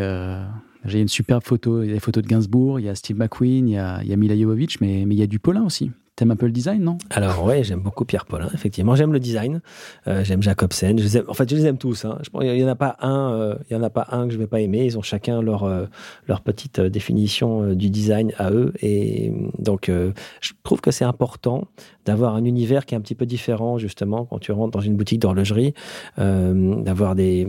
j'ai 0.85 1.01
une 1.01 1.09
superbe 1.09 1.43
photo. 1.43 1.83
Il 1.83 1.89
y 1.89 1.91
a 1.91 1.95
des 1.95 2.01
photos 2.01 2.23
de 2.23 2.29
Gainsbourg, 2.29 2.79
il 2.79 2.87
y 2.87 2.89
a 2.89 2.95
Steve 2.95 3.19
McQueen, 3.19 3.67
il 3.67 3.73
y 3.73 3.79
a, 3.79 4.01
il 4.05 4.09
y 4.09 4.13
a 4.13 4.17
Mila 4.17 4.37
Jovovich, 4.37 4.81
mais, 4.81 5.05
mais 5.07 5.17
il 5.17 5.19
y 5.19 5.25
a 5.25 5.27
du 5.27 5.41
Paulin 5.41 5.65
aussi. 5.65 5.91
T'aimes 6.19 6.33
un 6.33 6.37
peu 6.37 6.47
le 6.47 6.53
design, 6.53 6.83
non? 6.83 6.99
Alors 7.11 7.45
ouais, 7.45 7.63
j'aime 7.63 7.79
beaucoup 7.79 8.05
Pierre 8.05 8.27
Paulin, 8.27 8.49
effectivement. 8.53 8.97
J'aime 8.97 9.13
le 9.13 9.21
design. 9.21 9.61
Euh, 10.09 10.25
j'aime 10.25 10.43
Jacobsen. 10.43 10.99
En 11.29 11.33
fait, 11.33 11.49
je 11.49 11.55
les 11.55 11.65
aime 11.65 11.79
tous. 11.79 12.05
Hein. 12.05 12.19
Il 12.41 12.57
y 12.57 12.65
en 12.65 12.67
a 12.67 12.75
pas 12.75 12.97
un. 12.99 13.33
Euh, 13.35 13.55
il 13.71 13.75
y 13.75 13.77
en 13.77 13.85
a 13.85 13.89
pas 13.91 14.09
un 14.11 14.27
que 14.27 14.33
je 14.33 14.39
vais 14.39 14.49
pas 14.49 14.61
aimer. 14.61 14.85
Ils 14.85 14.99
ont 14.99 15.03
chacun 15.03 15.41
leur 15.41 15.63
euh, 15.63 15.87
leur 16.27 16.41
petite 16.41 16.81
définition 16.81 17.73
du 17.73 17.89
design 17.89 18.33
à 18.37 18.51
eux. 18.51 18.73
Et 18.83 19.33
donc, 19.61 19.89
je 19.89 20.53
trouve 20.65 20.81
que 20.81 20.91
c'est 20.91 21.05
important 21.05 21.69
d'avoir 22.05 22.35
un 22.35 22.45
univers 22.45 22.85
qui 22.85 22.97
est 22.97 22.99
un 22.99 23.01
petit 23.03 23.15
peu 23.15 23.27
différent 23.27 23.79
justement 23.79 24.25
quand 24.25 24.39
tu 24.39 24.51
rentres 24.51 24.73
dans 24.73 24.81
une 24.81 24.97
boutique 24.97 25.21
d'horlogerie, 25.21 25.75
d'avoir 26.17 27.15
des 27.15 27.47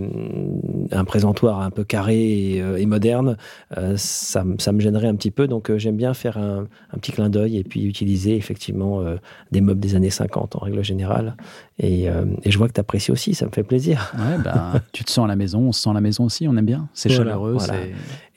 un 0.91 1.05
présentoir 1.05 1.61
un 1.61 1.71
peu 1.71 1.83
carré 1.85 2.57
et, 2.57 2.85
moderne. 2.85 3.35
ça, 3.95 4.43
ça 4.59 4.71
me 4.71 4.79
gênerait 4.79 5.07
un 5.07 5.15
petit 5.15 5.31
peu. 5.31 5.47
Donc, 5.47 5.75
j'aime 5.77 5.97
bien 5.97 6.13
faire 6.13 6.37
un, 6.37 6.67
un 6.91 6.97
petit 6.99 7.13
clin 7.13 7.29
d'œil 7.29 7.57
et 7.57 7.63
puis 7.63 7.85
utiliser 7.85 8.41
effectivement 8.59 9.01
euh, 9.01 9.15
des 9.51 9.61
meubles 9.61 9.79
des 9.79 9.95
années 9.95 10.09
50 10.09 10.57
en 10.57 10.59
règle 10.59 10.83
générale. 10.83 11.37
Et, 11.79 12.09
euh, 12.09 12.25
et 12.43 12.51
je 12.51 12.57
vois 12.57 12.67
que 12.67 12.73
tu 12.73 12.79
apprécies 12.81 13.11
aussi, 13.11 13.33
ça 13.33 13.45
me 13.45 13.51
fait 13.51 13.63
plaisir. 13.63 14.13
Ouais, 14.17 14.37
bah, 14.43 14.73
tu 14.91 15.05
te 15.05 15.11
sens 15.11 15.23
à 15.23 15.27
la 15.27 15.37
maison, 15.37 15.59
on 15.61 15.71
se 15.71 15.81
sent 15.81 15.89
à 15.89 15.93
la 15.93 16.01
maison 16.01 16.25
aussi, 16.25 16.45
on 16.47 16.57
aime 16.57 16.65
bien. 16.65 16.89
C'est 16.93 17.09
chaleureux. 17.09 17.57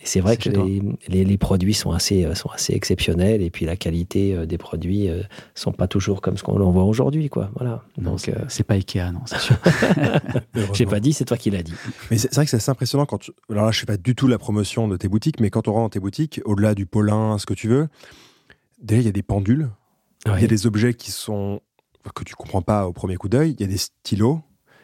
Et 0.05 0.07
c'est 0.07 0.21
vrai 0.21 0.37
que 0.37 0.49
les, 0.49 1.25
les, 1.25 1.39
produits 1.39 1.75
sont 1.75 1.93
assez, 1.93 2.25
euh, 2.25 2.35
sont 2.35 2.49
assez 2.49 2.73
exceptionnels 2.73 3.41
et 3.41 3.51
puis 3.51 3.67
la 3.67 3.77
qualité 3.77 4.47
des 4.47 4.59
produits 4.59 5.09
ne 5.09 5.23
sont 5.55 5.73
pas 5.73 5.87
toujours 5.87 6.21
comme 6.21 6.37
ce 6.37 6.43
qu'on 6.43 6.61
en 6.61 6.71
voit 6.73 6.85
aujourd'hui. 6.85 7.29
Quoi. 7.29 7.51
Voilà. 7.57 7.85
Donc, 7.99 8.21
c'est 8.49 8.65
pas 8.65 8.75
Ikea, 8.75 9.13
non, 9.13 9.21
c'est 9.27 9.39
sûr. 9.39 9.57
J'ai 10.73 10.87
pas 10.87 11.01
dit, 11.01 11.13
c'est 11.13 11.25
toi 11.25 11.37
qui 11.37 11.51
l'as 11.51 11.63
dit. 11.63 11.75
Mais 12.11 12.19
c'est 12.19 12.35
vrai 12.35 12.45
que 12.45 12.51
c'est 12.51 12.57
assez 12.57 12.71
impressionnant 12.71 13.07
quand 13.07 13.19
tu... 13.19 13.33
Alors 13.51 13.67
là, 13.67 13.71
je 13.71 13.81
fais 13.81 13.87
pas 13.87 13.97
du 13.97 14.15
tout 14.15 14.27
la 14.27 14.39
promotion 14.39 14.89
de 14.89 14.97
tes 14.97 15.09
boutiques, 15.09 15.41
mais 15.41 15.51
quand 15.51 15.69
on 15.69 15.73
rentre 15.73 15.85
dans 15.85 15.91
tes 15.91 16.01
boutiques, 16.01 16.41
au-delà 16.45 16.75
du 16.75 16.87
Paulin, 16.87 17.39
ce 17.39 17.47
que 17.47 17.55
tu 17.55 17.69
veux, 17.69 17.89
déjà, 18.83 19.01
il 19.01 19.05
y 19.05 19.09
a 19.09 19.13
des 19.13 19.23
pendules 19.23 19.71
il 20.27 20.41
y 20.41 20.45
a 20.45 20.49
des 20.49 20.67
objets 20.67 20.95
qui 20.95 21.11
sont 21.11 21.61
que 22.15 22.25
tu 22.25 22.35
comprends 22.35 22.63
pas 22.63 22.87
au 22.87 22.93
premier 22.93 23.17
coup 23.17 23.29
d'œil. 23.29 23.55
Il 23.59 23.61
y 23.61 23.65
a 23.65 23.69
des 23.69 23.77
stylos. 23.77 24.41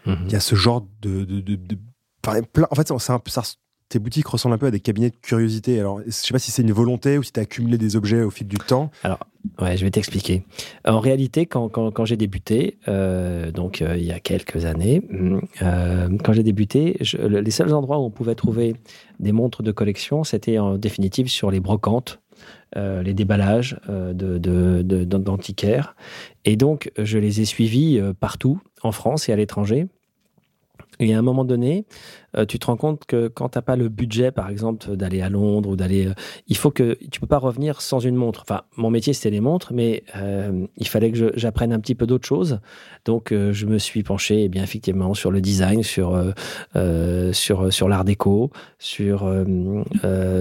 Mhm. 0.07 0.19
Il 0.27 0.33
y 0.33 0.37
a 0.37 0.41
ce 0.41 0.55
genre 0.55 0.87
de, 1.03 1.25
de, 1.25 1.41
de, 1.41 1.79
en 2.27 2.75
fait, 2.75 2.93
ça, 2.99 3.43
tes 3.89 3.99
boutiques 3.99 4.27
ressemblent 4.27 4.55
un 4.55 4.59
peu 4.59 4.67
à 4.67 4.71
des 4.71 4.81
cabinets 4.81 5.11
de 5.11 5.17
curiosité. 5.17 5.81
Alors, 5.81 6.01
je 6.05 6.11
sais 6.11 6.33
pas 6.33 6.39
si 6.39 6.51
c'est 6.51 6.63
une 6.63 6.73
volonté 6.73 7.19
ou 7.19 7.23
si 7.23 7.33
tu 7.33 7.41
as 7.41 7.45
accumulé 7.45 7.79
des 7.79 7.97
objets 7.97 8.23
au 8.23 8.31
fil 8.31 8.47
du 8.47 8.59
temps. 8.59 8.91
Alors, 9.03 9.21
ouais, 9.61 9.77
je 9.77 9.85
vais 9.85 9.91
t'expliquer. 9.91 10.45
En 10.87 11.01
réalité, 11.01 11.47
quand, 11.47 11.69
quand, 11.69 11.91
quand 11.91 12.05
j'ai 12.05 12.17
débuté, 12.17 12.79
euh, 12.89 13.51
donc 13.51 13.81
euh, 13.81 13.97
il 13.97 14.05
y 14.05 14.13
a 14.13 14.21
quelques 14.21 14.67
années, 14.67 15.03
euh, 15.63 16.09
quand 16.23 16.33
j'ai 16.33 16.43
débuté, 16.43 16.99
les 17.19 17.51
seuls 17.51 17.73
endroits 17.73 17.99
où 17.99 18.05
on 18.05 18.11
pouvait 18.11 18.35
trouver 18.35 18.77
des 19.21 19.33
montres 19.33 19.63
de 19.63 19.73
collection, 19.73 20.23
c'était 20.23 20.59
en 20.59 20.77
définitive 20.77 21.29
sur 21.29 21.51
les 21.51 21.61
brocantes 21.61 22.21
euh, 22.77 23.03
les 23.03 23.15
déballages 23.15 23.81
euh, 23.89 24.13
d'antiquaires. 24.13 25.97
et 26.45 26.57
donc, 26.57 26.93
je 26.99 27.19
les 27.19 27.41
ai 27.41 27.47
suivis 27.47 27.99
euh, 27.99 28.13
partout, 28.13 28.61
en 28.83 28.93
France 28.93 29.29
et 29.29 29.33
à 29.33 29.37
l'étranger. 29.37 29.87
Et 31.01 31.15
à 31.15 31.19
un 31.19 31.23
moment 31.23 31.45
donné, 31.45 31.87
euh, 32.37 32.45
tu 32.45 32.59
te 32.59 32.67
rends 32.67 32.77
compte 32.77 33.05
que 33.07 33.29
quand 33.29 33.51
tu 33.51 33.59
n'as 33.59 33.63
pas 33.63 33.77
le 33.77 33.89
budget, 33.89 34.31
par 34.31 34.51
exemple, 34.51 34.97
d'aller 34.97 35.23
à 35.23 35.29
Londres 35.29 35.71
ou 35.71 35.77
d'aller, 35.77 36.09
euh, 36.09 36.15
il 36.47 36.57
faut 36.57 36.71
que 36.71 36.99
tu 37.11 37.21
peux 37.21 37.27
pas 37.27 37.39
revenir 37.39 37.81
sans 37.81 38.01
une 38.01 38.17
montre. 38.17 38.43
Enfin, 38.43 38.63
mon 38.77 38.91
métier 38.91 39.13
c'était 39.13 39.31
les 39.31 39.41
montres, 39.41 39.73
mais 39.73 40.05
euh, 40.17 40.67
il 40.77 40.89
fallait 40.89 41.11
que 41.11 41.33
j'apprenne 41.37 41.73
un 41.73 41.81
petit 41.81 41.95
peu 41.95 42.07
d'autres 42.07 42.27
choses. 42.27 42.61
Donc, 43.05 43.33
je 43.33 43.67
me 43.67 43.79
suis 43.79 44.03
penché, 44.03 44.45
eh 44.45 44.49
bien 44.49 44.63
effectivement, 44.63 45.15
sur 45.15 45.31
le 45.31 45.41
design, 45.41 45.83
sur 45.83 46.23
sur 47.33 47.73
sur 47.73 47.89
l'art 47.89 48.05
déco, 48.05 48.51
sur 48.79 49.31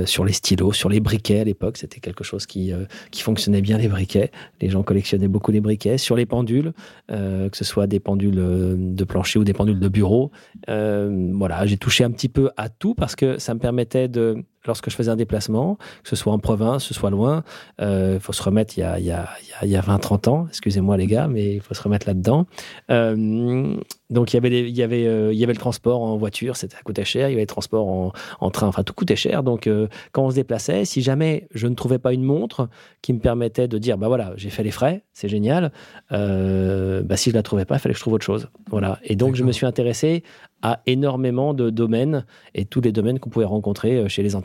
sur 0.06 0.26
les 0.26 0.34
stylos, 0.34 0.74
sur 0.74 0.90
les 0.90 1.00
briquets. 1.00 1.40
À 1.40 1.44
l'époque, 1.44 1.78
c'était 1.78 2.00
quelque 2.00 2.24
chose 2.24 2.46
qui 2.46 2.74
qui 3.12 3.22
fonctionnait 3.22 3.62
bien 3.62 3.78
les 3.78 3.88
briquets. 3.88 4.32
Les 4.60 4.70
gens 4.70 4.84
collectionnaient 4.84 5.30
beaucoup 5.30 5.52
les 5.52 5.62
briquets. 5.62 5.98
Sur 5.98 6.16
les 6.16 6.26
pendules, 6.26 6.74
que 7.08 7.50
ce 7.54 7.64
soit 7.64 7.88
des 7.88 8.00
pendules 8.00 8.36
de 8.36 9.04
plancher 9.06 9.40
ou 9.40 9.44
des 9.44 9.54
pendules 9.54 9.80
de 9.80 9.88
bureau. 9.88 10.32
voilà, 10.68 11.66
j'ai 11.66 11.77
touché 11.78 12.04
un 12.04 12.12
petit 12.12 12.30
peu 12.30 12.52
à 12.58 12.70
tout 12.70 12.96
parce 12.96 13.16
que 13.16 13.38
ça 13.40 13.54
me 13.54 13.60
permettait 13.60 14.08
de 14.08 14.44
lorsque 14.66 14.90
je 14.90 14.96
faisais 14.96 15.10
un 15.12 15.16
déplacement, 15.16 15.78
que 16.04 16.10
ce 16.10 16.16
soit 16.16 16.34
en 16.34 16.40
province, 16.40 16.84
que 16.84 16.88
ce 16.90 16.94
soit 16.94 17.10
loin, 17.10 17.44
il 17.80 17.86
euh, 17.86 18.20
faut 18.20 18.34
se 18.34 18.44
remettre 18.44 18.78
il 18.78 18.82
y 18.82 18.84
a, 18.84 19.00
il 19.00 19.06
y 19.06 19.12
a, 19.12 19.30
il 19.64 19.70
y 19.70 19.76
a 19.76 19.82
20-30 19.82 20.30
ans, 20.30 20.46
excusez-moi 20.50 20.98
les 20.98 21.08
gars, 21.08 21.28
mais 21.28 21.56
il 21.56 21.62
faut 21.62 21.74
se 21.74 21.82
remettre 21.82 22.08
là-dedans. 22.08 22.46
Euh, 22.92 23.76
donc 24.10 24.32
il 24.32 24.38
y 24.38 24.38
avait 24.38 24.70
il 24.70 24.78
y 24.78 24.84
avait 24.84 25.06
euh, 25.06 25.34
il 25.34 25.40
y 25.40 25.44
avait 25.44 25.54
le 25.54 25.60
transport 25.60 26.02
en 26.02 26.16
voiture, 26.16 26.56
ça 26.56 26.68
coûtait 26.86 27.04
cher. 27.04 27.28
Il 27.28 27.32
y 27.32 27.36
avait 27.36 27.44
le 27.44 27.48
transport 27.48 27.88
en, 27.88 28.14
en 28.40 28.52
train, 28.52 28.68
enfin 28.68 28.84
tout 28.84 28.94
coûtait 28.94 29.16
cher. 29.16 29.44
Donc 29.44 29.70
quand 30.12 30.24
on 30.24 30.30
se 30.30 30.36
déplaçait, 30.36 30.86
si 30.86 31.02
jamais 31.02 31.48
je 31.54 31.68
ne 31.68 31.76
trouvais 31.76 32.00
pas 32.00 32.14
une 32.14 32.24
montre 32.24 32.70
qui 33.02 33.14
me 33.14 33.20
permettait 33.20 33.68
de 33.68 33.78
dire 33.78 33.98
bah 33.98 34.08
voilà 34.08 34.34
j'ai 34.38 34.50
fait 34.50 34.64
les 34.64 34.72
frais, 34.72 35.04
c'est 35.14 35.28
génial. 35.30 35.72
Bah 36.10 37.18
si 37.18 37.32
je 37.32 37.36
la 37.36 37.44
trouvais 37.44 37.66
pas, 37.66 37.76
il 37.76 37.80
fallait 37.80 37.94
que 37.94 38.00
je 38.00 38.04
trouve 38.04 38.14
autre 38.14 38.26
chose. 38.26 38.50
Voilà. 38.70 39.00
Et 39.04 39.16
donc 39.16 39.36
je 39.36 39.44
me 39.44 39.52
suis 39.52 39.66
intéressé 39.66 40.24
à 40.62 40.80
énormément 40.88 41.54
de 41.54 41.70
domaines 41.70 42.26
et 42.56 42.66
tous 42.66 42.82
les 42.82 42.92
domaines 42.92 43.20
qu'on 43.20 43.30
pouvait 43.30 43.46
rencontrer 43.46 44.08
chez 44.10 44.24
les 44.24 44.36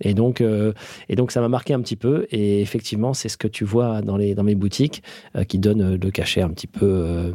Et 0.00 0.14
donc, 0.14 0.40
euh, 0.40 0.72
et 1.08 1.16
donc 1.16 1.32
ça 1.32 1.40
m'a 1.40 1.48
marqué 1.48 1.74
un 1.74 1.80
petit 1.80 1.96
peu. 1.96 2.26
Et 2.30 2.60
effectivement, 2.60 3.14
c'est 3.14 3.28
ce 3.28 3.36
que 3.36 3.48
tu 3.48 3.64
vois 3.64 4.02
dans, 4.02 4.16
les, 4.16 4.34
dans 4.34 4.42
mes 4.42 4.54
boutiques 4.54 5.02
euh, 5.36 5.44
qui 5.44 5.58
donne 5.58 5.80
euh, 5.80 5.98
le 6.00 6.10
cachet 6.10 6.42
un 6.42 6.50
petit 6.50 6.66
peu, 6.66 7.32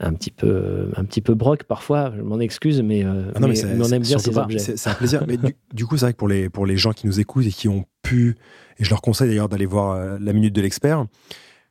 un 0.00 0.12
petit 0.12 0.30
peu, 0.30 0.90
un 0.96 1.04
petit 1.04 1.20
peu 1.20 1.34
broc 1.34 1.64
parfois. 1.64 2.12
Je 2.16 2.22
m'en 2.22 2.38
excuse, 2.38 2.82
mais, 2.82 3.04
ah 3.04 3.38
on 3.40 3.92
aime 3.92 4.02
bien 4.02 4.18
ces 4.18 4.36
objets. 4.36 4.58
C'est 4.58 4.90
un 4.90 4.94
plaisir. 4.94 5.24
mais 5.26 5.38
du, 5.72 5.86
coup, 5.86 5.96
c'est 5.96 6.06
vrai 6.06 6.12
que 6.12 6.18
pour 6.18 6.28
les, 6.28 6.48
pour 6.48 6.66
les 6.66 6.76
gens 6.76 6.92
qui 6.92 7.06
nous 7.06 7.20
écoutent 7.20 7.46
et 7.46 7.50
qui 7.50 7.68
ont 7.68 7.84
pu, 8.02 8.36
et 8.78 8.84
je 8.84 8.90
leur 8.90 9.00
conseille 9.00 9.28
d'ailleurs 9.28 9.48
d'aller 9.48 9.66
voir 9.66 10.18
la 10.20 10.32
minute 10.32 10.54
de 10.54 10.60
l'expert, 10.60 11.06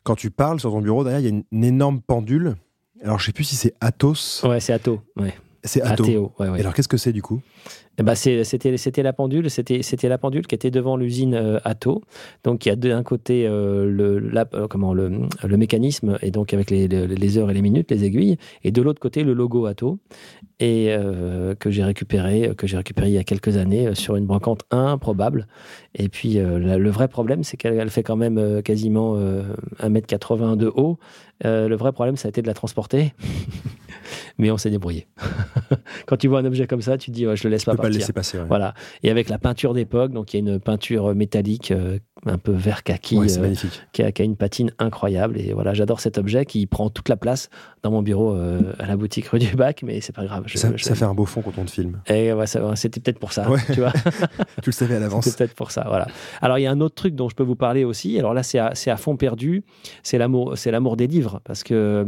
quand 0.03 0.15
tu 0.15 0.31
parles 0.31 0.59
sur 0.59 0.71
ton 0.71 0.81
bureau, 0.81 1.03
derrière, 1.03 1.19
il 1.19 1.23
y 1.23 1.27
a 1.27 1.41
une, 1.51 1.63
énorme 1.63 2.01
pendule. 2.01 2.55
Alors, 3.03 3.19
je 3.19 3.25
sais 3.25 3.31
plus 3.31 3.43
si 3.43 3.55
c'est 3.55 3.73
Athos. 3.81 4.43
Ouais, 4.43 4.59
c'est. 4.59 4.87
Ouais. 5.17 5.33
C'est 5.63 5.81
Athos. 5.81 6.33
Ouais, 6.39 6.59
alors, 6.59 6.73
qu'est-ce 6.73 6.87
que 6.87 6.97
c'est 6.97 7.13
du 7.13 7.21
coup? 7.21 7.41
Eh 7.97 8.03
ben 8.03 8.15
c'était 8.15 9.03
la 9.03 9.13
pendule 9.13 9.49
c'était 9.49 10.09
la 10.09 10.17
pendule 10.17 10.47
qui 10.47 10.55
était 10.55 10.71
devant 10.71 10.97
l'usine 10.97 11.33
euh, 11.33 11.59
Atto 11.63 12.01
donc 12.43 12.65
il 12.65 12.69
y 12.69 12.71
a 12.71 12.75
d'un 12.75 13.03
côté 13.03 13.47
euh, 13.47 13.85
euh, 13.85 15.47
le, 15.47 15.57
mécanisme 15.57 16.17
et 16.21 16.31
donc 16.31 16.53
avec 16.53 16.69
les, 16.69 17.37
heures 17.37 17.49
et 17.49 17.53
les 17.53 17.61
minutes 17.61 17.91
les 17.91 18.03
aiguilles. 18.03 18.37
Et 18.63 18.71
de 18.71 18.81
l'autre 18.81 18.99
côté 18.99 19.23
le 19.23 19.33
logo 19.33 19.65
Atto 19.65 19.99
et 20.59 20.95
que 21.59 21.71
j'ai 21.71 21.83
récupéré 21.83 22.53
que 22.57 22.67
j'ai 22.67 22.77
récupéré 22.77 23.09
il 23.09 23.13
y 23.13 23.17
a 23.17 23.23
quelques 23.23 23.57
années 23.57 23.95
sur 23.95 24.15
une 24.15 24.25
brocante 24.25 24.63
improbable. 24.71 25.47
Et 25.93 26.09
puis 26.09 26.35
le 26.35 26.89
vrai 26.89 27.07
problème 27.07 27.43
c'est 27.43 27.57
qu'elle 27.57 27.89
fait 27.89 28.03
quand 28.03 28.15
même 28.15 28.61
quasiment 28.63 29.17
1m80 29.81 30.57
de 30.57 30.67
haut. 30.67 30.97
Le 31.43 31.75
vrai 31.75 31.91
problème 31.91 32.15
ça 32.15 32.27
a 32.27 32.29
été 32.29 32.41
de 32.41 32.47
la 32.47 32.53
transporter. 32.53 33.13
Mais 34.37 34.51
on 34.51 34.57
s'est 34.57 34.69
débrouillé. 34.69 35.07
Quand 36.07 36.17
tu 36.17 36.27
vois 36.27 36.39
un 36.39 36.45
objet 36.45 36.67
comme 36.67 36.81
ça, 36.81 36.97
tu 36.97 37.09
te 37.09 37.15
dis, 37.15 37.23
je 37.23 37.43
le 37.45 37.49
laisse 37.49 37.63
pas. 37.63 37.75
Pas 37.85 37.89
le 37.89 37.99
laisser 37.99 38.13
passer. 38.13 38.37
Voilà. 38.47 38.73
Et 39.03 39.09
avec 39.09 39.29
la 39.29 39.37
peinture 39.37 39.73
d'époque, 39.73 40.11
donc 40.11 40.33
il 40.33 40.37
y 40.37 40.49
a 40.49 40.53
une 40.53 40.59
peinture 40.59 41.13
métallique 41.15 41.71
euh, 41.71 41.99
un 42.25 42.37
peu 42.37 42.53
vert 42.53 42.83
kaki, 42.83 43.17
euh, 43.17 43.53
qui, 43.91 44.01
a, 44.01 44.23
une 44.23 44.35
patine 44.35 44.71
incroyable. 44.79 45.39
Et 45.39 45.53
voilà, 45.53 45.73
j'adore 45.73 45.99
cet 45.99 46.17
objet 46.17 46.45
qui 46.45 46.65
prend 46.65 46.89
toute 46.89 47.09
la 47.09 47.17
place 47.17 47.49
dans 47.83 47.91
mon 47.91 48.01
bureau 48.01 48.33
euh, 48.33 48.73
à 48.79 48.87
la 48.87 48.95
boutique 48.95 49.27
rue 49.27 49.39
du 49.39 49.55
Bac, 49.55 49.83
mais 49.83 50.01
c'est 50.01 50.15
pas 50.15 50.25
grave. 50.25 50.45
ça, 50.47 50.71
fait 50.77 51.03
un 51.03 51.13
beau 51.13 51.25
fond 51.25 51.41
quand 51.41 51.51
on 51.57 51.65
te 51.65 51.71
filme. 51.71 51.99
Et 52.07 52.31
ouais, 52.33 52.45
c'était 52.75 52.99
peut-être 52.99 53.19
pour 53.19 53.33
ça, 53.33 53.45
tu 53.73 53.81
vois. 53.81 53.91
tu 54.61 54.69
le 54.69 54.71
savais 54.71 54.95
à 54.95 54.99
l'avance. 54.99 55.25
C'était 55.25 55.45
peut-être 55.45 55.55
pour 55.55 55.71
ça, 55.71 55.85
voilà. 55.87 56.07
Alors 56.41 56.57
il 56.57 56.61
y 56.63 56.67
a 56.67 56.71
un 56.71 56.81
autre 56.81 56.95
truc 56.95 57.15
dont 57.15 57.29
je 57.29 57.35
peux 57.35 57.43
vous 57.43 57.55
parler 57.55 57.83
aussi. 57.83 58.17
Alors 58.17 58.33
là, 58.33 58.43
c'est 58.43 58.59
à, 58.59 58.71
à, 58.85 58.97
fond 58.97 59.17
perdu. 59.17 59.63
C'est 60.01 60.17
l'amour, 60.17 60.57
c'est 60.57 60.71
l'amour 60.71 60.95
des 60.95 61.07
livres, 61.07 61.41
parce 61.43 61.63
que 61.63 62.07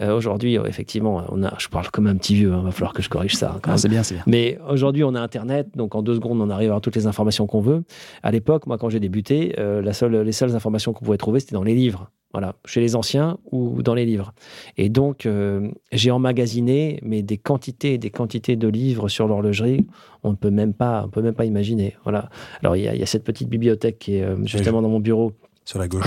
aujourd'hui, 0.00 0.54
effectivement, 0.54 1.24
on 1.30 1.42
a, 1.42 1.54
je 1.58 1.68
parle 1.68 1.90
comme 1.90 2.06
un 2.06 2.16
petit 2.16 2.34
vieux. 2.34 2.50
il 2.50 2.54
hein, 2.54 2.62
va 2.62 2.70
falloir 2.70 2.92
que 2.92 3.02
je 3.02 3.08
corrige 3.08 3.34
ça. 3.34 3.58
Hein, 3.64 3.76
c'est 3.76 3.88
bien, 3.88 4.02
c'est 4.02 4.14
bien. 4.14 4.24
Mais 4.26 4.58
aujourd'hui, 4.68 5.04
on 5.04 5.14
a 5.14 5.20
Internet, 5.20 5.68
donc 5.74 5.94
en 5.94 6.02
deux 6.02 6.14
secondes, 6.14 6.40
on 6.40 6.48
arrive 6.48 6.68
à 6.68 6.70
avoir 6.70 6.80
toutes 6.80 6.96
les 6.96 7.06
informations 7.06 7.46
qu'on 7.46 7.60
veut. 7.60 7.82
À 8.22 8.30
l'époque, 8.30 8.66
moi, 8.66 8.78
quand 8.78 8.88
j'ai 8.88 9.00
débuté, 9.00 9.47
euh, 9.58 9.82
la 9.82 9.92
seule, 9.92 10.16
les 10.20 10.32
seules 10.32 10.54
informations 10.54 10.92
qu'on 10.92 11.04
pouvait 11.04 11.18
trouver, 11.18 11.40
c'était 11.40 11.54
dans 11.54 11.62
les 11.62 11.74
livres. 11.74 12.10
Voilà, 12.34 12.56
chez 12.66 12.82
les 12.82 12.94
anciens 12.94 13.38
ou 13.50 13.82
dans 13.82 13.94
les 13.94 14.04
livres. 14.04 14.34
Et 14.76 14.90
donc, 14.90 15.24
euh, 15.24 15.70
j'ai 15.92 16.10
emmagasiné 16.10 17.00
mais 17.02 17.22
des 17.22 17.38
quantités 17.38 17.94
et 17.94 17.98
des 17.98 18.10
quantités 18.10 18.54
de 18.54 18.68
livres 18.68 19.08
sur 19.08 19.26
l'horlogerie, 19.26 19.86
on 20.24 20.32
ne 20.32 20.36
peut 20.36 20.50
même 20.50 20.74
pas, 20.74 21.04
on 21.06 21.08
peut 21.08 21.22
même 21.22 21.34
pas 21.34 21.46
imaginer. 21.46 21.96
Voilà. 22.02 22.28
Alors, 22.60 22.76
il 22.76 22.80
y, 22.80 22.98
y, 22.98 23.02
a 23.02 23.06
cette 23.06 23.24
petite 23.24 23.48
bibliothèque 23.48 23.98
qui 23.98 24.16
est 24.16 24.24
euh, 24.24 24.36
justement 24.44 24.82
dans 24.82 24.90
mon 24.90 25.00
bureau 25.00 25.32
sur 25.68 25.78
la 25.78 25.86
gauche. 25.86 26.04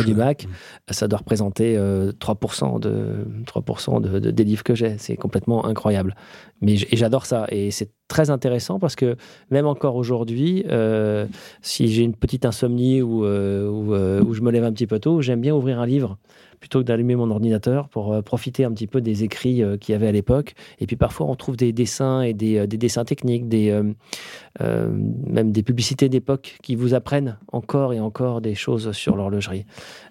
ça 0.89 1.08
doit 1.08 1.19
représenter 1.19 1.78
3% 1.78 2.80
de 2.80 3.28
3% 3.45 4.02
de, 4.02 4.32
des 4.32 4.43
livres 4.43 4.63
que 4.63 4.74
j'ai. 4.74 4.97
C'est 4.97 5.15
complètement 5.15 5.65
incroyable. 5.65 6.15
Mais 6.62 6.78
j'adore 6.78 7.26
ça 7.26 7.45
et 7.50 7.69
c'est 7.69 7.91
très 8.08 8.30
intéressant 8.30 8.78
parce 8.78 8.95
que 8.95 9.15
même 9.50 9.65
encore 9.65 9.95
aujourd'hui, 9.95 10.65
euh, 10.69 11.26
si 11.62 11.88
j'ai 11.88 12.04
une 12.04 12.15
petite 12.15 12.45
insomnie 12.45 13.02
ou, 13.02 13.24
euh, 13.24 13.71
euh, 13.91 14.24
ou, 14.24 14.34
je 14.34 14.41
me 14.41 14.52
lève 14.52 14.65
un 14.65 14.74
petit 14.74 14.86
peu 14.86 15.00
tôt, 15.00 15.21
j'aime 15.21 15.41
bien 15.41 15.56
ouvrir 15.56 15.80
un 15.80 15.86
livre 15.86 16.17
plutôt 16.62 16.80
que 16.80 16.86
d'allumer 16.86 17.15
mon 17.15 17.30
ordinateur 17.32 17.89
pour 17.89 18.13
euh, 18.13 18.21
profiter 18.21 18.63
un 18.63 18.71
petit 18.71 18.88
peu 18.88 19.02
des 19.02 19.24
écrits 19.24 19.63
euh, 19.63 19.78
qu'il 19.78 19.93
y 19.93 19.95
avait 19.95 20.08
à 20.08 20.12
l'époque. 20.12 20.54
Et 20.80 20.86
puis 20.86 20.95
parfois, 20.95 21.26
on 21.26 21.36
trouve 21.36 21.58
des 21.58 21.74
dessins 21.74 22.21
et 22.21 22.34
des, 22.34 22.60
euh, 22.60 22.67
dessins 22.67 23.04
techniques, 23.04 23.50
des, 23.50 23.71
même 24.60 25.52
des 25.52 25.63
publicités 25.63 26.08
d'époque 26.08 26.58
qui 26.62 26.76
vous 26.76 26.93
apprennent 26.93 27.39
encore 27.52 27.93
et 27.93 28.00
encore 28.00 28.41
des 28.41 28.54
choses 28.54 28.91
sur 28.91 29.15
l'horlogerie. 29.15 29.65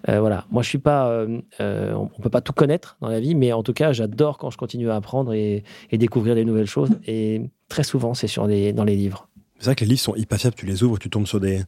voilà. 0.07 0.45
Moi, 0.51 0.61
je 0.61 0.67
suis 0.67 0.77
pas. 0.77 1.25
on 1.59 2.21
peut 2.21 2.29
pas 2.29 2.41
tout 2.41 2.51
connaître 2.51 2.97
dans 2.99 3.07
la 3.07 3.21
vie, 3.21 3.33
mais 3.33 3.53
en 3.53 3.63
tout 3.63 3.71
cas, 3.71 3.93
j'adore 3.93 4.37
quand 4.37 4.49
je 4.49 4.57
continue 4.57 4.89
à 4.89 4.95
apprendre 4.95 5.33
et, 5.33 5.63
découvrir 5.93 6.35
des 6.35 6.43
nouvelles 6.43 6.67
choses. 6.67 6.89
Et 7.07 7.41
très 7.69 7.83
souvent, 7.83 8.13
c'est 8.13 8.27
sur 8.27 8.45
les, 8.45 8.73
dans 8.73 8.83
les 8.83 8.97
livres. 8.97 9.29
C'est 9.59 9.65
vrai 9.65 9.75
que 9.75 9.85
les 9.85 9.91
livres 9.91 10.01
sont 10.01 10.15
hyper 10.15 10.37
fiables. 10.37 10.55
Tu 10.55 10.65
les 10.65 10.83
ouvres, 10.83 10.99
tu 10.99 11.09
tombes 11.09 11.27
sur 11.27 11.39
des, 11.39 11.61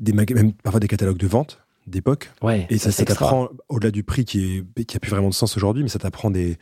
des 0.00 0.12
même 0.12 0.52
parfois 0.52 0.80
des 0.80 0.88
catalogues 0.88 1.18
de 1.18 1.26
vente 1.26 1.63
d'époque. 1.86 2.30
Ouais, 2.42 2.66
et 2.70 2.78
ça, 2.78 2.90
ça 2.90 3.04
t'apprend, 3.04 3.48
au-delà 3.68 3.90
du 3.90 4.02
prix 4.02 4.24
qui, 4.24 4.64
est, 4.76 4.84
qui 4.84 4.96
a 4.96 5.00
plus 5.00 5.10
vraiment 5.10 5.28
de 5.28 5.34
sens 5.34 5.56
aujourd'hui, 5.56 5.82
mais 5.82 5.88
ça 5.88 5.98
t'apprend 5.98 6.30
des, 6.30 6.58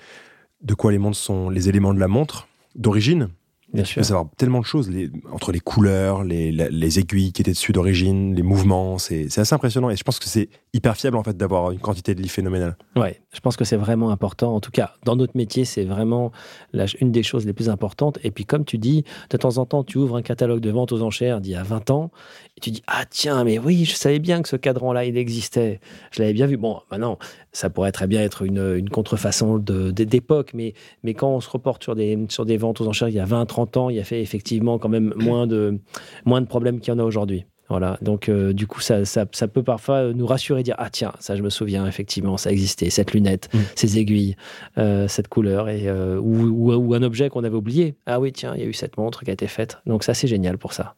de 0.62 0.74
quoi 0.74 0.92
les 0.92 0.98
montres 0.98 1.16
sont 1.16 1.50
les 1.50 1.68
éléments 1.68 1.94
de 1.94 2.00
la 2.00 2.08
montre 2.08 2.48
d'origine, 2.74 3.28
Bien 3.72 3.84
sûr. 3.84 3.94
Tu 3.94 4.00
peux 4.00 4.04
savoir 4.04 4.26
tellement 4.36 4.60
de 4.60 4.66
choses, 4.66 4.90
les, 4.90 5.10
entre 5.32 5.50
les 5.50 5.60
couleurs, 5.60 6.24
les, 6.24 6.52
les, 6.52 6.98
aiguilles 6.98 7.32
qui 7.32 7.40
étaient 7.40 7.52
dessus 7.52 7.72
d'origine, 7.72 8.34
les 8.34 8.42
mouvements, 8.42 8.98
c'est 8.98 9.26
assez 9.38 9.54
impressionnant. 9.54 9.88
Et 9.88 9.96
je 9.96 10.04
pense 10.04 10.18
que 10.18 10.28
c'est 10.28 10.50
hyper 10.74 10.96
fiable 10.96 11.16
en 11.16 11.22
fait 11.22 11.36
d'avoir 11.36 11.70
une 11.70 11.78
quantité 11.78 12.14
de 12.14 12.20
livres 12.20 12.34
phénoménale. 12.34 12.76
Ouais, 12.96 13.20
je 13.32 13.40
pense 13.40 13.56
que 13.56 13.64
c'est 13.64 13.76
vraiment 13.76 14.10
important. 14.10 14.54
En 14.54 14.60
tout 14.60 14.70
cas, 14.70 14.92
dans 15.04 15.16
notre 15.16 15.36
métier, 15.36 15.64
c'est 15.64 15.84
vraiment 15.84 16.32
la, 16.72 16.84
une 17.00 17.12
des 17.12 17.22
choses 17.22 17.46
les 17.46 17.54
plus 17.54 17.70
importantes. 17.70 18.18
Et 18.24 18.30
puis, 18.30 18.44
comme 18.44 18.64
tu 18.64 18.76
dis, 18.76 19.04
de 19.30 19.36
temps 19.38 19.56
en 19.56 19.64
temps, 19.64 19.84
tu 19.84 19.96
ouvres 19.96 20.16
un 20.16 20.22
catalogue 20.22 20.60
de 20.60 20.70
vente 20.70 20.92
aux 20.92 21.02
enchères 21.02 21.40
d'il 21.40 21.52
y 21.52 21.56
a 21.56 21.62
20 21.62 21.90
ans 21.90 22.10
et 22.58 22.60
tu 22.60 22.70
dis 22.70 22.82
Ah, 22.86 23.04
tiens, 23.08 23.42
mais 23.44 23.58
oui, 23.58 23.86
je 23.86 23.94
savais 23.94 24.18
bien 24.18 24.42
que 24.42 24.48
ce 24.48 24.56
cadran-là, 24.56 25.06
il 25.06 25.16
existait. 25.16 25.80
Je 26.10 26.20
l'avais 26.20 26.34
bien 26.34 26.46
vu. 26.46 26.58
Bon, 26.58 26.80
maintenant, 26.90 27.18
ça 27.52 27.70
pourrait 27.70 27.92
très 27.92 28.06
bien 28.06 28.20
être 28.20 28.42
une, 28.42 28.76
une 28.76 28.90
contrefaçon 28.90 29.58
d'époque, 29.58 30.50
mais, 30.52 30.74
mais 31.02 31.14
quand 31.14 31.28
on 31.28 31.40
se 31.40 31.48
reporte 31.48 31.82
sur 31.82 31.94
des, 31.94 32.18
sur 32.28 32.44
des 32.44 32.58
ventes 32.58 32.80
aux 32.80 32.88
enchères 32.88 33.08
il 33.08 33.14
y 33.14 33.20
a 33.20 33.24
20, 33.24 33.46
30 33.46 33.61
il 33.90 33.96
y 33.96 34.00
a 34.00 34.04
fait 34.04 34.20
effectivement 34.22 34.78
quand 34.78 34.88
même 34.88 35.12
moins 35.16 35.46
de, 35.46 35.78
moins 36.24 36.40
de 36.40 36.46
problèmes 36.46 36.80
qu'il 36.80 36.92
y 36.92 36.96
en 36.96 36.98
a 36.98 37.04
aujourd'hui. 37.04 37.44
Voilà, 37.68 37.96
donc 38.02 38.28
euh, 38.28 38.52
du 38.52 38.66
coup, 38.66 38.80
ça, 38.80 39.06
ça, 39.06 39.24
ça, 39.32 39.48
peut 39.48 39.62
parfois 39.62 40.12
nous 40.12 40.26
rassurer, 40.26 40.62
dire 40.62 40.74
ah 40.76 40.90
tiens, 40.90 41.12
ça 41.20 41.36
je 41.36 41.42
me 41.42 41.48
souviens 41.48 41.86
effectivement, 41.86 42.36
ça 42.36 42.50
existait, 42.50 42.90
cette 42.90 43.14
lunette, 43.14 43.48
mm. 43.54 43.58
ces 43.76 43.98
aiguilles, 43.98 44.36
euh, 44.76 45.08
cette 45.08 45.28
couleur, 45.28 45.70
et 45.70 45.88
euh, 45.88 46.18
ou, 46.20 46.74
ou, 46.74 46.92
un 46.92 47.02
objet 47.02 47.30
qu'on 47.30 47.44
avait 47.44 47.56
oublié. 47.56 47.94
Ah 48.04 48.20
oui, 48.20 48.30
tiens, 48.30 48.52
il 48.54 48.60
y 48.60 48.64
a 48.64 48.66
eu 48.66 48.74
cette 48.74 48.98
montre 48.98 49.24
qui 49.24 49.30
a 49.30 49.32
été 49.32 49.46
faite. 49.46 49.78
Donc 49.86 50.04
ça, 50.04 50.12
c'est 50.12 50.28
génial 50.28 50.58
pour 50.58 50.74
ça. 50.74 50.96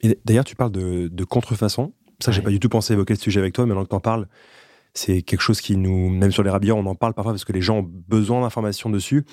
Et 0.00 0.18
d'ailleurs, 0.24 0.44
tu 0.44 0.56
parles 0.56 0.72
de, 0.72 1.08
de 1.08 1.24
contrefaçon. 1.24 1.92
Ça, 2.20 2.32
j'ai 2.32 2.40
pas 2.40 2.50
du 2.50 2.60
tout 2.60 2.70
pensé 2.70 2.94
évoquer 2.94 3.16
ce 3.16 3.22
sujet 3.22 3.40
avec 3.40 3.52
toi, 3.52 3.66
mais 3.66 3.74
maintenant 3.74 3.84
que 3.84 3.90
tu 3.90 3.96
en 3.96 4.00
parles, 4.00 4.26
c'est 4.94 5.20
quelque 5.20 5.42
chose 5.42 5.60
qui 5.60 5.76
nous, 5.76 6.08
même 6.08 6.32
sur 6.32 6.42
les 6.42 6.50
rabillons, 6.50 6.78
on 6.78 6.86
en 6.86 6.94
parle 6.94 7.12
parfois 7.12 7.32
parce 7.32 7.44
que 7.44 7.52
les 7.52 7.60
gens 7.60 7.78
ont 7.78 7.90
besoin 8.08 8.40
d'informations 8.40 8.88
dessus. 8.88 9.26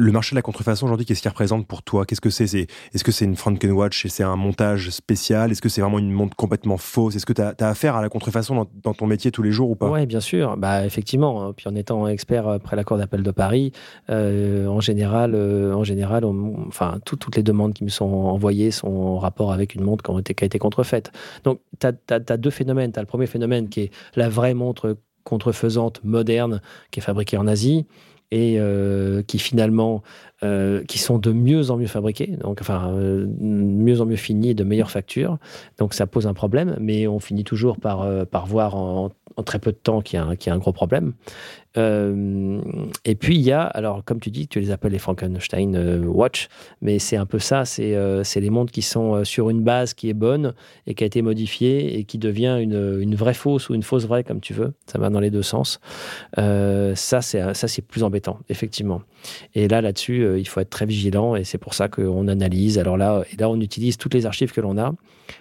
Le 0.00 0.12
marché 0.12 0.34
de 0.34 0.36
la 0.36 0.42
contrefaçon 0.42 0.86
aujourd'hui, 0.86 1.04
qu'est-ce 1.04 1.20
qu'il 1.20 1.28
représente 1.28 1.66
pour 1.66 1.82
toi? 1.82 2.06
Qu'est-ce 2.06 2.22
que 2.22 2.30
c'est? 2.30 2.54
Est, 2.54 2.70
Est-ce 2.94 3.04
que 3.04 3.12
c'est 3.12 3.26
une 3.26 3.36
Frankenwatch 3.36 4.06
et 4.06 4.08
c'est 4.08 4.22
un 4.22 4.34
montage 4.34 4.88
spécial? 4.88 5.50
Est-ce 5.50 5.60
que 5.60 5.68
c'est 5.68 5.82
vraiment 5.82 5.98
une 5.98 6.10
montre 6.10 6.34
complètement 6.36 6.78
fausse? 6.78 7.16
Est-ce 7.16 7.26
que 7.26 7.34
tu 7.34 7.42
as, 7.42 7.54
affaire 7.58 7.96
à 7.96 8.00
la 8.00 8.08
contrefaçon 8.08 8.66
dans, 8.82 8.94
ton 8.94 9.06
métier 9.06 9.30
tous 9.30 9.42
les 9.42 9.52
jours 9.52 9.68
ou 9.68 9.76
pas? 9.76 9.90
Oui, 9.90 10.06
bien 10.06 10.20
sûr. 10.20 10.56
Bah, 10.56 10.86
effectivement. 10.86 11.44
Hein. 11.44 11.52
Puis 11.54 11.68
en 11.68 11.74
étant 11.74 12.08
expert 12.08 12.48
après 12.48 12.76
la 12.76 12.84
Cour 12.84 12.96
d'appel 12.96 13.22
de 13.22 13.30
Paris, 13.30 13.72
euh, 14.08 14.66
en 14.68 14.80
général, 14.80 15.34
euh, 15.34 15.74
en 15.74 15.84
général 15.84 16.24
enfin, 16.24 16.98
toutes 17.04 17.36
les 17.36 17.42
demandes 17.42 17.74
qui 17.74 17.84
me 17.84 17.90
sont 17.90 18.06
envoyées 18.06 18.70
sont 18.70 18.88
en 18.88 19.18
rapport 19.18 19.52
avec 19.52 19.74
une 19.74 19.84
montre 19.84 20.02
qui 20.02 20.32
a 20.32 20.46
été, 20.46 20.58
contrefaite. 20.58 21.12
Donc, 21.44 21.60
tu 21.78 21.86
as, 21.86 22.36
deux 22.38 22.48
phénomènes. 22.48 22.90
Tu 22.90 22.98
as 22.98 23.02
le 23.02 23.06
premier 23.06 23.26
phénomène 23.26 23.68
qui 23.68 23.80
est 23.82 23.90
la 24.16 24.30
vraie 24.30 24.54
montre 24.54 24.96
contrefaisante 25.24 26.00
moderne 26.04 26.62
qui 26.90 27.00
est 27.00 27.02
fabriquée 27.02 27.36
en 27.36 27.46
Asie 27.46 27.86
et 28.30 28.56
euh, 28.58 29.22
qui 29.22 29.38
finalement 29.38 30.02
euh, 30.42 30.82
qui 30.84 30.98
sont 30.98 31.18
de 31.18 31.32
mieux 31.32 31.70
en 31.70 31.76
mieux 31.76 31.86
fabriqués, 31.86 32.38
donc 32.42 32.58
enfin 32.60 32.92
euh, 32.94 33.26
mieux 33.40 34.00
en 34.00 34.06
mieux 34.06 34.16
finis, 34.16 34.54
de 34.54 34.64
meilleures 34.64 34.90
factures. 34.90 35.38
Donc 35.78 35.94
ça 35.94 36.06
pose 36.06 36.26
un 36.26 36.34
problème, 36.34 36.76
mais 36.80 37.06
on 37.06 37.20
finit 37.20 37.44
toujours 37.44 37.78
par 37.78 38.06
par 38.26 38.46
voir 38.46 38.74
en, 38.74 39.10
très 39.44 39.58
peu 39.58 39.72
de 39.72 39.76
temps 39.76 40.00
qui 40.00 40.16
a, 40.16 40.36
qui 40.36 40.50
a 40.50 40.54
un 40.54 40.58
gros 40.58 40.72
problème. 40.72 41.12
Euh, 41.76 42.60
et 43.04 43.14
puis 43.14 43.36
il 43.36 43.42
y 43.42 43.52
a, 43.52 43.62
alors 43.62 44.04
comme 44.04 44.18
tu 44.20 44.30
dis, 44.30 44.48
tu 44.48 44.58
les 44.60 44.70
appelles 44.70 44.92
les 44.92 44.98
Frankenstein 44.98 45.76
euh, 45.76 46.04
Watch, 46.04 46.48
mais 46.82 46.98
c'est 46.98 47.16
un 47.16 47.26
peu 47.26 47.38
ça, 47.38 47.64
c'est 47.64 47.94
euh, 47.94 48.24
les 48.34 48.50
montres 48.50 48.72
qui 48.72 48.82
sont 48.82 49.24
sur 49.24 49.50
une 49.50 49.62
base 49.62 49.94
qui 49.94 50.08
est 50.08 50.14
bonne 50.14 50.54
et 50.86 50.94
qui 50.94 51.04
a 51.04 51.06
été 51.06 51.22
modifiée 51.22 51.98
et 51.98 52.04
qui 52.04 52.18
devient 52.18 52.58
une, 52.60 52.98
une 53.00 53.14
vraie 53.14 53.34
fausse 53.34 53.68
ou 53.68 53.74
une 53.74 53.82
fausse 53.82 54.06
vraie, 54.06 54.24
comme 54.24 54.40
tu 54.40 54.54
veux. 54.54 54.72
Ça 54.86 54.98
va 54.98 55.10
dans 55.10 55.20
les 55.20 55.30
deux 55.30 55.42
sens. 55.42 55.80
ça 56.36 57.20
c'est 57.22 57.82
plus 57.82 58.02
embêtant, 58.02 58.38
effectivement. 58.48 59.02
Et 59.54 59.68
là, 59.68 59.80
là-dessus, 59.80 60.29
il 60.38 60.46
faut 60.46 60.60
être 60.60 60.70
très 60.70 60.86
vigilant 60.86 61.36
et 61.36 61.44
c'est 61.44 61.58
pour 61.58 61.74
ça 61.74 61.88
qu'on 61.88 62.28
analyse. 62.28 62.78
Alors 62.78 62.96
là, 62.96 63.22
et 63.32 63.36
là, 63.36 63.48
on 63.48 63.60
utilise 63.60 63.96
toutes 63.96 64.14
les 64.14 64.26
archives 64.26 64.52
que 64.52 64.60
l'on 64.60 64.78
a 64.78 64.92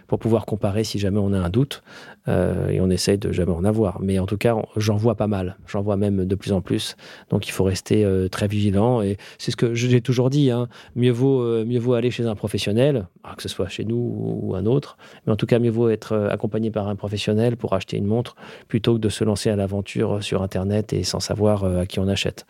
pour 0.08 0.20
pouvoir 0.20 0.46
comparer 0.46 0.84
si 0.84 1.00
jamais 1.00 1.20
on 1.20 1.34
a 1.34 1.40
un 1.40 1.50
doute 1.50 1.84
et 2.28 2.80
on 2.80 2.92
essaye 2.92 3.18
de 3.18 3.32
jamais 3.32 3.54
en 3.54 3.66
avoir. 3.66 4.00
Mais 4.02 4.20
en 4.20 4.28
tout 4.28 4.38
cas, 4.38 4.56
j'en 4.76 4.98
vois 4.98 5.16
pas 5.16 5.26
mal. 5.26 5.58
J'en 5.66 5.82
vois 5.82 5.98
même 5.98 6.26
de 6.26 6.36
plus 6.36 6.52
en 6.52 6.62
plus. 6.62 6.96
Donc 7.30 7.48
il 7.48 7.52
faut 7.52 7.64
rester 7.64 8.06
euh, 8.06 8.28
très 8.28 8.48
vigilant. 8.48 9.02
Et 9.02 9.18
c'est 9.38 9.52
ce 9.52 9.56
que 9.56 9.74
j'ai 9.74 10.02
toujours 10.02 10.30
dit. 10.30 10.52
Hein. 10.52 10.68
Mieux, 10.96 11.12
vaut, 11.12 11.42
euh, 11.42 11.66
mieux 11.66 11.80
vaut 11.80 11.94
aller 11.94 12.12
chez 12.12 12.26
un 12.26 12.36
professionnel, 12.36 13.08
ah, 13.24 13.34
que 13.36 13.44
ce 13.44 13.50
soit 13.50 13.68
chez 13.68 13.86
nous 13.86 14.40
ou 14.42 14.56
un 14.56 14.66
autre. 14.66 14.98
Mais 15.26 15.34
en 15.34 15.36
tout 15.36 15.46
cas, 15.46 15.60
mieux 15.60 15.72
vaut 15.72 15.90
être 15.90 16.14
euh, 16.14 16.30
accompagné 16.30 16.72
par 16.72 16.88
un 16.88 16.96
professionnel 16.96 17.58
pour 17.58 17.74
acheter 17.74 17.98
une 17.98 18.06
montre 18.06 18.36
plutôt 18.68 18.96
que 18.96 19.00
de 19.00 19.10
se 19.10 19.24
lancer 19.24 19.50
à 19.50 19.56
l'aventure 19.56 20.24
sur 20.24 20.42
Internet 20.42 20.94
et 20.94 21.04
sans 21.04 21.20
savoir 21.20 21.64
à 21.64 21.86
qui 21.86 22.00
on 22.00 22.08
achète 22.08 22.46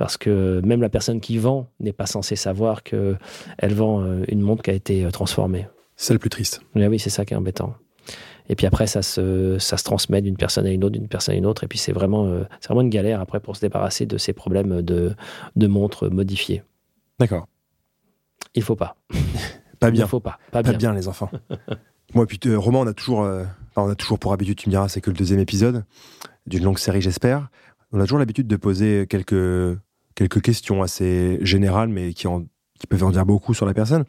parce 0.00 0.16
que 0.16 0.62
même 0.64 0.80
la 0.80 0.88
personne 0.88 1.20
qui 1.20 1.36
vend 1.36 1.68
n'est 1.78 1.92
pas 1.92 2.06
censée 2.06 2.34
savoir 2.34 2.82
qu'elle 2.82 3.18
vend 3.62 4.02
une 4.28 4.40
montre 4.40 4.62
qui 4.62 4.70
a 4.70 4.72
été 4.72 5.06
transformée. 5.12 5.68
C'est 5.94 6.14
le 6.14 6.18
plus 6.18 6.30
triste. 6.30 6.62
oui, 6.74 6.98
c'est 6.98 7.10
ça 7.10 7.26
qui 7.26 7.34
est 7.34 7.36
embêtant. 7.36 7.74
Et 8.48 8.56
puis 8.56 8.66
après, 8.66 8.86
ça 8.86 9.02
se, 9.02 9.58
ça 9.58 9.76
se 9.76 9.84
transmet 9.84 10.22
d'une 10.22 10.38
personne 10.38 10.64
à 10.64 10.70
une 10.70 10.84
autre, 10.84 10.94
d'une 10.94 11.06
personne 11.06 11.34
à 11.34 11.36
une 11.38 11.44
autre. 11.44 11.64
Et 11.64 11.68
puis 11.68 11.76
c'est 11.76 11.92
vraiment, 11.92 12.24
euh, 12.24 12.44
c'est 12.60 12.68
vraiment 12.68 12.80
une 12.80 12.88
galère 12.88 13.20
après 13.20 13.40
pour 13.40 13.56
se 13.56 13.60
débarrasser 13.60 14.06
de 14.06 14.16
ces 14.16 14.32
problèmes 14.32 14.80
de, 14.80 15.14
de 15.54 15.66
montres 15.66 16.10
modifiées. 16.10 16.62
D'accord. 17.18 17.46
Il 18.54 18.62
faut 18.62 18.76
pas. 18.76 18.96
pas 19.80 19.90
bien. 19.90 20.06
Il 20.06 20.08
faut 20.08 20.18
pas. 20.18 20.38
Pas, 20.50 20.62
bien. 20.62 20.94
les 20.94 21.08
enfants. 21.08 21.30
Moi, 22.14 22.26
puis 22.26 22.40
euh, 22.46 22.58
Roman, 22.58 22.80
on 22.80 22.86
a 22.86 22.94
toujours, 22.94 23.22
euh, 23.24 23.44
on 23.76 23.90
a 23.90 23.94
toujours 23.94 24.18
pour 24.18 24.32
habitude, 24.32 24.56
tu 24.56 24.70
me 24.70 24.72
diras, 24.72 24.88
c'est 24.88 25.02
que 25.02 25.10
le 25.10 25.16
deuxième 25.16 25.40
épisode 25.40 25.84
d'une 26.46 26.64
longue 26.64 26.78
série, 26.78 27.02
j'espère. 27.02 27.50
On 27.92 28.00
a 28.00 28.04
toujours 28.04 28.18
l'habitude 28.18 28.46
de 28.46 28.56
poser 28.56 29.06
quelques, 29.06 29.76
quelques 30.14 30.40
questions 30.40 30.82
assez 30.82 31.38
générales, 31.42 31.88
mais 31.88 32.12
qui 32.12 32.26
en 32.26 32.44
qui 32.80 32.86
peuvent 32.86 33.04
en 33.04 33.10
dire 33.10 33.26
beaucoup 33.26 33.54
sur 33.54 33.66
la 33.66 33.74
personne. 33.74 34.04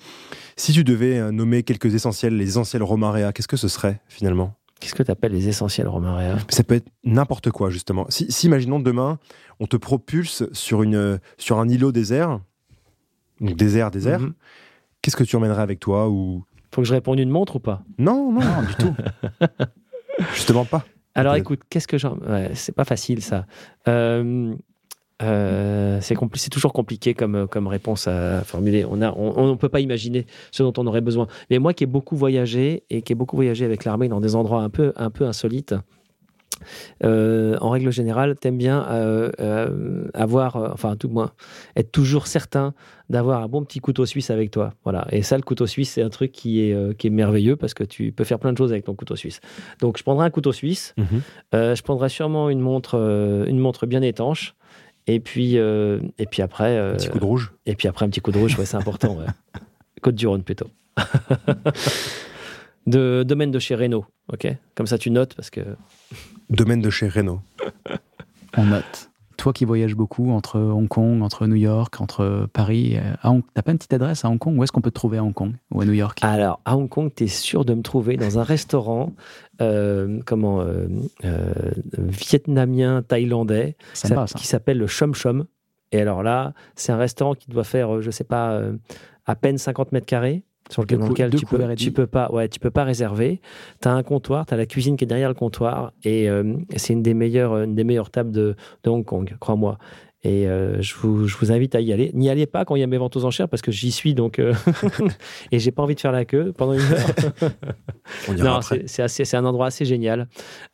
Si 0.55 0.71
tu 0.71 0.83
devais 0.83 1.19
euh, 1.19 1.31
nommer 1.31 1.61
quelques 1.61 1.93
essentiels, 1.93 2.37
les 2.37 2.47
essentiels 2.47 2.81
Romarea, 2.81 3.33
qu'est-ce 3.33 3.47
que 3.47 3.57
ce 3.57 3.67
serait 3.67 4.01
finalement? 4.07 4.55
Qu'est-ce 4.79 4.95
que 4.95 5.03
tu 5.03 5.11
appelles 5.11 5.33
les 5.33 5.47
essentiels 5.47 5.87
Romarea 5.87 6.37
Ça 6.49 6.63
peut 6.63 6.75
être 6.75 6.89
n'importe 7.03 7.51
quoi, 7.51 7.69
justement. 7.69 8.05
Si, 8.09 8.25
imaginons 8.45 8.79
demain, 8.79 9.19
on 9.59 9.67
te 9.67 9.77
propulse 9.77 10.45
sur, 10.53 10.81
une, 10.81 11.19
sur 11.37 11.59
un 11.59 11.67
îlot 11.67 11.91
désert, 11.91 12.39
donc 13.41 13.57
désert, 13.57 13.91
désert, 13.91 14.21
mhm. 14.21 14.33
qu'est-ce 15.01 15.17
que 15.17 15.23
tu 15.23 15.35
emmènerais 15.35 15.61
avec 15.61 15.79
toi 15.79 16.09
ou... 16.09 16.45
Faut 16.73 16.81
que 16.81 16.87
je 16.87 16.93
réponde 16.93 17.19
une 17.19 17.29
montre 17.29 17.57
ou 17.57 17.59
pas? 17.59 17.83
Non, 17.99 18.31
non, 18.31 18.39
non 18.39 18.61
du 18.61 18.75
tout. 18.75 18.95
Justement 20.33 20.63
pas. 20.63 20.85
Alors 21.13 21.35
écoute, 21.35 21.61
qu'est-ce 21.69 21.89
que 21.89 21.97
j'en... 21.97 22.17
c'est 22.53 22.73
pas 22.73 22.85
facile 22.85 23.21
ça. 23.21 23.45
Euh, 23.89 24.55
euh, 25.23 25.99
c'est 26.01 26.49
toujours 26.49 26.73
compliqué 26.73 27.13
comme, 27.13 27.47
comme 27.47 27.67
réponse 27.67 28.07
à 28.07 28.43
formuler. 28.43 28.85
On 28.85 28.97
ne 28.97 29.07
on, 29.15 29.57
peut 29.57 29.69
pas 29.69 29.79
imaginer 29.79 30.25
ce 30.51 30.63
dont 30.63 30.73
on 30.77 30.87
aurait 30.87 31.01
besoin. 31.01 31.27
Mais 31.49 31.59
moi 31.59 31.73
qui 31.73 31.83
ai 31.83 31.87
beaucoup 31.87 32.15
voyagé 32.15 32.83
et 32.89 33.01
qui 33.01 33.13
ai 33.13 33.15
beaucoup 33.15 33.35
voyagé 33.35 33.65
avec 33.65 33.85
l'armée 33.85 34.07
dans 34.07 34.21
des 34.21 34.35
endroits 34.35 34.61
un 34.61 34.69
peu, 34.69 34.93
un 34.95 35.09
peu 35.09 35.25
insolites, 35.25 35.75
euh, 37.03 37.57
en 37.59 37.71
règle 37.71 37.91
générale, 37.91 38.35
t'aimes 38.35 38.57
bien 38.57 38.85
euh, 38.89 40.07
avoir, 40.13 40.55
enfin 40.73 40.95
tout 40.95 41.09
moins, 41.09 41.31
être 41.75 41.91
toujours 41.91 42.27
certain 42.27 42.73
d'avoir 43.09 43.41
un 43.41 43.47
bon 43.47 43.63
petit 43.63 43.79
couteau 43.79 44.05
suisse 44.05 44.29
avec 44.29 44.51
toi. 44.51 44.73
Voilà. 44.83 45.07
Et 45.11 45.23
ça, 45.23 45.37
le 45.37 45.43
couteau 45.43 45.65
suisse, 45.65 45.91
c'est 45.91 46.03
un 46.03 46.09
truc 46.09 46.31
qui 46.31 46.61
est, 46.61 46.97
qui 46.97 47.07
est 47.07 47.11
merveilleux 47.11 47.55
parce 47.55 47.73
que 47.73 47.83
tu 47.83 48.11
peux 48.11 48.23
faire 48.23 48.39
plein 48.39 48.53
de 48.53 48.57
choses 48.57 48.71
avec 48.71 48.85
ton 48.85 48.93
couteau 48.93 49.15
suisse. 49.15 49.41
Donc, 49.81 49.97
je 49.97 50.03
prendrai 50.03 50.25
un 50.25 50.29
couteau 50.29 50.51
suisse. 50.51 50.93
Mhm. 50.97 51.21
je 51.51 51.81
prendrai 51.81 52.09
sûrement 52.09 52.49
une 52.49 52.61
montre, 52.61 52.95
une 53.47 53.59
montre 53.59 53.85
bien 53.85 54.01
étanche. 54.01 54.55
Et 55.07 55.19
puis, 55.19 55.57
euh, 55.57 55.99
et 56.17 56.25
puis 56.25 56.41
après. 56.41 56.77
un 56.77 56.95
petit 56.95 57.09
coup 57.09 57.19
de 57.19 57.25
rouge. 57.25 57.53
Et 57.65 57.75
puis 57.75 57.87
après, 57.87 58.05
un 58.05 58.09
petit 58.09 58.21
coup 58.21 58.31
de 58.31 58.37
rouge, 58.37 58.57
ouais, 58.57 58.65
c'est 58.65 58.77
important. 58.77 59.17
Côte 60.01 60.15
du 60.15 60.27
Rhône 60.27 60.43
plutôt. 60.43 60.67
de 62.87 63.23
domaine 63.23 63.51
de 63.51 63.59
chez 63.59 63.75
Renault, 63.75 64.05
ok? 64.31 64.47
Comme 64.75 64.87
ça, 64.87 64.97
tu 64.97 65.11
notes 65.11 65.35
parce 65.35 65.49
que. 65.49 65.61
Domaine 66.49 66.81
de 66.81 66.89
chez 66.89 67.07
Renault. 67.07 67.41
On 68.57 68.65
note 68.65 69.10
toi 69.37 69.53
qui 69.53 69.65
voyages 69.65 69.95
beaucoup 69.95 70.31
entre 70.31 70.59
Hong 70.59 70.87
Kong, 70.87 71.21
entre 71.21 71.47
New 71.47 71.55
York, 71.55 71.99
entre 72.01 72.47
Paris, 72.53 72.97
euh, 72.97 73.41
t'as 73.53 73.61
pas 73.61 73.71
une 73.71 73.77
petite 73.77 73.93
adresse 73.93 74.25
à 74.25 74.29
Hong 74.29 74.39
Kong? 74.39 74.57
Où 74.57 74.63
est-ce 74.63 74.71
qu'on 74.71 74.81
peut 74.81 74.91
te 74.91 74.95
trouver 74.95 75.17
à 75.17 75.23
Hong 75.23 75.33
Kong 75.33 75.53
ou 75.71 75.81
à 75.81 75.85
New 75.85 75.93
York? 75.93 76.19
Alors, 76.21 76.59
à 76.65 76.77
Hong 76.77 76.89
Kong, 76.89 77.11
tu 77.15 77.25
es 77.25 77.27
sûr 77.27 77.65
de 77.65 77.73
me 77.73 77.81
trouver 77.81 78.17
dans 78.17 78.39
un 78.39 78.43
restaurant 78.43 79.13
euh, 79.61 80.19
comment, 80.25 80.61
euh, 80.61 80.87
vietnamien, 81.93 83.01
thaïlandais, 83.01 83.75
qui 84.35 84.47
s'appelle 84.47 84.77
le 84.77 84.87
Chom 84.87 85.13
Chom. 85.13 85.45
Et 85.91 85.99
alors 85.99 86.23
là, 86.23 86.53
c'est 86.75 86.91
un 86.91 86.97
restaurant 86.97 87.35
qui 87.35 87.49
doit 87.49 87.63
faire, 87.63 88.01
je 88.01 88.11
sais 88.11 88.23
pas, 88.23 88.61
à 89.25 89.35
peine 89.35 89.57
50 89.57 89.91
mètres 89.91 90.05
carrés 90.05 90.43
sur 90.71 90.81
lequel, 90.83 90.99
tu, 91.35 91.45
peux, 91.45 91.75
tu 91.75 91.91
peux 91.91 92.07
pas 92.07 92.31
ouais 92.31 92.47
tu 92.47 92.59
peux 92.59 92.71
pas 92.71 92.85
réserver. 92.85 93.41
Tu 93.81 93.87
as 93.87 93.91
un 93.91 94.03
comptoir 94.03 94.45
tu 94.45 94.53
as 94.53 94.57
la 94.57 94.65
cuisine 94.65 94.95
qui 94.95 95.03
est 95.03 95.07
derrière 95.07 95.27
le 95.27 95.35
comptoir 95.35 95.91
et 96.03 96.29
euh, 96.29 96.55
c'est 96.77 96.93
une 96.93 97.03
des 97.03 97.13
meilleures 97.13 97.57
une 97.57 97.75
des 97.75 97.83
meilleures 97.83 98.09
tables 98.09 98.31
de, 98.31 98.55
de 98.83 98.89
Hong 98.89 99.03
Kong 99.03 99.35
crois-moi 99.39 99.77
et 100.23 100.47
euh, 100.47 100.81
je, 100.81 100.93
vous, 100.95 101.27
je, 101.27 101.35
vous, 101.37 101.51
invite 101.51 101.73
à 101.73 101.81
y 101.81 101.91
aller. 101.91 102.11
N'y 102.13 102.29
allez 102.29 102.45
pas 102.45 102.63
quand 102.63 102.75
il 102.75 102.79
y 102.79 102.83
a 102.83 102.87
mes 102.87 102.97
ventes 102.97 103.15
aux 103.15 103.25
enchères 103.25 103.49
parce 103.49 103.63
que 103.63 103.71
j'y 103.71 103.91
suis 103.91 104.13
donc 104.13 104.37
euh, 104.37 104.53
et 105.51 105.57
j'ai 105.57 105.71
pas 105.71 105.81
envie 105.81 105.95
de 105.95 105.99
faire 105.99 106.11
la 106.11 106.25
queue 106.25 106.53
pendant 106.55 106.73
une 106.73 106.81
heure. 106.81 107.49
non, 108.37 108.59
c'est 108.61 109.35
un 109.35 109.45
endroit 109.45 109.67
assez 109.67 109.83
génial 109.83 110.27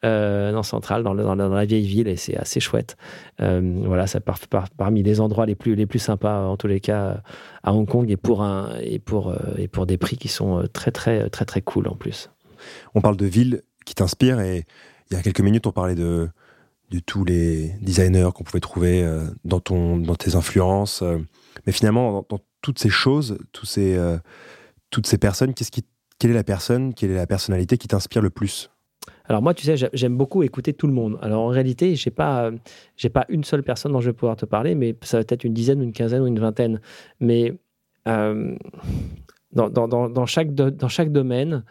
euh, 0.04 0.52
dans 0.52 0.64
central, 0.64 1.04
dans, 1.04 1.16
dans, 1.16 1.36
la 1.36 1.66
vieille 1.66 1.88
ville 1.88 2.10
et 2.10 2.18
c'est 2.18 2.36
assez 2.36 2.60
chouette. 2.60 2.98
Euh, 3.40 3.62
voilà, 3.86 4.06
ça 4.06 4.20
parmi 4.78 5.02
les 5.02 5.22
endroits 5.22 5.46
les 5.46 5.56
plus 5.56 5.76
les 5.76 5.86
plus 5.86 6.00
sympas 6.00 6.46
en 6.46 6.58
tous 6.58 6.68
les 6.68 6.82
cas 6.82 7.22
à 7.64 7.74
Hong 7.74 7.88
Kong 7.88 8.12
et 8.12 8.18
pour 8.18 8.44
un 8.44 8.78
et 8.82 9.00
pour 9.00 9.34
et 9.58 9.70
pour 9.70 9.86
des 9.86 9.98
prix 9.98 10.18
qui 10.18 10.28
sont 10.28 10.68
très 10.74 10.92
très 10.92 11.30
très 11.30 11.46
très 11.46 11.62
cool 11.62 11.88
en 11.88 11.96
plus. 11.96 12.30
On 12.96 13.02
parle 13.02 13.16
de 13.16 13.26
villes 13.26 13.62
qui 13.86 13.96
t'inspirent 13.96 14.42
et 14.42 14.66
il 15.10 15.16
y 15.16 15.20
a 15.20 15.24
quelques 15.24 15.40
minutes 15.40 15.68
on 15.68 15.72
parlait 15.72 15.96
de 15.96 16.28
de 16.90 17.00
tous 17.00 17.26
les 17.26 17.74
designers 17.82 18.30
qu'on 18.34 18.44
pouvait 18.44 18.60
trouver 18.60 19.04
euh, 19.04 19.26
dans, 19.44 19.60
ton, 19.60 19.98
dans 19.98 20.16
tes 20.16 20.36
influences. 20.36 21.02
Euh. 21.02 21.18
mais 21.66 21.74
finalement, 21.74 22.26
dans, 22.30 22.40
toutes 22.62 22.80
ces 22.80 22.90
choses, 22.90 23.38
tous 23.52 23.66
ces, 23.66 23.96
euh, 23.96 24.18
toutes 24.90 25.08
ces 25.08 25.18
personnes, 25.18 25.54
qu'est-ce 25.54 25.72
quelle 26.20 26.32
est 26.32 26.36
la 26.36 26.44
personne, 26.44 26.94
quelle 26.94 27.12
est 27.12 27.16
la 27.16 27.28
personnalité 27.28 27.78
qui 27.78 27.88
t'inspire 27.88 28.22
le 28.22 28.32
plus? 28.32 28.72
Alors 29.26 29.42
moi, 29.42 29.54
tu 29.54 29.66
sais, 29.66 29.76
j'aime 29.94 30.18
beaucoup 30.18 30.42
écouter 30.42 30.74
tout 30.74 30.88
le 30.88 30.94
monde. 30.94 31.20
Alors 31.22 31.44
en 31.44 31.48
réalité, 31.50 31.96
j'ai 31.96 32.10
pas, 32.10 32.50
j'ai 32.96 33.10
pas 33.10 33.26
une 33.30 33.44
seule 33.44 33.62
personne 33.62 33.92
dont 33.92 34.02
je 34.02 34.10
vais 34.10 34.14
pouvoir 34.14 34.36
te 34.36 34.46
parler, 34.46 34.74
mais 34.74 34.96
ça 35.04 35.18
va 35.18 35.24
être 35.28 35.44
une 35.44 35.54
dizaine, 35.54 35.82
une 35.82 35.94
quinzaine 35.94 36.22
ou 36.24 36.28
une 36.28 36.40
vingtaine. 36.40 36.82
Mais 37.20 37.54
dans, 38.06 39.70
dans, 39.70 39.88
dans, 40.10 40.26
chaque, 40.26 40.54
dans 40.54 40.88
chaque 40.88 41.12
domaine, 41.12 41.64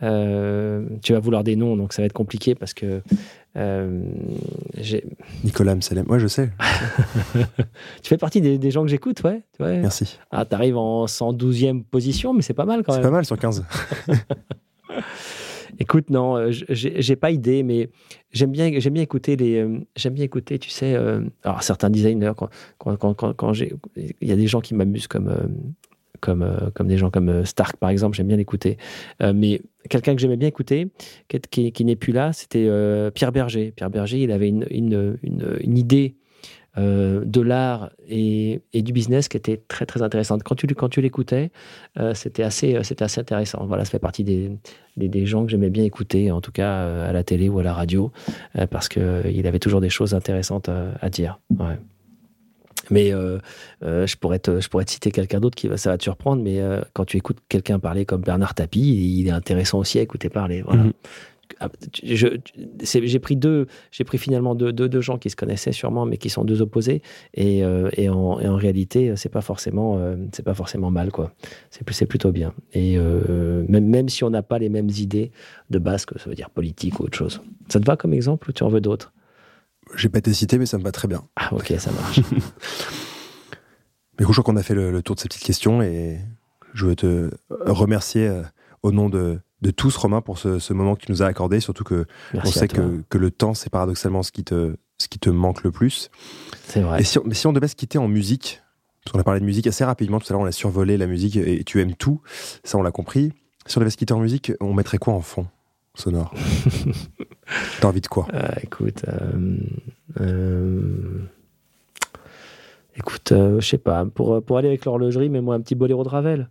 tu 0.00 1.12
vas 1.12 1.20
vouloir 1.20 1.44
des 1.44 1.56
noms, 1.56 1.76
donc 1.76 1.92
ça 1.92 2.02
va 2.02 2.06
être 2.06 2.12
compliqué 2.12 2.54
parce 2.54 2.74
que 2.74 3.02
euh, 3.56 4.02
Nicolas 5.44 5.74
Msalem, 5.74 6.08
ouais, 6.08 6.20
je 6.20 6.28
sais. 6.28 6.50
tu 8.02 8.08
fais 8.08 8.16
partie 8.16 8.40
des, 8.40 8.70
gens 8.70 8.82
que 8.82 8.88
j'écoute, 8.88 9.22
ouais, 9.24 9.42
ouais. 9.58 9.78
Merci. 9.78 10.18
Ah, 10.30 10.44
t'arrives 10.44 10.76
en 10.76 11.06
112e 11.06 11.82
position, 11.82 12.32
mais 12.32 12.42
c'est 12.42 12.54
pas 12.54 12.64
mal 12.64 12.84
quand 12.84 12.92
même. 12.92 13.02
C'est 13.02 13.08
pas 13.08 13.12
mal 13.12 13.24
sur 13.24 13.38
15. 13.38 13.64
Écoute, 15.78 16.10
non, 16.10 16.36
euh, 16.36 16.50
j'ai 16.50 17.16
pas 17.16 17.30
idée, 17.30 17.62
mais 17.62 17.88
j'aime 18.32 18.50
bien, 18.50 18.70
j'aime 18.78 18.92
bien 18.92 19.02
écouter 19.02 19.36
les, 19.36 19.56
euh, 19.56 19.78
j'aime 19.96 20.12
bien 20.14 20.24
écouter, 20.24 20.58
tu 20.58 20.68
sais, 20.68 20.94
alors 21.42 21.62
certains 21.62 21.90
designers, 21.90 22.32
quand, 22.36 22.50
quand, 22.78 23.14
quand, 23.14 23.32
quand 23.32 23.52
j'ai, 23.52 23.72
il 23.96 24.28
y 24.28 24.32
a 24.32 24.36
des 24.36 24.46
gens 24.46 24.60
qui 24.60 24.74
m'amusent 24.74 25.06
comme 25.08 25.32
comme, 26.20 26.42
euh, 26.42 26.70
comme 26.74 26.86
des 26.86 26.98
gens 26.98 27.10
comme 27.10 27.28
euh, 27.28 27.44
Stark, 27.44 27.76
par 27.76 27.90
exemple, 27.90 28.16
j'aime 28.16 28.28
bien 28.28 28.36
l'écouter. 28.36 28.76
Euh, 29.22 29.32
mais 29.34 29.60
quelqu'un 29.88 30.14
que 30.14 30.20
j'aimais 30.20 30.36
bien 30.36 30.48
écouter, 30.48 30.90
qui, 31.28 31.84
n'est 31.84 31.96
plus 31.96 32.12
là, 32.12 32.32
c'était 32.32 32.68
Pierre 33.14 33.32
Berger. 33.32 33.72
Pierre 33.74 33.90
Berger, 33.90 34.22
il 34.22 34.30
avait 34.30 34.48
une, 34.48 34.66
une, 34.70 35.16
une, 35.22 35.78
idée 35.78 36.16
de 36.76 37.40
l'art 37.40 37.90
et, 38.08 38.60
et, 38.72 38.82
du 38.82 38.92
business 38.92 39.28
qui 39.28 39.36
était 39.36 39.60
très 39.68 39.86
très 39.86 40.02
intéressante. 40.02 40.42
Quand 40.42 40.54
tu, 40.54 40.66
quand 40.68 40.90
tu 40.90 41.00
l'écoutais, 41.00 41.50
c'était 42.14 42.42
assez, 42.42 42.78
c'était 42.82 43.04
assez 43.04 43.20
intéressant. 43.20 43.64
Voilà, 43.66 43.84
ça 43.84 43.92
fait 43.92 43.98
partie 43.98 44.22
des, 44.22 44.50
des, 44.96 45.08
des 45.08 45.24
gens 45.24 45.44
que 45.44 45.50
j'aimais 45.50 45.70
bien 45.70 45.84
écouter, 45.84 46.30
en 46.30 46.42
tout 46.42 46.52
cas 46.52 47.06
à 47.06 47.12
la 47.12 47.24
télé 47.24 47.48
ou 47.48 47.58
à 47.58 47.62
la 47.62 47.72
radio, 47.72 48.12
parce 48.70 48.88
qu'il 48.88 49.46
avait 49.46 49.58
toujours 49.58 49.80
des 49.80 49.90
choses 49.90 50.14
intéressantes 50.14 50.68
à, 50.68 51.08
dire. 51.08 51.40
Mais 52.90 53.12
euh, 53.12 53.38
euh, 53.82 54.06
je, 54.06 54.16
pourrais 54.16 54.38
te, 54.38 54.60
je 54.60 54.68
pourrais 54.68 54.84
te 54.84 54.90
citer 54.90 55.10
quelqu'un 55.10 55.40
d'autre 55.40 55.56
qui 55.56 55.68
va, 55.68 55.76
ça 55.76 55.90
va 55.90 55.98
te 55.98 56.02
surprendre, 56.02 56.42
mais 56.42 56.60
euh, 56.60 56.80
quand 56.92 57.04
tu 57.04 57.16
écoutes 57.16 57.38
quelqu'un 57.48 57.78
parler 57.78 58.04
comme 58.04 58.22
Bernard 58.22 58.54
Tapie, 58.54 59.18
il 59.18 59.26
est 59.26 59.32
intéressant 59.32 59.78
aussi 59.78 59.98
à 59.98 60.02
écouter 60.02 60.28
parler. 60.28 60.62
Voilà. 60.62 60.84
Mhm. 60.84 60.92
ah, 61.60 61.68
j'ai 62.02 63.18
pris 63.18 63.36
deux, 63.36 63.66
j'ai 63.92 64.04
pris 64.04 64.18
finalement 64.18 64.54
deux, 64.54 64.72
deux, 64.72 65.00
gens 65.00 65.18
qui 65.18 65.30
se 65.30 65.36
connaissaient 65.36 65.72
sûrement, 65.72 66.04
mais 66.04 66.16
qui 66.16 66.30
sont 66.30 66.44
deux 66.44 66.62
opposés. 66.62 67.02
Et, 67.34 67.62
et, 67.96 68.08
en, 68.08 68.14
en, 68.14 68.56
réalité, 68.56 69.14
c'est 69.16 69.28
pas 69.28 69.40
forcément, 69.40 70.00
c'est 70.32 70.44
pas 70.44 70.54
forcément 70.54 70.90
mal, 70.90 71.10
quoi. 71.10 71.32
C'est 71.70 72.06
plutôt 72.06 72.32
bien. 72.32 72.54
Et 72.72 72.98
même, 72.98 73.86
même 73.86 74.08
si 74.08 74.24
on 74.24 74.30
n'a 74.30 74.42
pas 74.42 74.58
les 74.58 74.68
mêmes 74.68 74.90
idées 74.90 75.30
de 75.70 75.78
base, 75.78 76.04
que 76.06 76.18
ça 76.18 76.28
veut 76.28 76.36
dire 76.36 76.50
politique 76.50 77.00
ou 77.00 77.04
autre 77.04 77.16
chose. 77.16 77.40
Ça 77.68 77.80
te 77.80 77.84
va 77.84 77.96
comme 77.96 78.14
exemple 78.14 78.50
ou 78.50 78.52
tu 78.52 78.62
en 78.62 78.68
veux 78.68 78.80
d'autres? 78.80 79.12
J'ai 79.94 80.08
pas 80.08 80.18
été 80.18 80.32
cité, 80.32 80.58
mais 80.58 80.66
ça 80.66 80.78
me 80.78 80.82
va 80.82 80.92
très 80.92 81.08
bien. 81.08 81.24
Ah, 81.36 81.52
ok, 81.52 81.74
ça 81.78 81.90
marche. 81.92 82.20
mais 84.18 84.24
je 84.24 84.24
crois 84.24 84.44
qu'on 84.44 84.56
a 84.56 84.62
fait 84.62 84.74
le, 84.74 84.90
le, 84.90 85.02
tour 85.02 85.16
de 85.16 85.20
ces 85.20 85.28
petites 85.28 85.44
questions 85.44 85.82
et 85.82 86.18
je 86.74 86.86
veux 86.86 86.96
te 86.96 87.30
remercier 87.50 88.30
au 88.82 88.92
nom 88.92 89.08
de 89.08 89.40
de 89.62 89.70
tous, 89.70 89.96
Romain, 89.96 90.20
pour 90.20 90.38
ce, 90.38 90.72
moment 90.72 90.96
que 90.96 91.04
tu 91.04 91.12
nous 91.12 91.22
as 91.22 91.26
accordé, 91.26 91.60
surtout 91.60 91.84
que 91.84 92.06
on 92.34 92.44
sait 92.46 92.68
que, 92.68 93.02
que, 93.08 93.18
le 93.18 93.30
temps, 93.30 93.54
c'est 93.54 93.70
paradoxalement 93.70 94.22
ce 94.22 94.32
qui, 94.32 94.44
te, 94.44 94.76
ce 94.98 95.08
qui 95.08 95.18
te 95.18 95.30
manque 95.30 95.62
le 95.62 95.70
plus. 95.70 96.10
C'est 96.66 96.80
vrai. 96.80 97.00
Et 97.00 97.04
si 97.04 97.18
on, 97.18 97.22
mais 97.26 97.34
si 97.34 97.46
on 97.46 97.52
devait 97.52 97.68
se 97.68 97.76
quitter 97.76 97.98
en 97.98 98.08
musique, 98.08 98.62
parce 99.04 99.12
qu'on 99.12 99.20
a 99.20 99.24
parlé 99.24 99.40
de 99.40 99.44
musique 99.44 99.66
assez 99.66 99.84
rapidement, 99.84 100.18
tout 100.18 100.26
à 100.30 100.32
l'heure 100.32 100.42
on 100.42 100.46
a 100.46 100.52
survolé 100.52 100.96
la 100.96 101.06
musique 101.06 101.36
et 101.36 101.64
tu 101.64 101.80
aimes 101.80 101.94
tout, 101.94 102.22
ça 102.64 102.78
on 102.78 102.82
l'a 102.82 102.90
compris. 102.90 103.32
Si 103.66 103.76
on 103.76 103.80
devait 103.80 103.90
se 103.90 103.96
quitter 103.96 104.14
en 104.14 104.20
musique, 104.20 104.52
on 104.60 104.72
mettrait 104.72 104.98
quoi 104.98 105.14
en 105.14 105.20
fond? 105.20 105.46
Sonore 106.00 106.34
T'as 107.80 107.88
envie 107.88 108.00
de 108.00 108.06
quoi? 108.08 108.26
Euh, 108.34 108.48
Écoute, 108.62 109.04
euh, 109.08 109.56
euh, 110.20 111.20
écoute, 112.96 113.32
je 113.32 113.66
sais 113.66 113.78
pas, 113.78 114.04
pour, 114.06 114.42
pour 114.42 114.58
aller 114.58 114.68
avec 114.68 114.84
l'horlogerie, 114.84 115.28
mets-moi 115.28 115.54
un 115.54 115.60
petit 115.60 115.74
boléro 115.74 116.02
de 116.04 116.08
Ravel. 116.08 116.48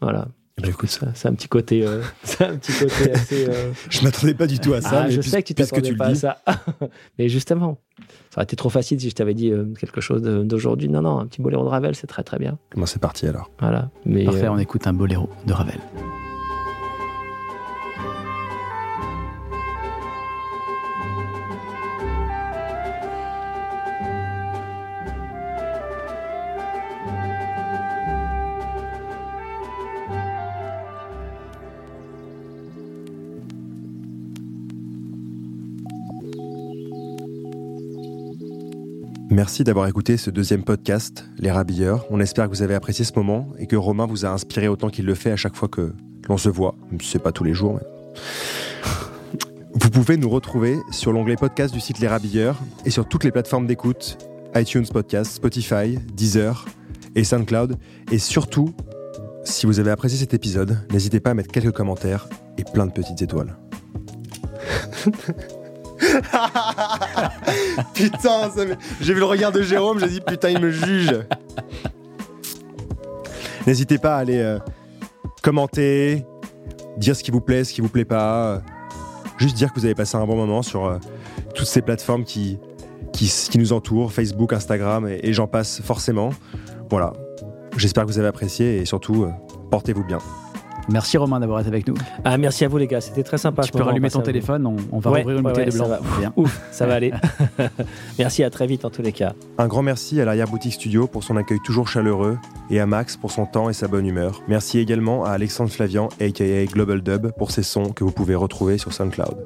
Voilà. 0.00 0.28
Bah, 0.60 0.68
écoute, 0.68 0.90
ça, 0.90 1.08
c'est 1.14 1.28
un 1.28 1.34
petit 1.34 1.48
côté, 1.48 1.86
euh, 1.86 2.02
un 2.40 2.56
petit 2.56 2.72
côté 2.72 3.12
assez. 3.12 3.48
Euh, 3.48 3.72
je 3.90 4.02
m'attendais 4.02 4.34
pas 4.34 4.46
du 4.46 4.58
tout 4.58 4.74
à 4.74 4.80
ça. 4.80 5.04
Ah, 5.04 5.10
je 5.10 5.20
sais 5.20 5.42
que 5.42 5.48
tu 5.48 5.54
t'attendais 5.54 5.94
pas 5.94 6.08
à 6.08 6.14
ça. 6.14 6.38
mais 7.18 7.28
justement, 7.28 7.78
ça 8.30 8.38
aurait 8.38 8.44
été 8.44 8.56
trop 8.56 8.68
facile 8.68 9.00
si 9.00 9.08
je 9.08 9.14
t'avais 9.14 9.34
dit 9.34 9.50
euh, 9.50 9.72
quelque 9.78 10.00
chose 10.00 10.22
d'aujourd'hui. 10.22 10.88
Non, 10.88 11.02
non, 11.02 11.18
un 11.18 11.26
petit 11.26 11.40
boléro 11.40 11.64
de 11.64 11.68
Ravel, 11.70 11.94
c'est 11.94 12.06
très 12.06 12.22
très 12.22 12.38
bien. 12.38 12.58
Comment 12.70 12.86
c'est 12.86 13.00
parti 13.00 13.26
alors? 13.26 13.50
Voilà. 13.58 13.90
Mais, 14.04 14.24
Parfait, 14.24 14.48
on 14.48 14.58
écoute 14.58 14.86
un 14.86 14.92
boléro 14.92 15.30
de 15.46 15.52
Ravel. 15.52 15.80
Merci 39.40 39.64
d'avoir 39.64 39.86
écouté 39.86 40.18
ce 40.18 40.28
deuxième 40.28 40.64
podcast, 40.64 41.24
Les 41.38 41.50
Rabilleurs. 41.50 42.04
On 42.10 42.20
espère 42.20 42.44
que 42.44 42.50
vous 42.50 42.60
avez 42.60 42.74
apprécié 42.74 43.06
ce 43.06 43.12
moment 43.16 43.48
et 43.58 43.66
que 43.66 43.74
Romain 43.74 44.04
vous 44.04 44.26
a 44.26 44.28
inspiré 44.28 44.68
autant 44.68 44.90
qu'il 44.90 45.06
le 45.06 45.14
fait 45.14 45.30
à 45.30 45.36
chaque 45.36 45.56
fois 45.56 45.66
que 45.66 45.94
l'on 46.28 46.36
se 46.36 46.50
voit. 46.50 46.74
C'est 47.02 47.22
pas 47.22 47.32
tous 47.32 47.42
les 47.42 47.54
jours. 47.54 47.80
Vous 49.72 49.88
pouvez 49.88 50.18
nous 50.18 50.28
retrouver 50.28 50.76
sur 50.90 51.10
l'onglet 51.10 51.36
podcast 51.36 51.72
du 51.72 51.80
site 51.80 52.00
Les 52.00 52.06
Rabilleurs 52.06 52.60
et 52.84 52.90
sur 52.90 53.08
toutes 53.08 53.24
les 53.24 53.30
plateformes 53.30 53.66
d'écoute 53.66 54.18
iTunes 54.54 54.86
Podcast, 54.86 55.32
Spotify, 55.32 55.98
Deezer 56.12 56.66
et 57.14 57.24
SoundCloud. 57.24 57.78
Et 58.12 58.18
surtout, 58.18 58.74
si 59.44 59.64
vous 59.64 59.80
avez 59.80 59.90
apprécié 59.90 60.18
cet 60.18 60.34
épisode, 60.34 60.86
n'hésitez 60.92 61.18
pas 61.18 61.30
à 61.30 61.34
mettre 61.34 61.50
quelques 61.50 61.72
commentaires 61.72 62.28
et 62.58 62.64
plein 62.64 62.84
de 62.84 62.92
petites 62.92 63.22
étoiles. 63.22 63.56
putain, 67.94 68.50
j'ai 69.00 69.14
vu 69.14 69.20
le 69.20 69.26
regard 69.26 69.52
de 69.52 69.62
Jérôme, 69.62 70.00
j'ai 70.00 70.08
dit 70.08 70.20
putain, 70.20 70.50
il 70.50 70.60
me 70.60 70.70
juge. 70.70 71.14
N'hésitez 73.66 73.98
pas 73.98 74.16
à 74.16 74.18
aller 74.18 74.38
euh, 74.38 74.58
commenter, 75.42 76.24
dire 76.96 77.16
ce 77.16 77.22
qui 77.22 77.30
vous 77.30 77.40
plaît, 77.40 77.64
ce 77.64 77.72
qui 77.72 77.80
vous 77.80 77.88
plaît 77.88 78.04
pas. 78.04 78.62
juste 79.38 79.56
dire 79.56 79.72
que 79.72 79.78
vous 79.78 79.84
avez 79.84 79.94
passé 79.94 80.16
un 80.16 80.26
bon 80.26 80.36
moment 80.36 80.62
sur 80.62 80.86
euh, 80.86 80.98
toutes 81.54 81.66
ces 81.66 81.82
plateformes 81.82 82.24
qui, 82.24 82.58
nous 83.54 83.72
entourent, 83.72 84.12
Facebook, 84.12 84.52
Instagram, 84.52 85.08
et, 85.08 85.32
j'en 85.32 85.46
passe 85.46 85.80
forcément. 85.82 86.30
Voilà. 86.88 87.12
J'espère 87.76 88.04
que 88.04 88.10
vous 88.10 88.18
avez 88.18 88.28
apprécié 88.28 88.78
et 88.78 88.84
surtout, 88.84 89.24
euh, 89.24 89.30
portez-vous 89.70 90.04
bien. 90.04 90.18
Merci 90.88 91.18
Romain 91.18 91.40
d'avoir 91.40 91.60
été 91.60 91.68
avec 91.68 91.86
nous. 91.86 91.94
Ah, 92.24 92.38
merci 92.38 92.64
à 92.64 92.68
vous 92.68 92.78
les 92.78 92.86
gars, 92.86 93.00
c'était 93.00 93.22
très 93.22 93.38
sympa. 93.38 93.62
Tu 93.62 93.72
peux 93.72 93.82
rallumer 93.82 94.10
ton 94.10 94.20
téléphone, 94.20 94.66
on, 94.92 94.98
va 94.98 95.10
ouvrir 95.10 95.30
une 95.38 95.42
bouteille 95.42 95.66
de 95.66 95.72
blanc. 95.72 95.88
Ça 95.88 95.98
va, 95.98 96.32
Ouf, 96.36 96.60
ça 96.70 96.86
va 96.86 96.94
aller. 96.94 97.12
merci, 98.18 98.42
à 98.44 98.50
très 98.50 98.66
vite 98.66 98.84
en 98.84 98.90
tous 98.90 99.02
les 99.02 99.12
cas. 99.12 99.32
Un 99.58 99.66
grand 99.66 99.82
merci 99.82 100.20
à 100.20 100.24
l'arrière-boutique 100.24 100.74
studio 100.74 101.06
pour 101.06 101.24
son 101.24 101.36
accueil 101.36 101.58
toujours 101.64 101.88
chaleureux 101.88 102.38
et 102.70 102.80
à 102.80 102.86
Max 102.86 103.16
pour 103.16 103.30
son 103.30 103.46
temps 103.46 103.68
et 103.68 103.72
sa 103.72 103.88
bonne 103.88 104.06
humeur. 104.06 104.42
Merci 104.48 104.78
également 104.78 105.24
à 105.24 105.30
Alexandre 105.30 105.70
Flavian, 105.70 106.08
aka 106.20 106.64
Global 106.66 107.02
Dub, 107.02 107.30
pour 107.32 107.50
ses 107.50 107.62
sons 107.62 107.92
que 107.92 108.04
vous 108.04 108.12
pouvez 108.12 108.34
retrouver 108.34 108.78
sur 108.78 108.92
SoundCloud. 108.92 109.36